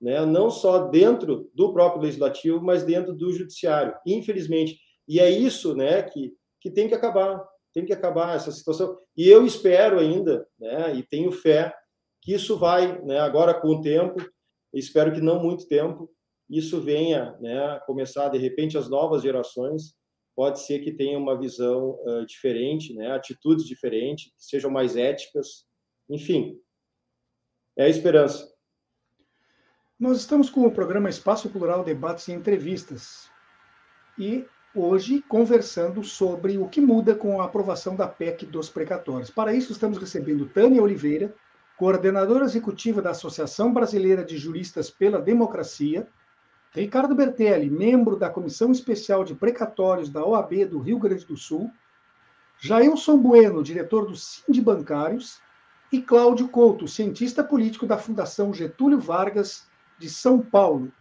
né? 0.00 0.24
Não 0.24 0.50
só 0.50 0.88
dentro 0.88 1.50
do 1.54 1.72
próprio 1.72 2.02
legislativo, 2.02 2.62
mas 2.62 2.84
dentro 2.84 3.14
do 3.14 3.32
judiciário, 3.32 3.94
infelizmente. 4.06 4.78
E 5.08 5.18
é 5.18 5.30
isso, 5.30 5.74
né, 5.74 6.02
que 6.02 6.32
que 6.64 6.70
tem 6.70 6.88
que 6.88 6.94
acabar, 6.94 7.46
tem 7.74 7.84
que 7.84 7.92
acabar 7.92 8.34
essa 8.34 8.50
situação. 8.50 8.98
E 9.14 9.28
eu 9.28 9.44
espero 9.44 9.98
ainda, 9.98 10.48
né, 10.58 10.96
e 10.96 11.02
tenho 11.02 11.30
fé 11.30 11.74
que 12.22 12.32
isso 12.32 12.56
vai, 12.56 13.02
né, 13.02 13.20
agora 13.20 13.52
com 13.52 13.68
o 13.68 13.82
tempo, 13.82 14.16
espero 14.72 15.12
que 15.12 15.20
não 15.20 15.42
muito 15.42 15.68
tempo, 15.68 16.10
isso 16.48 16.80
venha 16.80 17.36
né, 17.40 17.80
começar, 17.86 18.28
de 18.28 18.38
repente, 18.38 18.76
as 18.76 18.88
novas 18.88 19.22
gerações, 19.22 19.94
pode 20.36 20.60
ser 20.60 20.80
que 20.80 20.92
tenham 20.92 21.20
uma 21.20 21.38
visão 21.38 21.98
uh, 22.04 22.26
diferente, 22.26 22.92
né, 22.94 23.12
atitudes 23.12 23.66
diferentes, 23.66 24.26
que 24.26 24.44
sejam 24.44 24.70
mais 24.70 24.96
éticas, 24.96 25.64
enfim, 26.08 26.58
é 27.76 27.84
a 27.84 27.88
esperança. 27.88 28.52
Nós 29.98 30.18
estamos 30.18 30.50
com 30.50 30.66
o 30.66 30.72
programa 30.72 31.08
Espaço 31.08 31.48
Plural 31.48 31.84
Debates 31.84 32.28
e 32.28 32.32
Entrevistas 32.32 33.30
e 34.18 34.44
hoje 34.74 35.22
conversando 35.22 36.02
sobre 36.02 36.58
o 36.58 36.68
que 36.68 36.80
muda 36.80 37.14
com 37.14 37.40
a 37.40 37.44
aprovação 37.44 37.94
da 37.94 38.08
PEC 38.08 38.44
dos 38.46 38.68
precatórios. 38.68 39.30
Para 39.30 39.54
isso, 39.54 39.72
estamos 39.72 39.98
recebendo 39.98 40.48
Tânia 40.48 40.82
Oliveira, 40.82 41.34
coordenadora 41.78 42.44
executiva 42.44 43.00
da 43.00 43.10
Associação 43.10 43.72
Brasileira 43.72 44.24
de 44.24 44.36
Juristas 44.36 44.90
pela 44.90 45.20
Democracia, 45.20 46.08
Ricardo 46.74 47.14
Bertelli, 47.14 47.70
membro 47.70 48.16
da 48.16 48.28
Comissão 48.28 48.72
Especial 48.72 49.22
de 49.22 49.32
Precatórios 49.32 50.10
da 50.10 50.24
OAB 50.24 50.64
do 50.64 50.80
Rio 50.80 50.98
Grande 50.98 51.24
do 51.24 51.36
Sul, 51.36 51.70
Jailson 52.58 53.18
Bueno, 53.18 53.62
diretor 53.62 54.06
do 54.06 54.16
Sind 54.16 54.60
Bancários, 54.60 55.40
e 55.92 56.02
Cláudio 56.02 56.48
Couto, 56.48 56.88
cientista 56.88 57.44
político 57.44 57.86
da 57.86 57.96
Fundação 57.96 58.52
Getúlio 58.52 58.98
Vargas 58.98 59.68
de 59.96 60.10
São 60.10 60.40
Paulo. 60.40 60.92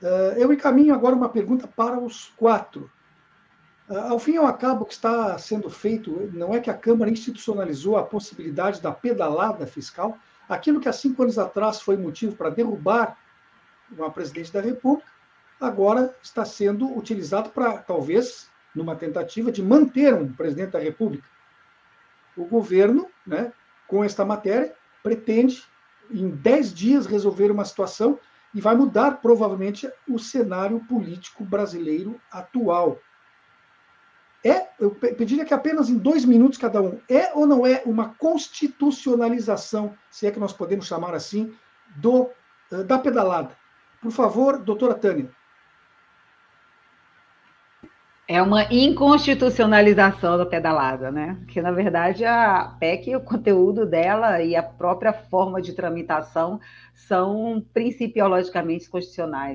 Uh, 0.00 0.38
eu 0.38 0.50
encaminho 0.50 0.94
agora 0.94 1.14
uma 1.14 1.28
pergunta 1.28 1.68
para 1.68 2.00
os 2.00 2.32
quatro. 2.36 2.90
Ah, 3.90 4.08
ao 4.08 4.18
fim 4.18 4.32
e 4.32 4.36
ao 4.38 4.56
cabo, 4.56 4.84
o 4.84 4.86
que 4.86 4.94
está 4.94 5.36
sendo 5.36 5.68
feito 5.68 6.30
não 6.32 6.54
é 6.54 6.60
que 6.60 6.70
a 6.70 6.74
Câmara 6.74 7.10
institucionalizou 7.10 7.98
a 7.98 8.02
possibilidade 8.02 8.80
da 8.80 8.92
pedalada 8.92 9.66
fiscal, 9.66 10.16
aquilo 10.48 10.80
que 10.80 10.88
há 10.88 10.92
cinco 10.92 11.22
anos 11.22 11.38
atrás 11.38 11.82
foi 11.82 11.98
motivo 11.98 12.34
para 12.34 12.48
derrubar 12.48 13.18
uma 13.90 14.10
presidente 14.10 14.52
da 14.52 14.60
República, 14.60 15.10
agora 15.60 16.14
está 16.22 16.44
sendo 16.44 16.96
utilizado 16.96 17.50
para, 17.50 17.78
talvez, 17.78 18.48
numa 18.74 18.96
tentativa 18.96 19.50
de 19.50 19.62
manter 19.62 20.14
um 20.14 20.32
presidente 20.32 20.70
da 20.70 20.78
República. 20.78 21.28
O 22.36 22.44
governo, 22.44 23.08
né, 23.26 23.52
com 23.86 24.02
esta 24.02 24.24
matéria, 24.24 24.74
pretende, 25.02 25.64
em 26.10 26.28
dez 26.28 26.72
dias, 26.72 27.06
resolver 27.06 27.50
uma 27.50 27.64
situação 27.64 28.18
e 28.54 28.60
vai 28.60 28.74
mudar, 28.74 29.20
provavelmente, 29.20 29.90
o 30.08 30.18
cenário 30.18 30.80
político 30.88 31.44
brasileiro 31.44 32.20
atual 32.30 32.98
é, 34.42 34.68
eu 34.78 34.90
pediria 34.92 35.44
que 35.44 35.52
apenas 35.52 35.90
em 35.90 35.98
dois 35.98 36.24
minutos 36.24 36.58
cada 36.58 36.80
um, 36.80 36.98
é 37.08 37.30
ou 37.34 37.46
não 37.46 37.66
é 37.66 37.82
uma 37.84 38.14
constitucionalização, 38.14 39.94
se 40.10 40.26
é 40.26 40.30
que 40.30 40.40
nós 40.40 40.52
podemos 40.52 40.86
chamar 40.86 41.14
assim, 41.14 41.54
do 41.96 42.30
eh, 42.72 42.82
da 42.82 42.98
pedalada? 42.98 43.54
Por 44.00 44.10
favor, 44.10 44.58
doutora 44.58 44.94
Tânia. 44.94 45.30
É 48.26 48.40
uma 48.40 48.62
inconstitucionalização 48.72 50.38
da 50.38 50.46
pedalada, 50.46 51.10
né? 51.10 51.36
Que, 51.48 51.60
na 51.60 51.72
verdade, 51.72 52.24
a 52.24 52.76
PEC, 52.78 53.16
o 53.16 53.20
conteúdo 53.20 53.84
dela 53.84 54.40
e 54.40 54.54
a 54.54 54.62
própria 54.62 55.12
forma 55.12 55.60
de 55.60 55.72
tramitação 55.72 56.60
são 56.94 57.60
principiologicamente 57.74 58.88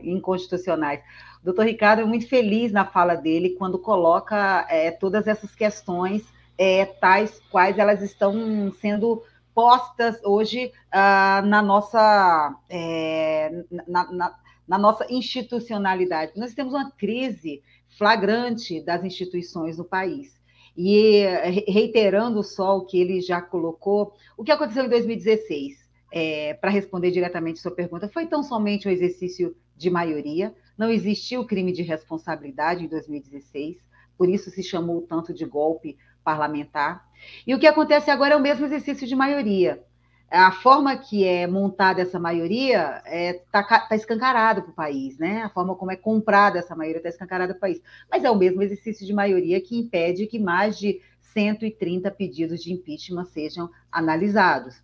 inconstitucionais. 0.04 1.02
O 1.41 1.46
doutor 1.46 1.66
Ricardo 1.66 2.02
é 2.02 2.06
muito 2.06 2.28
feliz 2.28 2.74
na 2.74 2.86
fala 2.86 3.16
dele 3.16 3.56
quando 3.58 3.80
coloca 3.80 4.68
é, 4.70 4.91
todas 4.91 5.26
essas 5.26 5.56
questões, 5.56 6.24
é, 6.58 6.86
tais 6.86 7.39
quais 7.50 7.80
elas 7.80 8.02
estão 8.02 8.74
sendo 8.74 9.24
postas 9.56 10.22
hoje 10.24 10.72
uh, 10.93 11.47
na, 11.47 11.62
nossa, 11.62 12.60
é, 12.70 13.49
na, 13.88 14.12
na, 14.12 14.39
na 14.68 14.78
nossa 14.78 15.08
institucionalidade. 15.10 16.34
Nós 16.36 16.53
temos 16.53 16.74
uma 16.74 16.91
crise 16.91 17.64
flagrante 17.97 18.82
das 18.82 19.03
instituições 19.03 19.78
no 19.78 19.86
país. 19.86 20.36
E 20.78 21.24
reiterando 21.70 22.43
só 22.43 22.78
o 22.78 22.86
que 22.86 22.99
ele 22.99 23.22
já 23.22 23.41
colocou, 23.41 24.14
o 24.38 24.43
que 24.43 24.51
aconteceu 24.51 24.84
em 24.84 24.89
2016, 24.89 25.89
é, 26.12 26.53
para 26.56 26.70
responder 26.70 27.12
diretamente 27.12 27.60
sua 27.60 27.72
pergunta, 27.72 28.10
foi 28.10 28.26
tão 28.26 28.43
somente 28.43 28.88
um 28.88 28.91
exercício 28.91 29.56
de 29.78 29.89
maioria. 29.89 30.53
Não 30.78 30.89
existiu 30.89 31.45
crime 31.45 31.72
de 31.72 31.82
responsabilidade 31.82 32.84
em 32.84 32.88
2016, 32.89 33.78
por 34.18 34.28
isso 34.28 34.49
se 34.49 34.62
chamou 34.62 35.01
tanto 35.01 35.34
de 35.34 35.45
golpe 35.45 35.97
parlamentar. 36.26 37.05
E 37.45 37.53
o 37.53 37.59
que 37.59 37.68
acontece 37.68 38.11
agora 38.11 38.34
é 38.34 38.38
o 38.38 38.41
mesmo 38.41 38.66
exercício 38.66 39.07
de 39.07 39.16
maioria. 39.16 39.84
A 40.30 40.51
forma 40.51 40.97
que 40.97 41.24
é 41.24 41.45
montada 41.45 42.01
essa 42.01 42.20
maioria 42.20 43.01
está 43.05 43.59
é, 43.59 43.63
tá, 43.63 43.80
tá 43.80 43.95
escancarada 43.95 44.61
para 44.61 44.72
o 44.72 44.76
país, 44.76 45.18
né? 45.18 45.43
A 45.43 45.49
forma 45.49 45.76
como 45.76 45.91
é 45.91 45.95
comprada 45.95 46.59
essa 46.59 46.76
maioria 46.76 46.97
está 46.97 47.09
escancarada 47.09 47.53
para 47.53 47.57
o 47.57 47.61
país. 47.61 47.82
Mas 48.09 48.24
é 48.24 48.32
o 48.32 48.36
mesmo 48.36 48.61
exercício 48.61 49.05
de 49.05 49.13
maioria 49.13 49.61
que 49.61 49.78
impede 49.78 50.26
que 50.26 50.39
mais 50.39 50.78
de 50.78 50.99
130 51.22 52.09
pedidos 52.11 52.63
de 52.63 52.74
impeachment 52.74 53.26
sejam 53.26 53.70
analisados. 53.91 54.82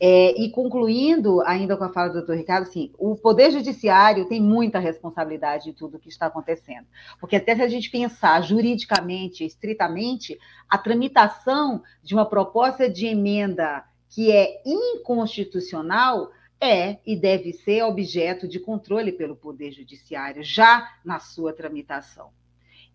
É, 0.00 0.32
e 0.40 0.50
concluindo 0.50 1.40
ainda 1.42 1.76
com 1.76 1.84
a 1.84 1.92
fala 1.92 2.08
do 2.08 2.14
doutor 2.14 2.36
Ricardo, 2.36 2.64
assim, 2.64 2.90
o 2.98 3.14
Poder 3.14 3.52
Judiciário 3.52 4.26
tem 4.26 4.40
muita 4.40 4.78
responsabilidade 4.78 5.70
em 5.70 5.72
tudo 5.72 5.96
o 5.96 6.00
que 6.00 6.08
está 6.08 6.26
acontecendo. 6.26 6.86
Porque 7.20 7.36
até 7.36 7.54
se 7.54 7.62
a 7.62 7.68
gente 7.68 7.90
pensar 7.90 8.42
juridicamente, 8.42 9.44
estritamente, 9.44 10.38
a 10.68 10.76
tramitação 10.76 11.82
de 12.02 12.12
uma 12.12 12.26
proposta 12.26 12.90
de 12.90 13.06
emenda 13.06 13.84
que 14.10 14.32
é 14.32 14.62
inconstitucional 14.66 16.30
é 16.60 16.98
e 17.06 17.16
deve 17.16 17.52
ser 17.52 17.82
objeto 17.82 18.48
de 18.48 18.58
controle 18.58 19.12
pelo 19.12 19.36
Poder 19.36 19.70
Judiciário, 19.72 20.42
já 20.42 20.88
na 21.04 21.18
sua 21.20 21.52
tramitação. 21.52 22.30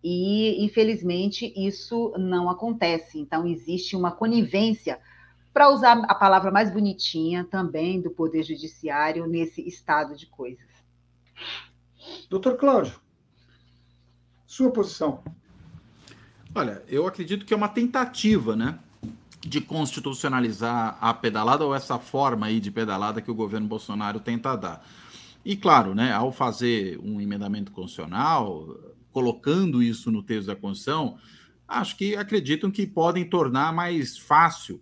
E, 0.02 0.64
infelizmente, 0.64 1.52
isso 1.56 2.12
não 2.18 2.48
acontece. 2.48 3.18
Então, 3.18 3.46
existe 3.46 3.94
uma 3.94 4.10
conivência 4.10 4.98
para 5.52 5.70
usar 5.70 5.98
a 6.08 6.14
palavra 6.14 6.50
mais 6.50 6.70
bonitinha 6.70 7.44
também 7.44 8.00
do 8.00 8.10
Poder 8.10 8.42
Judiciário 8.42 9.26
nesse 9.26 9.66
estado 9.66 10.16
de 10.16 10.26
coisas. 10.26 10.68
Doutor 12.28 12.56
Cláudio, 12.56 13.00
sua 14.46 14.70
posição. 14.70 15.22
Olha, 16.54 16.82
eu 16.88 17.06
acredito 17.06 17.44
que 17.44 17.54
é 17.54 17.56
uma 17.56 17.68
tentativa, 17.68 18.56
né, 18.56 18.78
de 19.40 19.60
constitucionalizar 19.60 20.98
a 21.00 21.14
pedalada 21.14 21.64
ou 21.64 21.74
essa 21.74 21.98
forma 21.98 22.46
aí 22.46 22.60
de 22.60 22.70
pedalada 22.70 23.22
que 23.22 23.30
o 23.30 23.34
governo 23.34 23.66
Bolsonaro 23.66 24.20
tenta 24.20 24.56
dar. 24.56 24.84
E 25.44 25.56
claro, 25.56 25.94
né, 25.94 26.12
ao 26.12 26.30
fazer 26.30 26.98
um 27.02 27.20
emendamento 27.20 27.72
constitucional, 27.72 28.76
colocando 29.12 29.82
isso 29.82 30.10
no 30.10 30.22
texto 30.22 30.48
da 30.48 30.56
Constituição, 30.56 31.16
acho 31.66 31.96
que 31.96 32.14
acreditam 32.16 32.70
que 32.70 32.86
podem 32.86 33.28
tornar 33.28 33.72
mais 33.72 34.18
fácil 34.18 34.80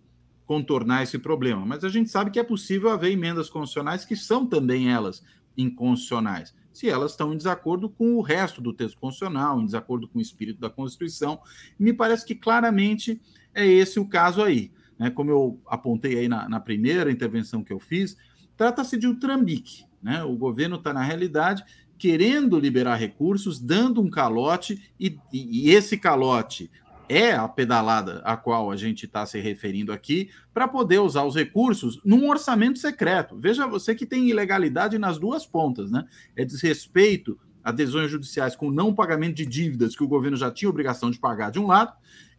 contornar 0.49 1.03
esse 1.03 1.19
problema. 1.19 1.67
Mas 1.67 1.85
a 1.85 1.91
gente 1.91 2.09
sabe 2.09 2.31
que 2.31 2.39
é 2.41 2.43
possível 2.43 2.89
haver 2.89 3.13
emendas 3.13 3.51
constitucionais 3.51 4.07
que 4.07 4.17
são 4.17 4.47
também 4.47 4.91
elas 4.91 5.23
inconstitucionais, 5.59 6.55
se 6.73 6.89
elas 6.89 7.11
estão 7.11 7.35
em 7.35 7.37
desacordo 7.37 7.91
com 7.91 8.17
o 8.17 8.23
resto 8.23 8.63
do 8.63 8.73
texto 8.73 8.99
constitucional, 8.99 9.61
em 9.61 9.67
desacordo 9.67 10.09
com 10.09 10.19
o 10.19 10.23
espírito 10.23 10.59
da 10.59 10.71
Constituição. 10.71 11.39
Me 11.79 11.93
parece 11.93 12.25
que 12.25 12.35
claramente 12.35 13.21
é 13.53 13.67
esse 13.67 14.01
o 14.01 14.09
caso 14.09 14.43
aí. 14.43 14.73
Né? 14.99 15.11
Como 15.11 15.31
eu 15.31 15.61
apontei 15.67 16.19
aí 16.19 16.29
na, 16.29 16.49
na 16.49 16.61
primeira 16.61 17.11
intervenção 17.11 17.63
que 17.63 17.73
eu 17.73 17.79
fiz, 17.79 18.17
trata-se 18.57 18.97
de 18.97 19.07
um 19.07 19.15
trambique. 19.15 19.85
Né? 20.03 20.23
O 20.25 20.35
governo 20.35 20.77
está, 20.77 20.95
na 20.95 21.03
realidade, 21.03 21.63
querendo 21.99 22.59
liberar 22.59 22.95
recursos, 22.95 23.61
dando 23.61 24.01
um 24.01 24.09
calote, 24.09 24.91
e, 24.99 25.19
e, 25.31 25.67
e 25.67 25.71
esse 25.73 25.99
calote 25.99 26.71
é 27.09 27.33
a 27.33 27.49
pedalada 27.49 28.21
a 28.25 28.37
qual 28.37 28.71
a 28.71 28.77
gente 28.77 29.07
está 29.07 29.25
se 29.25 29.41
referindo 29.41 29.93
aqui, 29.93 30.31
para 30.53 30.69
poder 30.69 30.99
usar 30.99 31.25
os 31.25 31.35
recursos 31.35 32.01
num 32.05 32.29
orçamento 32.29 32.79
secreto. 32.79 33.37
Veja 33.39 33.67
você 33.67 33.95
que 33.95 34.07
tem 34.07 34.29
ilegalidade 34.29 34.99
nas 34.99 35.19
duas 35.19 35.47
pontas, 35.47 35.91
né? 35.91 36.05
É 36.37 36.45
desrespeito 36.45 37.39
a 37.63 37.73
decisões 37.73 38.11
judiciais 38.11 38.57
com 38.57 38.71
não 38.71 38.95
pagamento 38.95 39.37
de 39.37 39.47
dívidas 39.47 39.95
que 39.95 40.05
o 40.05 40.09
governo 40.09 40.37
já 40.37 40.51
tinha 40.51 40.69
obrigação 40.69 41.11
de 41.11 41.19
pagar 41.19 41.51
de 41.51 41.59
um 41.59 41.67
lado, 41.67 41.93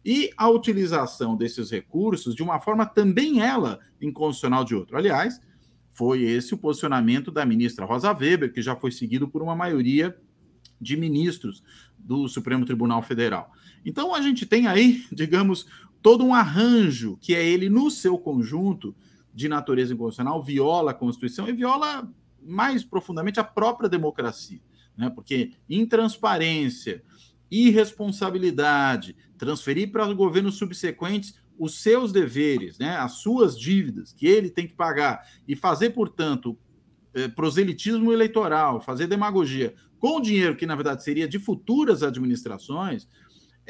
e 0.04 0.30
a 0.36 0.48
utilização 0.48 1.36
desses 1.36 1.70
recursos 1.70 2.34
de 2.34 2.42
uma 2.42 2.58
forma 2.58 2.86
também 2.86 3.40
ela 3.40 3.78
inconstitucional 4.00 4.64
de 4.64 4.74
outro. 4.74 4.96
Aliás, 4.96 5.40
foi 5.90 6.22
esse 6.22 6.54
o 6.54 6.58
posicionamento 6.58 7.30
da 7.30 7.44
ministra 7.44 7.84
Rosa 7.84 8.12
Weber, 8.12 8.52
que 8.52 8.62
já 8.62 8.74
foi 8.74 8.90
seguido 8.90 9.28
por 9.28 9.42
uma 9.42 9.54
maioria 9.54 10.16
de 10.80 10.96
ministros 10.96 11.62
do 11.98 12.26
Supremo 12.26 12.64
Tribunal 12.64 13.02
Federal. 13.02 13.52
Então 13.84 14.14
a 14.14 14.20
gente 14.20 14.46
tem 14.46 14.66
aí, 14.66 15.04
digamos, 15.12 15.66
todo 16.02 16.24
um 16.24 16.34
arranjo 16.34 17.18
que 17.20 17.34
é 17.34 17.44
ele 17.44 17.68
no 17.68 17.90
seu 17.90 18.18
conjunto 18.18 18.94
de 19.32 19.48
natureza 19.48 19.94
inconstitucional 19.94 20.42
viola 20.42 20.90
a 20.90 20.94
Constituição 20.94 21.48
e 21.48 21.52
viola 21.52 22.08
mais 22.42 22.84
profundamente 22.84 23.38
a 23.38 23.44
própria 23.44 23.88
democracia, 23.88 24.60
né? 24.96 25.10
Porque 25.10 25.52
intransparência, 25.68 27.02
irresponsabilidade, 27.50 29.16
transferir 29.36 29.90
para 29.90 30.06
os 30.06 30.14
governos 30.14 30.56
subsequentes 30.56 31.34
os 31.58 31.82
seus 31.82 32.10
deveres, 32.10 32.78
né, 32.78 32.96
as 32.96 33.12
suas 33.16 33.58
dívidas 33.58 34.14
que 34.14 34.26
ele 34.26 34.48
tem 34.48 34.66
que 34.66 34.72
pagar 34.72 35.26
e 35.46 35.54
fazer, 35.54 35.90
portanto, 35.90 36.56
eh, 37.12 37.28
proselitismo 37.28 38.12
eleitoral, 38.14 38.80
fazer 38.80 39.06
demagogia 39.06 39.74
com 39.98 40.22
dinheiro 40.22 40.56
que 40.56 40.64
na 40.64 40.74
verdade 40.74 41.04
seria 41.04 41.28
de 41.28 41.38
futuras 41.38 42.02
administrações, 42.02 43.06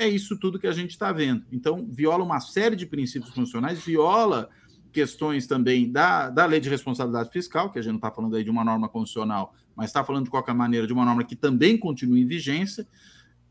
é 0.00 0.08
isso 0.08 0.38
tudo 0.38 0.58
que 0.58 0.66
a 0.66 0.72
gente 0.72 0.92
está 0.92 1.12
vendo. 1.12 1.44
Então, 1.52 1.86
viola 1.90 2.24
uma 2.24 2.40
série 2.40 2.74
de 2.74 2.86
princípios 2.86 3.30
constitucionais, 3.34 3.84
viola 3.84 4.48
questões 4.90 5.46
também 5.46 5.92
da, 5.92 6.30
da 6.30 6.46
lei 6.46 6.58
de 6.58 6.70
responsabilidade 6.70 7.30
fiscal, 7.30 7.70
que 7.70 7.78
a 7.78 7.82
gente 7.82 7.92
não 7.92 7.98
está 7.98 8.10
falando 8.10 8.34
aí 8.34 8.42
de 8.42 8.48
uma 8.48 8.64
norma 8.64 8.88
constitucional, 8.88 9.54
mas 9.76 9.90
está 9.90 10.02
falando 10.02 10.24
de 10.24 10.30
qualquer 10.30 10.54
maneira 10.54 10.86
de 10.86 10.92
uma 10.94 11.04
norma 11.04 11.22
que 11.22 11.36
também 11.36 11.76
continua 11.76 12.18
em 12.18 12.24
vigência, 12.24 12.88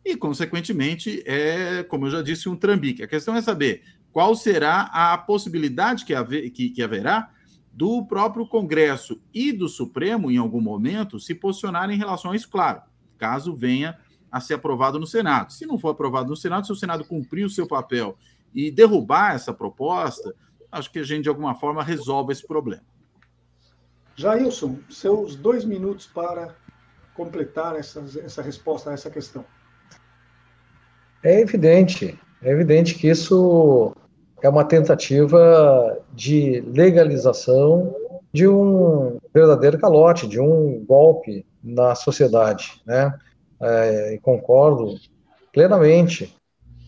e, 0.03 0.15
consequentemente, 0.15 1.21
é, 1.23 1.83
como 1.83 2.07
eu 2.07 2.11
já 2.11 2.23
disse, 2.23 2.49
um 2.49 2.55
trambique. 2.55 3.03
A 3.03 3.07
questão 3.07 3.35
é 3.35 3.41
saber 3.43 3.83
qual 4.11 4.33
será 4.33 4.89
a 4.91 5.15
possibilidade 5.19 6.03
que, 6.03 6.15
haver, 6.15 6.49
que, 6.49 6.71
que 6.71 6.81
haverá 6.81 7.29
do 7.71 8.03
próprio 8.07 8.47
Congresso 8.47 9.21
e 9.31 9.51
do 9.51 9.69
Supremo, 9.69 10.31
em 10.31 10.37
algum 10.37 10.61
momento, 10.61 11.19
se 11.19 11.35
posicionarem 11.35 11.95
em 11.95 11.99
relação 11.99 12.31
a 12.31 12.35
isso, 12.35 12.49
claro, 12.49 12.81
caso 13.19 13.55
venha 13.55 13.95
a 14.31 14.39
ser 14.39 14.55
aprovado 14.55 14.99
no 14.99 15.07
Senado. 15.07 15.51
Se 15.53 15.65
não 15.65 15.77
for 15.77 15.89
aprovado 15.89 16.29
no 16.29 16.35
Senado, 16.35 16.65
se 16.65 16.71
o 16.71 16.75
Senado 16.75 17.05
cumprir 17.05 17.45
o 17.45 17.49
seu 17.49 17.67
papel 17.67 18.17
e 18.53 18.71
derrubar 18.71 19.35
essa 19.35 19.53
proposta, 19.53 20.33
acho 20.71 20.91
que 20.91 20.99
a 20.99 21.03
gente, 21.03 21.23
de 21.23 21.29
alguma 21.29 21.55
forma, 21.55 21.83
resolve 21.83 22.31
esse 22.31 22.45
problema. 22.45 22.83
Jailson, 24.15 24.79
seus 24.89 25.35
dois 25.35 25.63
minutos 25.63 26.05
para 26.05 26.55
completar 27.15 27.75
essa, 27.75 28.03
essa 28.23 28.41
resposta 28.41 28.89
a 28.89 28.93
essa 28.93 29.09
questão. 29.09 29.45
É 31.23 31.41
evidente, 31.41 32.19
é 32.41 32.51
evidente 32.51 32.95
que 32.95 33.09
isso 33.09 33.95
é 34.41 34.49
uma 34.49 34.63
tentativa 34.63 35.99
de 36.13 36.61
legalização 36.61 37.93
de 38.31 38.47
um 38.47 39.19
verdadeiro 39.33 39.79
calote, 39.79 40.27
de 40.27 40.39
um 40.39 40.83
golpe 40.85 41.45
na 41.63 41.95
sociedade, 41.95 42.81
né? 42.85 43.17
É, 43.61 44.13
e 44.13 44.19
concordo 44.19 44.95
plenamente 45.51 46.33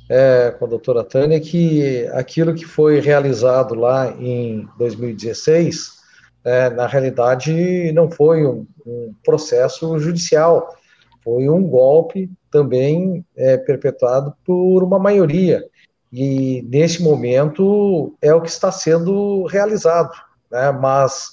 é, 0.09 0.51
com 0.51 0.65
a 0.65 0.67
doutora 0.67 1.03
Tânia 1.03 1.39
que 1.39 2.07
aquilo 2.13 2.53
que 2.53 2.65
foi 2.65 2.99
realizado 2.99 3.75
lá 3.75 4.11
em 4.19 4.67
2016, 4.77 6.01
é, 6.43 6.69
na 6.69 6.87
realidade, 6.87 7.91
não 7.93 8.09
foi 8.09 8.45
um, 8.45 8.65
um 8.85 9.13
processo 9.23 9.97
judicial, 9.99 10.75
foi 11.23 11.47
um 11.49 11.63
golpe 11.63 12.29
também 12.49 13.25
é, 13.35 13.57
perpetuado 13.57 14.33
por 14.45 14.83
uma 14.83 14.99
maioria. 14.99 15.63
E 16.11 16.61
nesse 16.63 17.01
momento 17.01 18.13
é 18.21 18.33
o 18.33 18.41
que 18.41 18.49
está 18.49 18.71
sendo 18.71 19.45
realizado, 19.45 20.11
né? 20.51 20.71
mas 20.71 21.29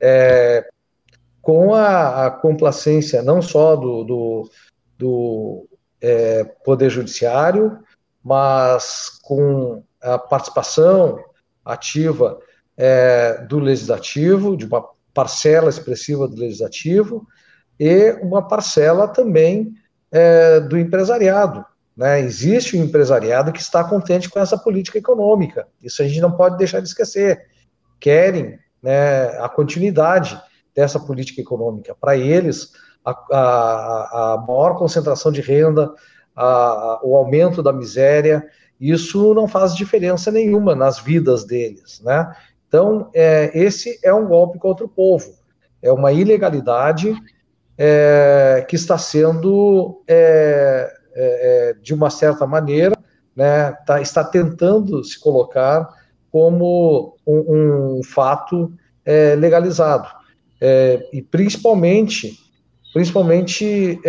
é, 0.00 0.66
com 1.40 1.74
a, 1.74 2.26
a, 2.26 2.30
complacência 2.32 3.22
não 3.22 3.40
só 3.40 3.76
do, 3.76 4.02
do, 4.02 4.50
do 4.98 5.66
é, 6.00 6.44
Poder 6.64 6.90
Judiciário, 6.90 7.78
mas 8.22 9.18
com 9.22 9.82
a 10.02 10.18
participação 10.18 11.18
ativa 11.64 12.38
é, 12.76 13.44
do 13.48 13.58
Legislativo, 13.58 14.56
de 14.56 14.66
uma 14.66 14.84
parcela 15.12 15.70
expressiva 15.70 16.28
do 16.28 16.36
Legislativo, 16.36 17.26
e 17.78 18.12
uma 18.22 18.46
parcela 18.46 19.08
também 19.08 19.72
é, 20.10 20.60
do 20.60 20.78
empresariado. 20.78 21.64
Né? 21.96 22.20
Existe 22.20 22.76
um 22.76 22.84
empresariado 22.84 23.52
que 23.52 23.60
está 23.60 23.82
contente 23.82 24.28
com 24.28 24.38
essa 24.38 24.58
política 24.58 24.98
econômica. 24.98 25.66
Isso 25.82 26.02
a 26.02 26.06
gente 26.06 26.20
não 26.20 26.32
pode 26.32 26.58
deixar 26.58 26.80
de 26.80 26.88
esquecer. 26.88 27.46
Querem 27.98 28.58
né, 28.82 29.28
a 29.38 29.48
continuidade 29.48 30.40
dessa 30.74 31.00
política 31.00 31.40
econômica. 31.40 31.94
Para 31.98 32.16
eles, 32.16 32.72
a, 33.06 33.12
a, 33.32 34.34
a, 34.34 34.44
maior 34.46 34.76
concentração 34.76 35.30
de 35.30 35.40
renda, 35.40 35.92
a, 36.34 37.00
o 37.04 37.14
aumento 37.14 37.62
da 37.62 37.72
miséria, 37.72 38.44
isso 38.80 39.32
não 39.32 39.46
faz 39.46 39.74
diferença 39.74 40.32
nenhuma 40.32 40.74
nas 40.74 40.98
vidas 40.98 41.44
deles. 41.44 42.00
Né? 42.04 42.34
Então, 42.66 43.08
é, 43.14 43.50
esse 43.54 43.98
é 44.02 44.12
um 44.12 44.26
golpe 44.26 44.58
contra 44.58 44.84
o 44.84 44.88
povo. 44.88 45.34
É 45.80 45.92
uma 45.92 46.12
ilegalidade 46.12 47.14
é, 47.78 48.66
que 48.68 48.74
está 48.74 48.98
sendo, 48.98 50.02
é, 50.08 50.92
é, 51.14 51.70
é, 51.70 51.74
de 51.74 51.94
uma 51.94 52.10
certa 52.10 52.46
maneira, 52.46 52.96
né, 53.34 53.72
tá, 53.86 54.00
está 54.00 54.24
tentando 54.24 55.04
se 55.04 55.20
colocar 55.20 55.88
como 56.32 57.16
um, 57.26 57.98
um 57.98 58.02
fato 58.02 58.72
é, 59.04 59.34
legalizado. 59.36 60.08
E 61.12 61.20
principalmente, 61.20 62.45
principalmente 62.92 64.00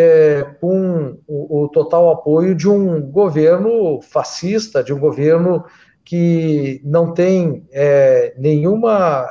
com 0.61 1.17
o, 1.27 1.63
o, 1.63 1.69
total 1.69 2.09
apoio 2.09 2.55
de 2.55 2.69
um 2.69 3.01
governo 3.01 4.01
fascista, 4.01 4.83
de 4.83 4.93
um 4.93 4.99
governo 4.99 5.65
que 6.05 6.81
não 6.85 7.13
tem 7.13 7.67
nenhuma 8.37 9.27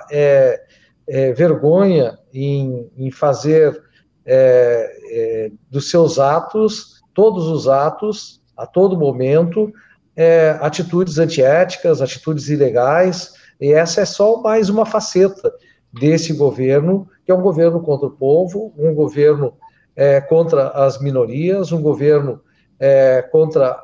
vergonha 1.35 2.19
em, 2.35 2.91
em 2.97 3.11
fazer 3.11 3.83
é, 4.27 4.93
é, 5.11 5.51
dos 5.71 5.89
seus 5.89 6.19
atos, 6.19 7.01
todos 7.15 7.47
os 7.47 7.69
atos, 7.69 8.43
a 8.57 8.67
todo 8.67 8.99
momento, 8.99 9.73
é, 10.17 10.59
atitudes 10.61 11.19
antiéticas, 11.19 12.03
atitudes 12.03 12.49
ilegais, 12.49 13.35
e 13.61 13.73
essa 13.73 14.01
é 14.01 14.05
só 14.05 14.43
mais 14.43 14.69
uma 14.69 14.85
faceta 14.85 15.53
desse 15.93 16.33
governo, 16.33 17.09
que 17.25 17.33
é 17.33 17.35
um 17.35 17.43
governo 17.43 17.81
contra 17.81 18.07
o 18.07 18.11
povo, 18.11 18.73
um 18.77 18.95
governo 18.95 19.55
é, 19.95 20.21
contra 20.21 20.69
as 20.71 21.01
minorias, 21.01 21.73
um 21.73 21.81
governo 21.81 22.41
é, 22.79 23.23
contra 23.23 23.83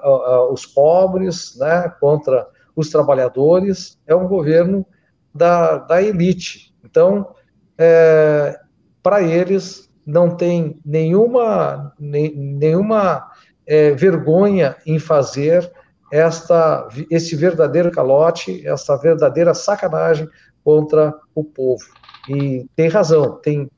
os 0.50 0.66
pobres, 0.66 1.57
né, 1.59 1.92
contra 1.98 2.46
os 2.76 2.90
trabalhadores, 2.90 3.98
é 4.07 4.14
um 4.14 4.28
governo 4.28 4.84
da, 5.34 5.78
da 5.78 6.03
elite. 6.03 6.74
Então, 6.84 7.34
é, 7.78 8.59
para 9.03 9.22
eles, 9.22 9.90
não 10.05 10.36
tem 10.36 10.78
nenhuma, 10.84 11.94
nenhuma 11.98 13.30
é, 13.66 13.92
vergonha 13.92 14.76
em 14.84 14.98
fazer 14.98 15.70
esta, 16.12 16.86
esse 17.11 17.34
verdadeiro 17.34 17.90
calote, 17.90 18.66
essa 18.66 18.96
verdadeira 18.98 19.55
sacanagem 19.55 20.28
contra 20.65 21.19
o 21.35 21.45
povo. 21.45 21.85
E 22.29 22.67
tem 22.77 22.89
razão, 22.89 23.37
tem 23.41 23.71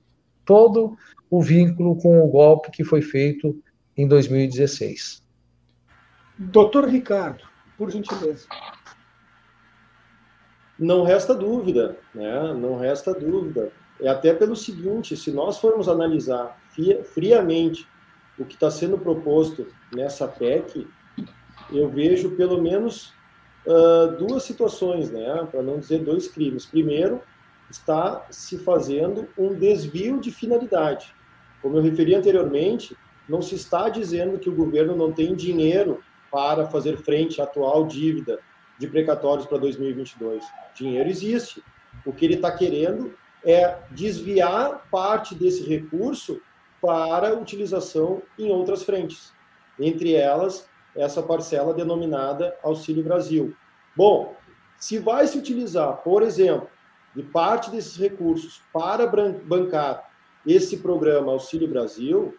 todo 0.44 0.96
o 1.30 1.42
vínculo 1.42 1.96
com 1.96 2.22
o 2.22 2.28
golpe 2.28 2.70
que 2.70 2.84
foi 2.84 3.02
feito 3.02 3.60
em 3.96 4.06
2016. 4.06 5.22
Doutor 6.38 6.88
Ricardo, 6.88 7.44
por 7.78 7.90
gentileza. 7.90 8.46
Não 10.78 11.04
resta 11.04 11.34
dúvida, 11.34 11.96
né? 12.14 12.52
Não 12.52 12.76
resta 12.76 13.14
dúvida. 13.14 13.72
É 14.00 14.08
até 14.08 14.34
pelo 14.34 14.56
seguinte: 14.56 15.16
se 15.16 15.30
nós 15.30 15.58
formos 15.58 15.88
analisar 15.88 16.60
friamente 17.14 17.88
o 18.36 18.44
que 18.44 18.54
está 18.54 18.70
sendo 18.70 18.98
proposto 18.98 19.66
nessa 19.94 20.26
PEC, 20.26 20.88
eu 21.72 21.88
vejo 21.88 22.32
pelo 22.32 22.60
menos 22.60 23.12
uh, 23.66 24.16
duas 24.16 24.42
situações, 24.42 25.10
né? 25.10 25.46
Para 25.50 25.62
não 25.62 25.78
dizer 25.78 26.00
dois 26.00 26.28
crimes. 26.28 26.66
Primeiro, 26.66 27.20
está 27.70 28.26
se 28.30 28.58
fazendo 28.58 29.28
um 29.36 29.54
desvio 29.54 30.20
de 30.20 30.30
finalidade. 30.30 31.14
Como 31.62 31.76
eu 31.76 31.82
referi 31.82 32.14
anteriormente, 32.14 32.96
não 33.28 33.40
se 33.40 33.54
está 33.54 33.88
dizendo 33.88 34.38
que 34.38 34.50
o 34.50 34.54
governo 34.54 34.96
não 34.96 35.12
tem 35.12 35.34
dinheiro 35.34 36.02
para 36.30 36.66
fazer 36.66 36.98
frente 36.98 37.40
à 37.40 37.44
atual 37.44 37.86
dívida 37.86 38.38
de 38.78 38.86
precatórios 38.86 39.46
para 39.46 39.58
2022. 39.58 40.44
Dinheiro 40.74 41.08
existe. 41.08 41.62
O 42.04 42.12
que 42.12 42.24
ele 42.24 42.34
está 42.34 42.50
querendo 42.50 43.14
é 43.44 43.78
desviar 43.90 44.86
parte 44.90 45.34
desse 45.34 45.62
recurso 45.62 46.40
para 46.80 47.34
utilização 47.34 48.22
em 48.38 48.50
outras 48.50 48.82
frentes, 48.82 49.32
entre 49.78 50.14
elas 50.14 50.68
essa 50.96 51.22
parcela 51.22 51.74
denominada 51.74 52.56
Auxílio 52.62 53.02
Brasil. 53.02 53.54
Bom, 53.96 54.34
se 54.78 54.98
vai 54.98 55.26
se 55.26 55.38
utilizar, 55.38 55.98
por 56.02 56.22
exemplo, 56.22 56.68
de 57.14 57.22
parte 57.22 57.70
desses 57.70 57.96
recursos 57.96 58.60
para 58.72 59.06
bancar 59.06 60.10
esse 60.46 60.78
programa 60.78 61.32
Auxílio 61.32 61.68
Brasil, 61.68 62.34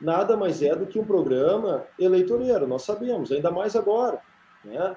nada 0.00 0.36
mais 0.36 0.62
é 0.62 0.74
do 0.74 0.86
que 0.86 0.98
um 0.98 1.04
programa 1.04 1.86
eleitoreiro, 1.98 2.66
nós 2.66 2.82
sabemos, 2.82 3.30
ainda 3.30 3.50
mais 3.50 3.76
agora. 3.76 4.20
Né? 4.64 4.96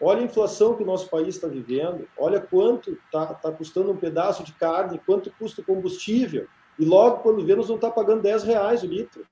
Olha 0.00 0.20
a 0.20 0.24
inflação 0.24 0.74
que 0.74 0.82
o 0.82 0.86
nosso 0.86 1.08
país 1.08 1.34
está 1.34 1.48
vivendo, 1.48 2.08
olha 2.16 2.40
quanto 2.40 2.92
está 2.92 3.34
tá 3.34 3.50
custando 3.50 3.90
um 3.90 3.96
pedaço 3.96 4.44
de 4.44 4.52
carne, 4.52 5.00
quanto 5.04 5.32
custa 5.38 5.60
o 5.60 5.64
combustível, 5.64 6.46
e 6.78 6.84
logo 6.84 7.18
quando 7.18 7.44
nós 7.44 7.68
não 7.68 7.76
está 7.76 7.90
pagando 7.90 8.22
10 8.22 8.44
reais 8.44 8.82
o 8.82 8.86
litro. 8.86 9.26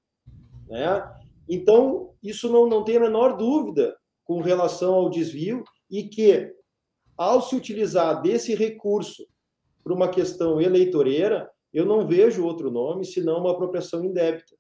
Né? 0.69 1.09
Então, 1.49 2.15
isso 2.23 2.51
não, 2.51 2.67
não 2.67 2.85
tem 2.85 2.97
a 2.97 3.01
menor 3.01 3.37
dúvida 3.37 3.97
com 4.25 4.41
relação 4.41 4.95
ao 4.95 5.11
desvio 5.11 5.63
e 5.91 6.05
que, 6.05 6.53
ao 7.17 7.41
se 7.41 7.55
utilizar 7.55 8.21
desse 8.21 8.55
recurso 8.55 9.27
para 9.83 9.95
uma 9.95 10.09
questão 10.09 10.61
eleitoreira, 10.61 11.51
eu 11.73 11.87
não 11.87 12.07
vejo 12.07 12.45
outro 12.45 12.71
nome 12.71 13.05
senão 13.05 13.39
uma 13.39 13.53
apropriação 13.53 14.05
indébita, 14.05 14.57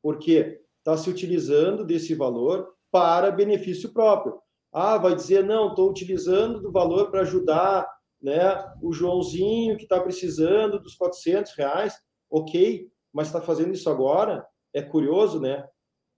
porque 0.00 0.60
está 0.78 0.96
se 0.96 1.10
utilizando 1.10 1.84
desse 1.84 2.14
valor 2.14 2.72
para 2.90 3.30
benefício 3.30 3.92
próprio. 3.92 4.38
Ah, 4.72 4.98
vai 4.98 5.14
dizer, 5.14 5.44
não, 5.44 5.70
estou 5.70 5.90
utilizando 5.90 6.60
do 6.60 6.70
valor 6.70 7.10
para 7.10 7.22
ajudar 7.22 7.86
né, 8.20 8.40
o 8.80 8.92
Joãozinho 8.92 9.76
que 9.76 9.82
está 9.82 10.00
precisando 10.00 10.78
dos 10.78 10.94
400 10.94 11.52
reais. 11.54 11.94
Ok, 12.30 12.88
mas 13.12 13.26
está 13.26 13.40
fazendo 13.40 13.72
isso 13.72 13.90
agora? 13.90 14.46
É 14.72 14.80
curioso, 14.80 15.40
né? 15.40 15.66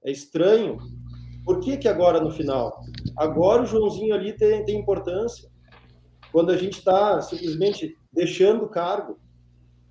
É 0.04 0.10
estranho. 0.10 0.78
Por 1.44 1.60
que, 1.60 1.76
que 1.76 1.88
agora 1.88 2.20
no 2.20 2.30
final? 2.30 2.80
Agora 3.16 3.62
o 3.62 3.66
Joãozinho 3.66 4.14
ali 4.14 4.36
tem, 4.36 4.64
tem 4.64 4.78
importância. 4.78 5.50
Quando 6.32 6.50
a 6.50 6.56
gente 6.56 6.78
está 6.78 7.20
simplesmente 7.20 7.96
deixando 8.12 8.64
o 8.64 8.68
cargo. 8.68 9.18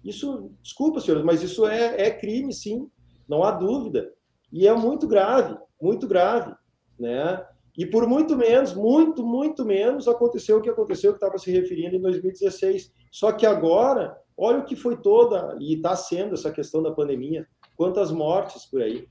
Isso, 0.03 0.51
desculpa, 0.61 0.99
senhores, 0.99 1.25
mas 1.25 1.41
isso 1.41 1.65
é, 1.65 2.07
é 2.07 2.11
crime, 2.11 2.53
sim, 2.53 2.89
não 3.27 3.43
há 3.43 3.51
dúvida. 3.51 4.11
E 4.51 4.67
é 4.67 4.73
muito 4.73 5.07
grave, 5.07 5.57
muito 5.81 6.07
grave, 6.07 6.53
né? 6.99 7.45
E 7.77 7.85
por 7.85 8.07
muito 8.07 8.35
menos, 8.35 8.73
muito, 8.73 9.25
muito 9.25 9.65
menos, 9.65 10.07
aconteceu 10.07 10.57
o 10.57 10.61
que 10.61 10.69
aconteceu, 10.69 11.11
que 11.11 11.17
estava 11.17 11.37
se 11.37 11.51
referindo 11.51 11.95
em 11.95 12.01
2016. 12.01 12.93
Só 13.11 13.31
que 13.31 13.45
agora, 13.45 14.15
olha 14.37 14.59
o 14.59 14.65
que 14.65 14.75
foi 14.75 14.97
toda, 14.97 15.57
e 15.59 15.75
está 15.75 15.95
sendo 15.95 16.35
essa 16.35 16.51
questão 16.51 16.83
da 16.83 16.91
pandemia, 16.91 17.47
quantas 17.75 18.11
mortes 18.11 18.65
por 18.65 18.81
aí. 18.81 19.07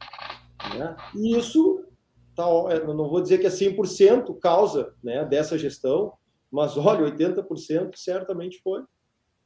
Né? 0.77 0.97
E 1.15 1.37
isso, 1.37 1.85
tá, 2.35 2.45
não 2.87 3.09
vou 3.09 3.21
dizer 3.21 3.39
que 3.39 3.47
é 3.47 3.51
100% 3.51 4.39
causa 4.39 4.95
né, 5.03 5.25
dessa 5.25 5.59
gestão, 5.59 6.13
mas 6.51 6.77
olha, 6.77 7.11
80% 7.11 7.97
certamente 7.97 8.61
foi. 8.63 8.83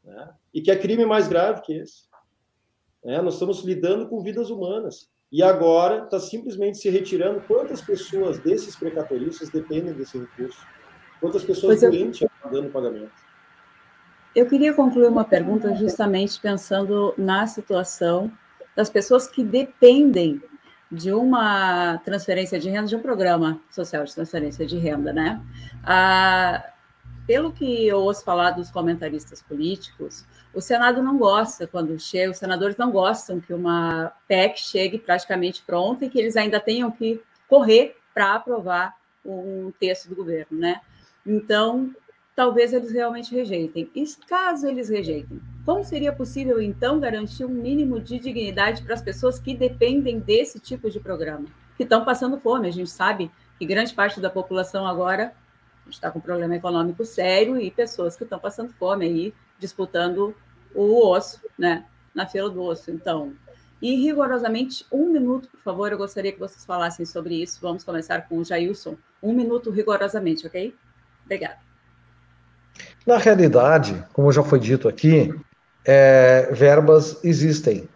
Né? 0.05 0.35
E 0.53 0.61
que 0.61 0.71
é 0.71 0.77
crime 0.77 1.05
mais 1.05 1.29
grave 1.29 1.63
que 1.63 1.73
esse. 1.75 2.05
É, 3.05 3.21
nós 3.23 3.35
estamos 3.35 3.63
lidando 3.63 4.09
com 4.09 4.23
vidas 4.23 4.51
humanas. 4.51 5.09
E 5.31 5.43
agora 5.43 6.05
está 6.05 6.21
simplesmente 6.21 6.79
se 6.79 6.89
retirando. 6.89 7.41
Quantas 7.43 7.81
pessoas 7.81 8.39
desses 8.39 8.77
precatoristas 8.77 9.51
dependem 9.51 9.93
desse 9.93 10.19
recurso? 10.19 10.65
Quantas 11.21 11.45
pessoas 11.45 11.83
eu... 11.83 11.91
doentes 11.91 12.23
estão 12.23 12.51
dando 12.51 12.71
pagamento? 12.71 13.13
Eu 14.35 14.47
queria 14.47 14.75
concluir 14.75 15.09
uma 15.09 15.25
pergunta 15.25 15.75
justamente 15.75 16.41
pensando 16.41 17.15
na 17.17 17.47
situação 17.47 18.31
das 18.77 18.91
pessoas 18.91 19.27
que 19.27 19.43
dependem 19.43 20.43
de 20.91 21.13
uma 21.13 21.99
transferência 21.99 22.59
de 22.59 22.71
renda, 22.71 22.87
de 22.87 22.97
um 22.97 23.01
programa 23.01 23.61
social 23.71 24.05
de 24.05 24.15
transferência 24.15 24.65
de 24.65 24.79
renda, 24.79 25.13
né? 25.13 25.41
Ah, 25.85 26.65
pelo 27.27 27.53
que 27.53 27.87
eu 27.87 27.99
ouço 27.99 28.25
falar 28.25 28.53
dos 28.53 28.71
comentaristas 28.71 29.43
políticos, 29.43 30.25
o 30.55 30.61
Senado 30.61 31.03
não 31.03 31.19
gosta 31.19 31.67
quando 31.67 31.99
chega, 31.99 32.31
os 32.31 32.39
senadores 32.39 32.77
não 32.77 32.91
gostam 32.91 33.41
que 33.41 33.53
uma 33.53 34.13
PEC 34.29 34.61
chegue 34.61 34.99
praticamente 34.99 35.63
pronta 35.67 36.05
e 36.05 36.09
que 36.09 36.19
eles 36.19 36.37
ainda 36.37 36.61
tenham 36.61 36.91
que 36.91 37.21
correr 37.49 37.97
para 38.15 38.35
aprovar 38.35 38.95
um 39.25 39.73
texto 39.79 40.09
do 40.09 40.15
governo, 40.15 40.59
né? 40.59 40.81
Então, 41.27 41.93
talvez 42.37 42.75
eles 42.75 42.93
realmente 42.93 43.35
rejeitem. 43.35 43.91
E 43.95 44.05
caso 44.29 44.69
eles 44.69 44.91
rejeitem, 44.91 45.41
como 45.65 45.83
seria 45.83 46.13
possível, 46.13 46.61
então, 46.61 47.01
garantir 47.01 47.45
um 47.45 47.49
mínimo 47.49 47.99
de 47.99 48.19
dignidade 48.19 48.83
para 48.83 48.95
as 48.95 49.03
pessoas 49.03 49.39
que 49.39 49.57
dependem 49.57 50.21
desse 50.21 50.61
tipo 50.61 50.91
de 50.91 51.01
programa? 51.01 51.47
Que 51.77 51.83
estão 51.83 52.05
passando 52.05 52.39
fome. 52.39 52.69
A 52.69 52.73
gente 52.73 52.91
sabe 52.91 53.31
que 53.59 53.67
grande 53.67 53.95
parte 53.95 54.21
da 54.21 54.31
população 54.31 54.87
agora 54.87 55.33
está 55.89 56.11
com 56.11 56.21
problema 56.21 56.55
econômico 56.55 57.05
sério 57.05 57.61
e 57.61 57.71
pessoas 57.71 58.17
que 58.17 58.25
estão 58.25 58.39
passando 58.39 58.73
fome 58.75 59.07
aí, 59.07 59.35
disputando 59.59 60.37
o 60.75 61.09
osso, 61.09 61.41
né, 61.59 61.87
na 62.15 62.27
fila 62.27 62.51
do 62.51 62.63
osso. 62.63 62.91
Então, 62.91 63.33
e 63.81 63.95
rigorosamente, 63.97 64.85
um 64.93 65.11
minuto, 65.11 65.49
por 65.49 65.61
favor, 65.61 65.91
eu 65.91 65.99
gostaria 65.99 66.33
que 66.33 66.39
vocês 66.39 66.65
falassem 66.65 67.07
sobre 67.07 67.43
isso. 67.43 67.59
Vamos 67.61 67.83
começar 67.83 68.29
com 68.29 68.39
o 68.39 68.45
Jailson. 68.45 68.97
Um 69.23 69.33
minuto 69.33 69.71
rigorosamente, 69.71 70.47
ok? 70.47 70.75
Obrigada. 71.25 71.66
Na 73.07 73.19
realidade, 73.19 74.05
como 74.13 74.33
já 74.33 74.43
foi 74.43 74.59
dito 74.59 74.89
aqui, 74.89 75.33
é, 75.85 76.49
verbas 76.51 77.19
existem. 77.23 77.89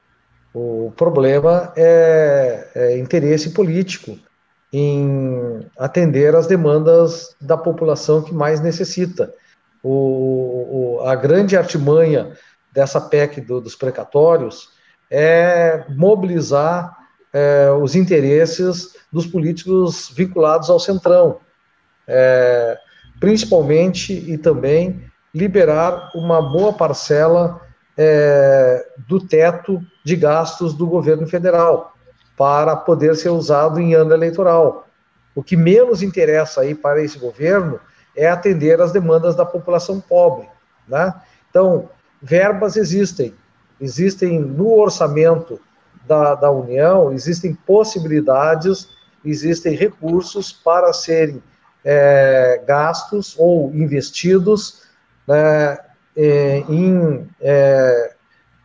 O 0.55 0.93
problema 0.97 1.73
é, 1.77 2.69
é 2.75 2.99
interesse 2.99 3.51
político 3.51 4.17
em 4.73 5.67
atender 5.77 6.35
às 6.37 6.47
demandas 6.47 7.35
da 7.41 7.57
população 7.57 8.23
que 8.23 8.33
mais 8.33 8.61
necessita. 8.61 9.35
O, 9.83 10.99
o, 11.01 11.09
a 11.09 11.17
grande 11.17 11.57
artimanha 11.57 12.37
dessa 12.73 13.01
PEC 13.01 13.41
do, 13.41 13.61
dos 13.61 13.75
precatórios 13.75 14.69
é 15.11 15.85
mobilizar 15.89 16.97
é, 17.33 17.71
os 17.73 17.97
interesses 17.97 18.95
dos 19.13 19.27
políticos 19.27 20.13
vinculados 20.15 20.71
ao 20.71 20.79
Centrão, 20.79 21.41
é, 22.07 22.79
principalmente 23.21 24.15
e 24.15 24.39
também 24.39 25.05
liberar 25.33 26.11
uma 26.15 26.41
boa 26.41 26.73
parcela 26.73 27.61
é, 27.97 28.87
do 29.07 29.21
teto 29.21 29.81
de 30.03 30.17
gastos 30.17 30.75
do 30.75 30.87
governo 30.87 31.27
federal 31.27 31.95
para 32.37 32.75
poder 32.75 33.15
ser 33.15 33.29
usado 33.29 33.79
em 33.79 33.95
ano 33.95 34.15
eleitoral. 34.15 34.89
O 35.35 35.43
que 35.43 35.57
menos 35.57 36.03
interessa 36.03 36.63
aí 36.63 36.75
para 36.75 37.03
esse 37.03 37.19
governo 37.19 37.79
é 38.17 38.29
atender 38.29 38.81
às 38.81 38.91
demandas 38.91 39.37
da 39.37 39.45
população 39.45 40.01
pobre, 40.01 40.49
né? 40.89 41.15
Então, 41.51 41.89
verbas 42.23 42.77
existem, 42.77 43.35
existem 43.81 44.41
no 44.41 44.79
orçamento 44.79 45.61
da, 46.07 46.35
da 46.35 46.51
União, 46.51 47.13
existem 47.13 47.55
possibilidades, 47.55 48.89
existem 49.25 49.77
recursos 49.77 50.53
para 50.53 50.93
serem 50.93 51.43
é, 51.85 52.63
gastos 52.67 53.35
ou 53.39 53.75
investidos 53.75 54.83
né, 55.27 55.79
é, 56.17 56.59
em 56.69 57.29
é, 57.41 58.15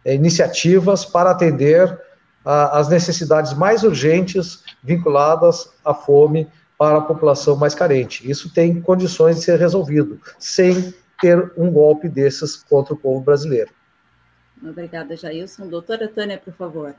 iniciativas 0.05 1.05
para 1.05 1.31
atender 1.31 1.99
as 2.47 2.89
necessidades 2.89 3.53
mais 3.53 3.81
urgentes 3.81 4.63
vinculadas 4.83 5.67
à 5.83 5.95
fome 5.95 6.47
para 6.77 6.99
a 6.99 7.01
população 7.01 7.55
mais 7.55 7.73
carente. 7.73 8.29
Isso 8.29 8.53
tem 8.53 8.79
condições 8.81 9.37
de 9.37 9.41
ser 9.43 9.59
resolvido, 9.59 10.21
sem 10.37 10.93
ter 11.19 11.51
um 11.57 11.71
golpe 11.71 12.07
desses 12.07 12.55
contra 12.55 12.93
o 12.93 12.97
povo 12.97 13.21
brasileiro. 13.21 13.71
Obrigada, 14.61 15.15
Jailson. 15.15 15.67
Doutora 15.67 16.07
Tânia, 16.07 16.37
por 16.37 16.53
favor. 16.53 16.93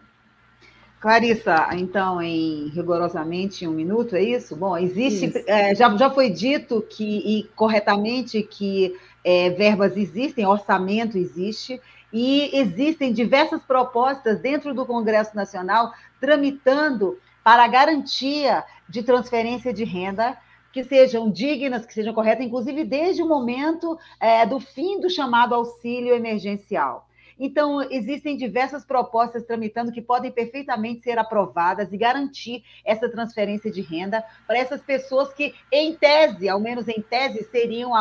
Clarissa, 1.00 1.68
então, 1.72 2.22
em 2.22 2.68
rigorosamente 2.68 3.66
um 3.66 3.72
minuto, 3.72 4.16
é 4.16 4.22
isso? 4.22 4.56
Bom, 4.56 4.76
existe, 4.76 5.26
isso. 5.26 5.44
É, 5.46 5.74
já, 5.74 5.94
já 5.96 6.10
foi 6.10 6.30
dito 6.30 6.82
que, 6.82 7.04
e 7.04 7.44
corretamente, 7.54 8.42
que 8.42 8.96
é, 9.22 9.50
verbas 9.50 9.96
existem, 9.96 10.46
orçamento 10.46 11.18
existe, 11.18 11.80
e 12.12 12.50
existem 12.56 13.12
diversas 13.12 13.62
propostas 13.62 14.40
dentro 14.40 14.72
do 14.72 14.86
Congresso 14.86 15.36
Nacional 15.36 15.92
tramitando 16.20 17.18
para 17.44 17.64
a 17.64 17.68
garantia 17.68 18.64
de 18.88 19.02
transferência 19.02 19.72
de 19.72 19.84
renda 19.84 20.36
que 20.72 20.84
sejam 20.84 21.30
dignas, 21.30 21.86
que 21.86 21.92
sejam 21.94 22.12
corretas, 22.12 22.44
inclusive 22.44 22.84
desde 22.84 23.22
o 23.22 23.28
momento 23.28 23.98
é, 24.20 24.44
do 24.44 24.60
fim 24.60 25.00
do 25.00 25.08
chamado 25.08 25.54
auxílio 25.54 26.14
emergencial. 26.14 27.05
Então, 27.38 27.82
existem 27.90 28.36
diversas 28.36 28.84
propostas 28.84 29.44
tramitando 29.44 29.92
que 29.92 30.00
podem 30.00 30.30
perfeitamente 30.30 31.02
ser 31.02 31.18
aprovadas 31.18 31.92
e 31.92 31.96
garantir 31.96 32.64
essa 32.84 33.08
transferência 33.08 33.70
de 33.70 33.82
renda 33.82 34.24
para 34.46 34.58
essas 34.58 34.82
pessoas 34.82 35.32
que, 35.32 35.54
em 35.70 35.94
tese, 35.94 36.48
ao 36.48 36.58
menos 36.58 36.88
em 36.88 37.02
tese, 37.02 37.44
seriam 37.50 37.92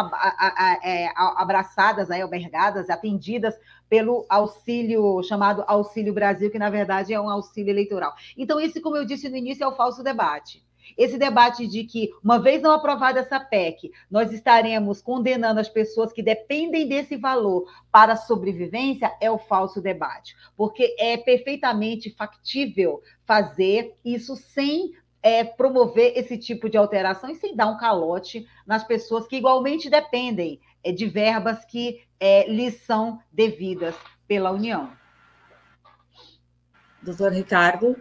é, 0.83 1.09
abraçadas, 1.15 2.09
albergadas, 2.09 2.89
atendidas 2.89 3.55
pelo 3.89 4.25
auxílio 4.29 5.21
chamado 5.23 5.63
Auxílio 5.67 6.13
Brasil, 6.13 6.49
que 6.49 6.57
na 6.57 6.69
verdade 6.69 7.13
é 7.13 7.19
um 7.19 7.29
auxílio 7.29 7.71
eleitoral. 7.71 8.13
Então, 8.37 8.59
isso, 8.59 8.81
como 8.81 8.97
eu 8.97 9.05
disse 9.05 9.29
no 9.29 9.37
início, 9.37 9.63
é 9.63 9.67
o 9.67 9.75
falso 9.75 10.03
debate. 10.03 10.64
Esse 10.97 11.17
debate 11.17 11.67
de 11.67 11.83
que, 11.83 12.11
uma 12.23 12.39
vez 12.39 12.61
não 12.61 12.71
aprovada 12.71 13.19
essa 13.19 13.39
PEC, 13.39 13.91
nós 14.09 14.31
estaremos 14.31 15.01
condenando 15.01 15.59
as 15.59 15.69
pessoas 15.69 16.11
que 16.13 16.23
dependem 16.23 16.87
desse 16.87 17.17
valor 17.17 17.65
para 17.91 18.13
a 18.13 18.17
sobrevivência 18.17 19.11
é 19.19 19.29
o 19.29 19.37
falso 19.37 19.81
debate, 19.81 20.35
porque 20.55 20.95
é 20.99 21.17
perfeitamente 21.17 22.09
factível 22.11 23.01
fazer 23.25 23.95
isso 24.03 24.35
sem 24.35 24.93
é, 25.21 25.43
promover 25.43 26.13
esse 26.15 26.37
tipo 26.37 26.69
de 26.69 26.77
alteração 26.77 27.31
e 27.31 27.35
sem 27.35 27.55
dar 27.55 27.67
um 27.67 27.77
calote 27.77 28.47
nas 28.65 28.83
pessoas 28.83 29.27
que 29.27 29.37
igualmente 29.37 29.89
dependem 29.89 30.59
é, 30.83 30.91
de 30.91 31.07
verbas 31.07 31.65
que 31.65 32.05
é, 32.19 32.47
lhes 32.47 32.81
são 32.81 33.19
devidas 33.31 33.95
pela 34.27 34.51
União. 34.51 34.91
Doutor 37.01 37.31
Ricardo. 37.31 37.95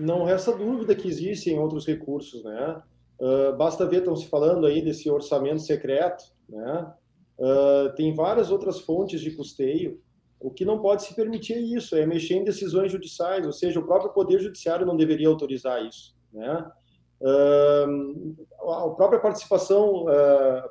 Não 0.00 0.24
resta 0.24 0.56
dúvida 0.56 0.94
que 0.94 1.06
existem 1.06 1.58
outros 1.58 1.86
recursos, 1.86 2.42
né? 2.42 2.82
Uh, 3.20 3.54
basta 3.56 3.86
ver, 3.86 3.98
estão 3.98 4.16
se 4.16 4.26
falando 4.28 4.66
aí 4.66 4.80
desse 4.80 5.10
orçamento 5.10 5.60
secreto, 5.60 6.24
né? 6.48 6.90
Uh, 7.38 7.94
tem 7.94 8.14
várias 8.14 8.50
outras 8.50 8.80
fontes 8.80 9.20
de 9.20 9.30
custeio. 9.32 10.00
O 10.40 10.50
que 10.50 10.64
não 10.64 10.80
pode 10.80 11.02
se 11.02 11.14
permitir 11.14 11.52
é 11.52 11.60
isso, 11.60 11.94
é 11.94 12.06
mexer 12.06 12.36
em 12.36 12.44
decisões 12.44 12.90
judiciais, 12.90 13.44
ou 13.44 13.52
seja, 13.52 13.78
o 13.78 13.86
próprio 13.86 14.12
Poder 14.12 14.40
Judiciário 14.40 14.86
não 14.86 14.96
deveria 14.96 15.28
autorizar 15.28 15.84
isso, 15.84 16.16
né? 16.32 16.66
Uh, 17.20 18.46
a 18.70 18.90
própria 18.94 19.20
participação 19.20 20.06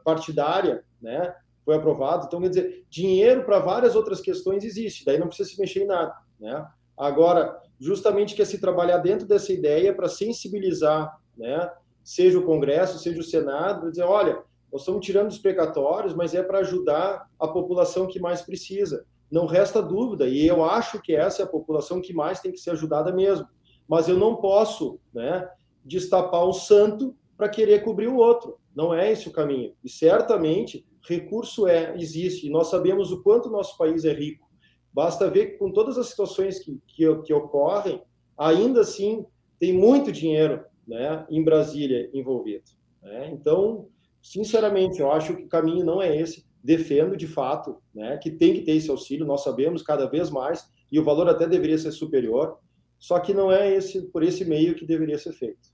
partidária, 0.04 0.84
né? 1.00 1.36
Foi 1.64 1.76
aprovado. 1.76 2.26
Então, 2.26 2.42
quer 2.42 2.50
dizer, 2.50 2.86
dinheiro 2.90 3.44
para 3.44 3.60
várias 3.60 3.96
outras 3.96 4.20
questões 4.20 4.64
existe, 4.64 5.06
daí 5.06 5.20
não 5.20 5.28
precisa 5.28 5.50
se 5.50 5.60
mexer 5.60 5.84
em 5.84 5.88
nada, 5.88 6.16
né? 6.40 6.66
Agora, 6.98 7.62
justamente 7.80 8.36
quer 8.36 8.46
se 8.46 8.60
trabalhar 8.60 8.98
dentro 8.98 9.26
dessa 9.26 9.54
ideia 9.54 9.94
para 9.94 10.10
sensibilizar, 10.10 11.18
né, 11.38 11.72
seja 12.04 12.38
o 12.38 12.46
Congresso, 12.46 13.00
seja 13.00 13.20
o 13.20 13.24
Senado, 13.24 13.82
para 13.82 13.90
dizer, 13.90 14.04
olha, 14.04 14.44
nós 14.72 14.82
estamos 14.82 15.06
tirando 15.06 15.30
os 15.30 15.38
precatórios, 15.38 16.14
mas 16.14 16.34
é 16.36 16.44
para 16.44 16.60
ajudar 16.60 17.28
a 17.40 17.48
população 17.48 18.08
que 18.08 18.20
mais 18.20 18.42
precisa. 18.42 19.06
Não 19.32 19.46
resta 19.46 19.82
dúvida, 19.82 20.28
e 20.28 20.46
eu 20.46 20.64
acho 20.64 21.02
que 21.02 21.16
essa 21.16 21.42
é 21.42 21.46
a 21.46 21.50
população 21.50 22.02
que 22.02 22.14
mais 22.14 22.40
tem 22.40 22.52
que 22.52 22.60
ser 22.60 22.72
ajudada 22.72 23.12
mesmo. 23.12 23.48
Mas 23.88 24.08
eu 24.08 24.18
não 24.18 24.36
posso 24.36 25.00
né, 25.14 25.48
destapar 25.84 26.48
um 26.48 26.54
santo 26.54 27.16
para 27.38 27.50
querer 27.50 27.84
cobrir 27.84 28.08
o 28.08 28.18
outro. 28.18 28.60
Não 28.76 28.94
é 28.94 29.12
esse 29.12 29.28
o 29.28 29.32
caminho. 29.32 29.74
E 29.84 29.90
certamente 29.90 30.86
recurso 31.08 31.68
é 31.68 31.96
existe. 31.96 32.48
E 32.48 32.50
nós 32.50 32.68
sabemos 32.68 33.12
o 33.12 33.22
quanto 33.24 33.50
nosso 33.50 33.78
país 33.78 34.04
é 34.06 34.14
rico. 34.14 34.49
Basta 34.94 35.30
ver 35.30 35.52
que 35.52 35.58
com 35.58 35.72
todas 35.72 35.98
as 35.98 36.08
situações 36.08 36.60
que, 36.60 36.80
que, 36.88 37.16
que 37.24 37.34
ocorrem, 37.34 38.02
ainda 38.38 38.82
assim 38.82 39.26
tem 39.60 39.74
muito 39.74 40.12
dinheiro 40.12 40.64
né, 40.88 41.26
em 41.30 41.44
Brasília 41.44 42.10
envolvido. 42.14 42.64
Né? 43.02 43.30
Então, 43.32 43.88
sinceramente, 44.22 45.00
eu 45.00 45.12
acho 45.12 45.36
que 45.36 45.44
o 45.44 45.50
caminho 45.50 45.86
não 45.86 46.02
é 46.02 46.16
esse. 46.16 46.48
Defendo, 46.62 47.16
de 47.16 47.28
fato, 47.28 47.78
né, 47.96 48.18
que 48.18 48.30
tem 48.32 48.54
que 48.54 48.62
ter 48.62 48.74
esse 48.74 48.90
auxílio, 48.90 49.26
nós 49.26 49.44
sabemos 49.44 49.82
cada 49.82 50.10
vez 50.10 50.30
mais, 50.30 50.70
e 50.92 51.00
o 51.00 51.04
valor 51.04 51.30
até 51.30 51.48
deveria 51.48 51.78
ser 51.78 51.92
superior, 51.92 52.58
só 52.98 53.18
que 53.20 53.34
não 53.34 53.50
é 53.50 53.74
esse 53.74 54.02
por 54.08 54.24
esse 54.24 54.44
meio 54.44 54.76
que 54.76 54.86
deveria 54.86 55.18
ser 55.18 55.32
feito. 55.32 55.70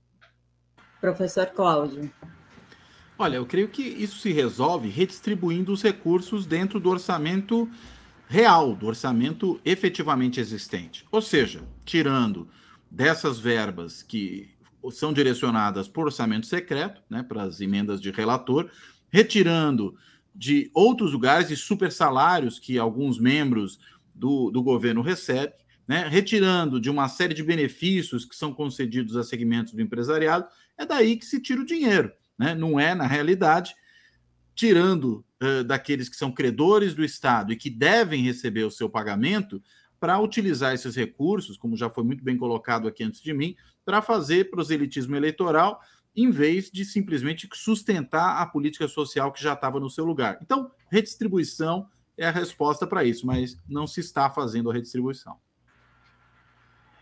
Professor 1.00 1.46
Cláudio. 1.46 2.10
Olha, 3.18 3.36
eu 3.36 3.46
creio 3.46 3.68
que 3.68 3.82
isso 3.82 4.18
se 4.18 4.30
resolve 4.30 4.88
redistribuindo 4.88 5.72
os 5.72 5.82
recursos 5.82 6.46
dentro 6.46 6.78
do 6.78 6.90
orçamento 6.90 7.68
real, 8.28 8.74
do 8.74 8.86
orçamento 8.86 9.60
efetivamente 9.64 10.40
existente. 10.40 11.04
Ou 11.10 11.22
seja, 11.22 11.62
tirando 11.84 12.48
dessas 12.90 13.38
verbas 13.38 14.02
que 14.02 14.50
são 14.90 15.12
direcionadas 15.12 15.88
por 15.88 16.06
orçamento 16.06 16.46
secreto, 16.46 17.02
né, 17.10 17.22
para 17.22 17.42
as 17.42 17.60
emendas 17.60 18.00
de 18.00 18.10
relator, 18.10 18.70
retirando 19.10 19.96
de 20.34 20.70
outros 20.74 21.12
lugares 21.12 21.48
de 21.48 21.56
super 21.56 21.90
salários 21.90 22.58
que 22.58 22.78
alguns 22.78 23.18
membros 23.18 23.78
do, 24.14 24.50
do 24.50 24.62
governo 24.62 25.02
recebem, 25.02 25.54
né, 25.88 26.06
retirando 26.08 26.80
de 26.80 26.90
uma 26.90 27.08
série 27.08 27.34
de 27.34 27.42
benefícios 27.42 28.24
que 28.24 28.36
são 28.36 28.52
concedidos 28.52 29.16
a 29.16 29.22
segmentos 29.22 29.72
do 29.72 29.80
empresariado, 29.80 30.46
é 30.76 30.84
daí 30.84 31.16
que 31.16 31.24
se 31.24 31.40
tira 31.40 31.60
o 31.60 31.66
dinheiro. 31.66 32.12
Né? 32.38 32.54
Não 32.54 32.78
é, 32.78 32.94
na 32.94 33.06
realidade, 33.06 33.74
tirando 34.54 35.24
daqueles 35.66 36.08
que 36.08 36.16
são 36.16 36.32
credores 36.32 36.94
do 36.94 37.04
Estado 37.04 37.52
e 37.52 37.56
que 37.56 37.68
devem 37.68 38.22
receber 38.22 38.64
o 38.64 38.70
seu 38.70 38.88
pagamento, 38.88 39.62
para 39.98 40.20
utilizar 40.20 40.74
esses 40.74 40.94
recursos, 40.94 41.56
como 41.56 41.76
já 41.76 41.88
foi 41.88 42.04
muito 42.04 42.22
bem 42.22 42.36
colocado 42.36 42.86
aqui 42.86 43.02
antes 43.02 43.20
de 43.20 43.32
mim, 43.32 43.56
para 43.84 44.02
fazer 44.02 44.50
proselitismo 44.50 45.16
eleitoral, 45.16 45.80
em 46.14 46.30
vez 46.30 46.70
de 46.70 46.84
simplesmente 46.84 47.48
sustentar 47.52 48.40
a 48.40 48.46
política 48.46 48.88
social 48.88 49.32
que 49.32 49.42
já 49.42 49.52
estava 49.52 49.80
no 49.80 49.90
seu 49.90 50.04
lugar. 50.04 50.38
Então, 50.42 50.70
redistribuição 50.90 51.88
é 52.16 52.26
a 52.26 52.30
resposta 52.30 52.86
para 52.86 53.04
isso, 53.04 53.26
mas 53.26 53.58
não 53.68 53.86
se 53.86 54.00
está 54.00 54.30
fazendo 54.30 54.70
a 54.70 54.74
redistribuição. 54.74 55.38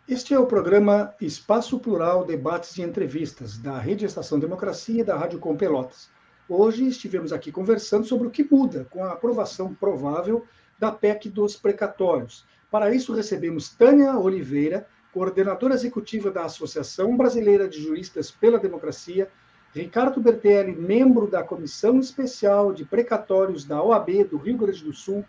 Este 0.07 0.35
é 0.35 0.39
o 0.39 0.47
programa 0.47 1.15
Espaço 1.21 1.79
Plural 1.79 2.27
Debates 2.27 2.77
e 2.77 2.83
Entrevistas, 2.83 3.57
da 3.57 3.79
Rede 3.79 4.05
Estação 4.05 4.39
Democracia 4.39 5.01
e 5.01 5.05
da 5.05 5.17
Rádio 5.17 5.39
Com 5.39 5.57
Pelotas. 5.57 6.11
Hoje 6.49 6.87
estivemos 6.87 7.33
aqui 7.33 7.51
conversando 7.51 8.05
sobre 8.05 8.29
o 8.29 8.31
que 8.31 8.47
muda 8.51 8.87
com 8.91 9.03
a 9.03 9.13
aprovação 9.13 9.75
provável 9.75 10.45
da 10.79 10.93
PEC 10.93 11.31
dos 11.31 11.57
precatórios. 11.57 12.45
Para 12.71 12.95
isso, 12.95 13.15
recebemos 13.15 13.71
Tânia 13.71 14.19
Oliveira, 14.19 14.87
coordenadora 15.11 15.75
executiva 15.75 16.31
da 16.31 16.45
Associação 16.45 17.17
Brasileira 17.17 17.67
de 17.67 17.81
Juristas 17.81 18.31
pela 18.31 18.59
Democracia, 18.59 19.31
Ricardo 19.73 20.21
Bertelli, 20.21 20.77
membro 20.77 21.27
da 21.27 21.43
Comissão 21.43 21.99
Especial 21.99 22.75
de 22.75 22.85
Precatórios 22.85 23.65
da 23.65 23.83
OAB 23.83 24.25
do 24.25 24.37
Rio 24.37 24.59
Grande 24.59 24.85
do 24.85 24.93
Sul, 24.93 25.25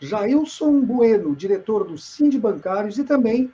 Jailson 0.00 0.80
Bueno, 0.80 1.36
diretor 1.36 1.84
do 1.84 1.96
Sind 1.96 2.36
Bancários, 2.36 2.98
e 2.98 3.04
também 3.04 3.52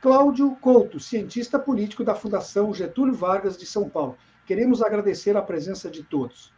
Cláudio 0.00 0.54
Couto, 0.60 1.00
cientista 1.00 1.58
político 1.58 2.04
da 2.04 2.14
Fundação 2.14 2.72
Getúlio 2.72 3.14
Vargas 3.14 3.58
de 3.58 3.66
São 3.66 3.88
Paulo. 3.88 4.16
Queremos 4.46 4.82
agradecer 4.82 5.36
a 5.36 5.42
presença 5.42 5.90
de 5.90 6.02
todos. 6.02 6.52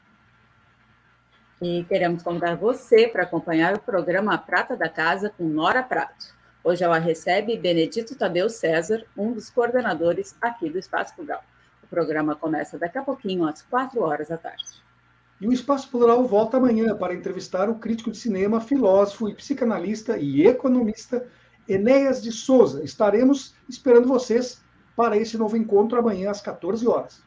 E 1.63 1.85
queremos 1.85 2.23
convidar 2.23 2.57
você 2.57 3.07
para 3.07 3.23
acompanhar 3.23 3.75
o 3.75 3.81
programa 3.81 4.37
Prata 4.37 4.77
da 4.77 4.89
Casa 4.89 5.31
com 5.31 5.45
Nora 5.45 5.83
Prato. 5.83 6.35
Hoje 6.65 6.83
ela 6.83 6.99
recebe 6.99 7.57
Benedito 7.57 8.17
Tadeu 8.17 8.51
César, 8.51 9.05
um 9.17 9.33
dos 9.33 9.49
coordenadores 9.49 10.37
aqui 10.41 10.69
do 10.69 10.79
Espaço 10.79 11.15
Plural. 11.15 11.43
O 11.83 11.87
programa 11.87 12.35
começa 12.35 12.77
daqui 12.77 12.99
a 12.99 13.03
pouquinho, 13.03 13.47
às 13.47 13.63
quatro 13.63 14.03
horas 14.03 14.29
da 14.29 14.37
tarde. 14.37 14.65
E 15.41 15.47
o 15.47 15.53
Espaço 15.53 15.89
Plural 15.89 16.27
volta 16.27 16.57
amanhã 16.57 16.97
para 16.97 17.15
entrevistar 17.15 17.71
o 17.71 17.77
crítico 17.77 18.11
de 18.11 18.19
cinema, 18.19 18.61
filósofo 18.61 19.29
e 19.29 19.35
psicanalista 19.35 20.19
e 20.19 20.45
economista 20.45 21.25
Enéas 21.69 22.21
de 22.21 22.33
Souza. 22.33 22.83
Estaremos 22.83 23.55
esperando 23.69 24.09
vocês 24.09 24.61
para 24.97 25.17
esse 25.17 25.39
novo 25.39 25.57
encontro 25.57 25.99
amanhã 25.99 26.31
às 26.31 26.41
14 26.41 26.87
horas. 26.89 27.26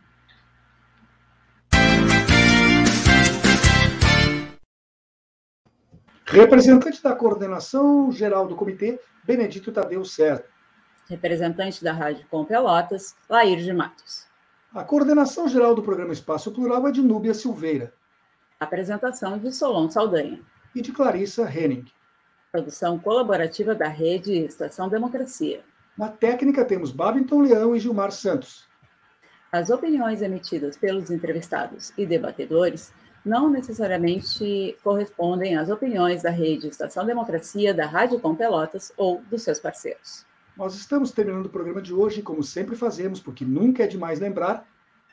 Representante 6.31 7.01
da 7.01 7.15
coordenação 7.15 8.11
geral 8.11 8.47
do 8.47 8.55
comitê, 8.55 8.99
Benedito 9.23 9.71
Tadeu 9.71 10.05
Serra. 10.05 10.43
Representante 11.09 11.83
da 11.83 11.91
Rádio 11.91 12.23
Com 12.29 12.45
Pelotas, 12.45 13.15
Lair 13.27 13.57
de 13.57 13.73
Matos. 13.73 14.27
A 14.71 14.83
coordenação 14.83 15.47
geral 15.47 15.73
do 15.73 15.81
programa 15.81 16.13
Espaço 16.13 16.51
Plural 16.51 16.87
é 16.87 16.91
de 16.91 17.01
Núbia 17.01 17.33
Silveira. 17.33 17.91
Apresentação 18.59 19.39
de 19.39 19.51
Solon 19.51 19.89
Saldanha. 19.89 20.39
E 20.75 20.83
de 20.83 20.91
Clarissa 20.91 21.49
Henning. 21.49 21.85
Produção 22.51 22.99
colaborativa 22.99 23.73
da 23.73 23.87
rede 23.87 24.33
Estação 24.33 24.87
Democracia. 24.87 25.61
Na 25.97 26.09
técnica 26.09 26.63
temos 26.63 26.91
Babington 26.91 27.41
Leão 27.41 27.75
e 27.75 27.79
Gilmar 27.79 28.11
Santos. 28.11 28.69
As 29.51 29.71
opiniões 29.71 30.21
emitidas 30.21 30.77
pelos 30.77 31.09
entrevistados 31.09 31.91
e 31.97 32.05
debatedores 32.05 32.93
não 33.25 33.49
necessariamente 33.49 34.77
correspondem 34.83 35.57
às 35.57 35.69
opiniões 35.69 36.23
da 36.23 36.29
rede 36.29 36.67
Estação 36.67 37.05
Democracia, 37.05 37.73
da 37.73 37.85
Rádio 37.85 38.19
Com 38.19 38.35
Pelotas 38.35 38.91
ou 38.97 39.21
dos 39.29 39.41
seus 39.41 39.59
parceiros. 39.59 40.25
Nós 40.55 40.75
estamos 40.75 41.11
terminando 41.11 41.45
o 41.45 41.49
programa 41.49 41.81
de 41.81 41.93
hoje, 41.93 42.21
como 42.21 42.43
sempre 42.43 42.75
fazemos, 42.75 43.19
porque 43.19 43.45
nunca 43.45 43.83
é 43.83 43.87
demais 43.87 44.19
lembrar, 44.19 44.67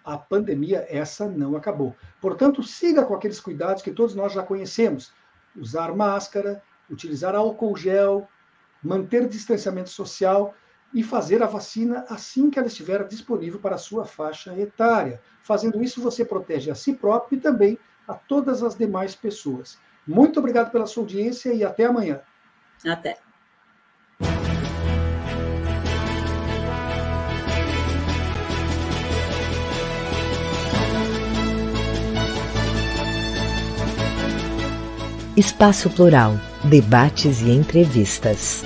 a 0.04 0.16
pandemia 0.16 0.86
essa 0.88 1.28
não 1.28 1.56
acabou. 1.56 1.94
Portanto, 2.20 2.62
siga 2.62 3.04
com 3.04 3.14
aqueles 3.14 3.40
cuidados 3.40 3.82
que 3.82 3.90
todos 3.90 4.14
nós 4.14 4.32
já 4.32 4.42
conhecemos: 4.42 5.12
usar 5.56 5.94
máscara, 5.94 6.62
utilizar 6.90 7.34
álcool 7.34 7.76
gel, 7.76 8.28
manter 8.82 9.28
distanciamento 9.28 9.90
social 9.90 10.54
e 10.94 11.02
fazer 11.02 11.42
a 11.42 11.46
vacina 11.46 12.04
assim 12.08 12.48
que 12.48 12.58
ela 12.58 12.68
estiver 12.68 13.06
disponível 13.06 13.58
para 13.58 13.74
a 13.74 13.78
sua 13.78 14.04
faixa 14.04 14.56
etária. 14.58 15.20
Fazendo 15.42 15.82
isso, 15.82 16.00
você 16.00 16.24
protege 16.24 16.70
a 16.70 16.74
si 16.74 16.94
próprio 16.94 17.38
e 17.38 17.40
também 17.40 17.78
a 18.06 18.14
todas 18.14 18.62
as 18.62 18.76
demais 18.76 19.14
pessoas. 19.14 19.78
Muito 20.06 20.38
obrigado 20.38 20.70
pela 20.70 20.86
sua 20.86 21.02
audiência 21.02 21.52
e 21.52 21.64
até 21.64 21.84
amanhã. 21.84 22.20
Até. 22.84 23.18
Espaço 35.36 35.90
Plural, 35.90 36.32
debates 36.64 37.42
e 37.42 37.50
entrevistas. 37.50 38.62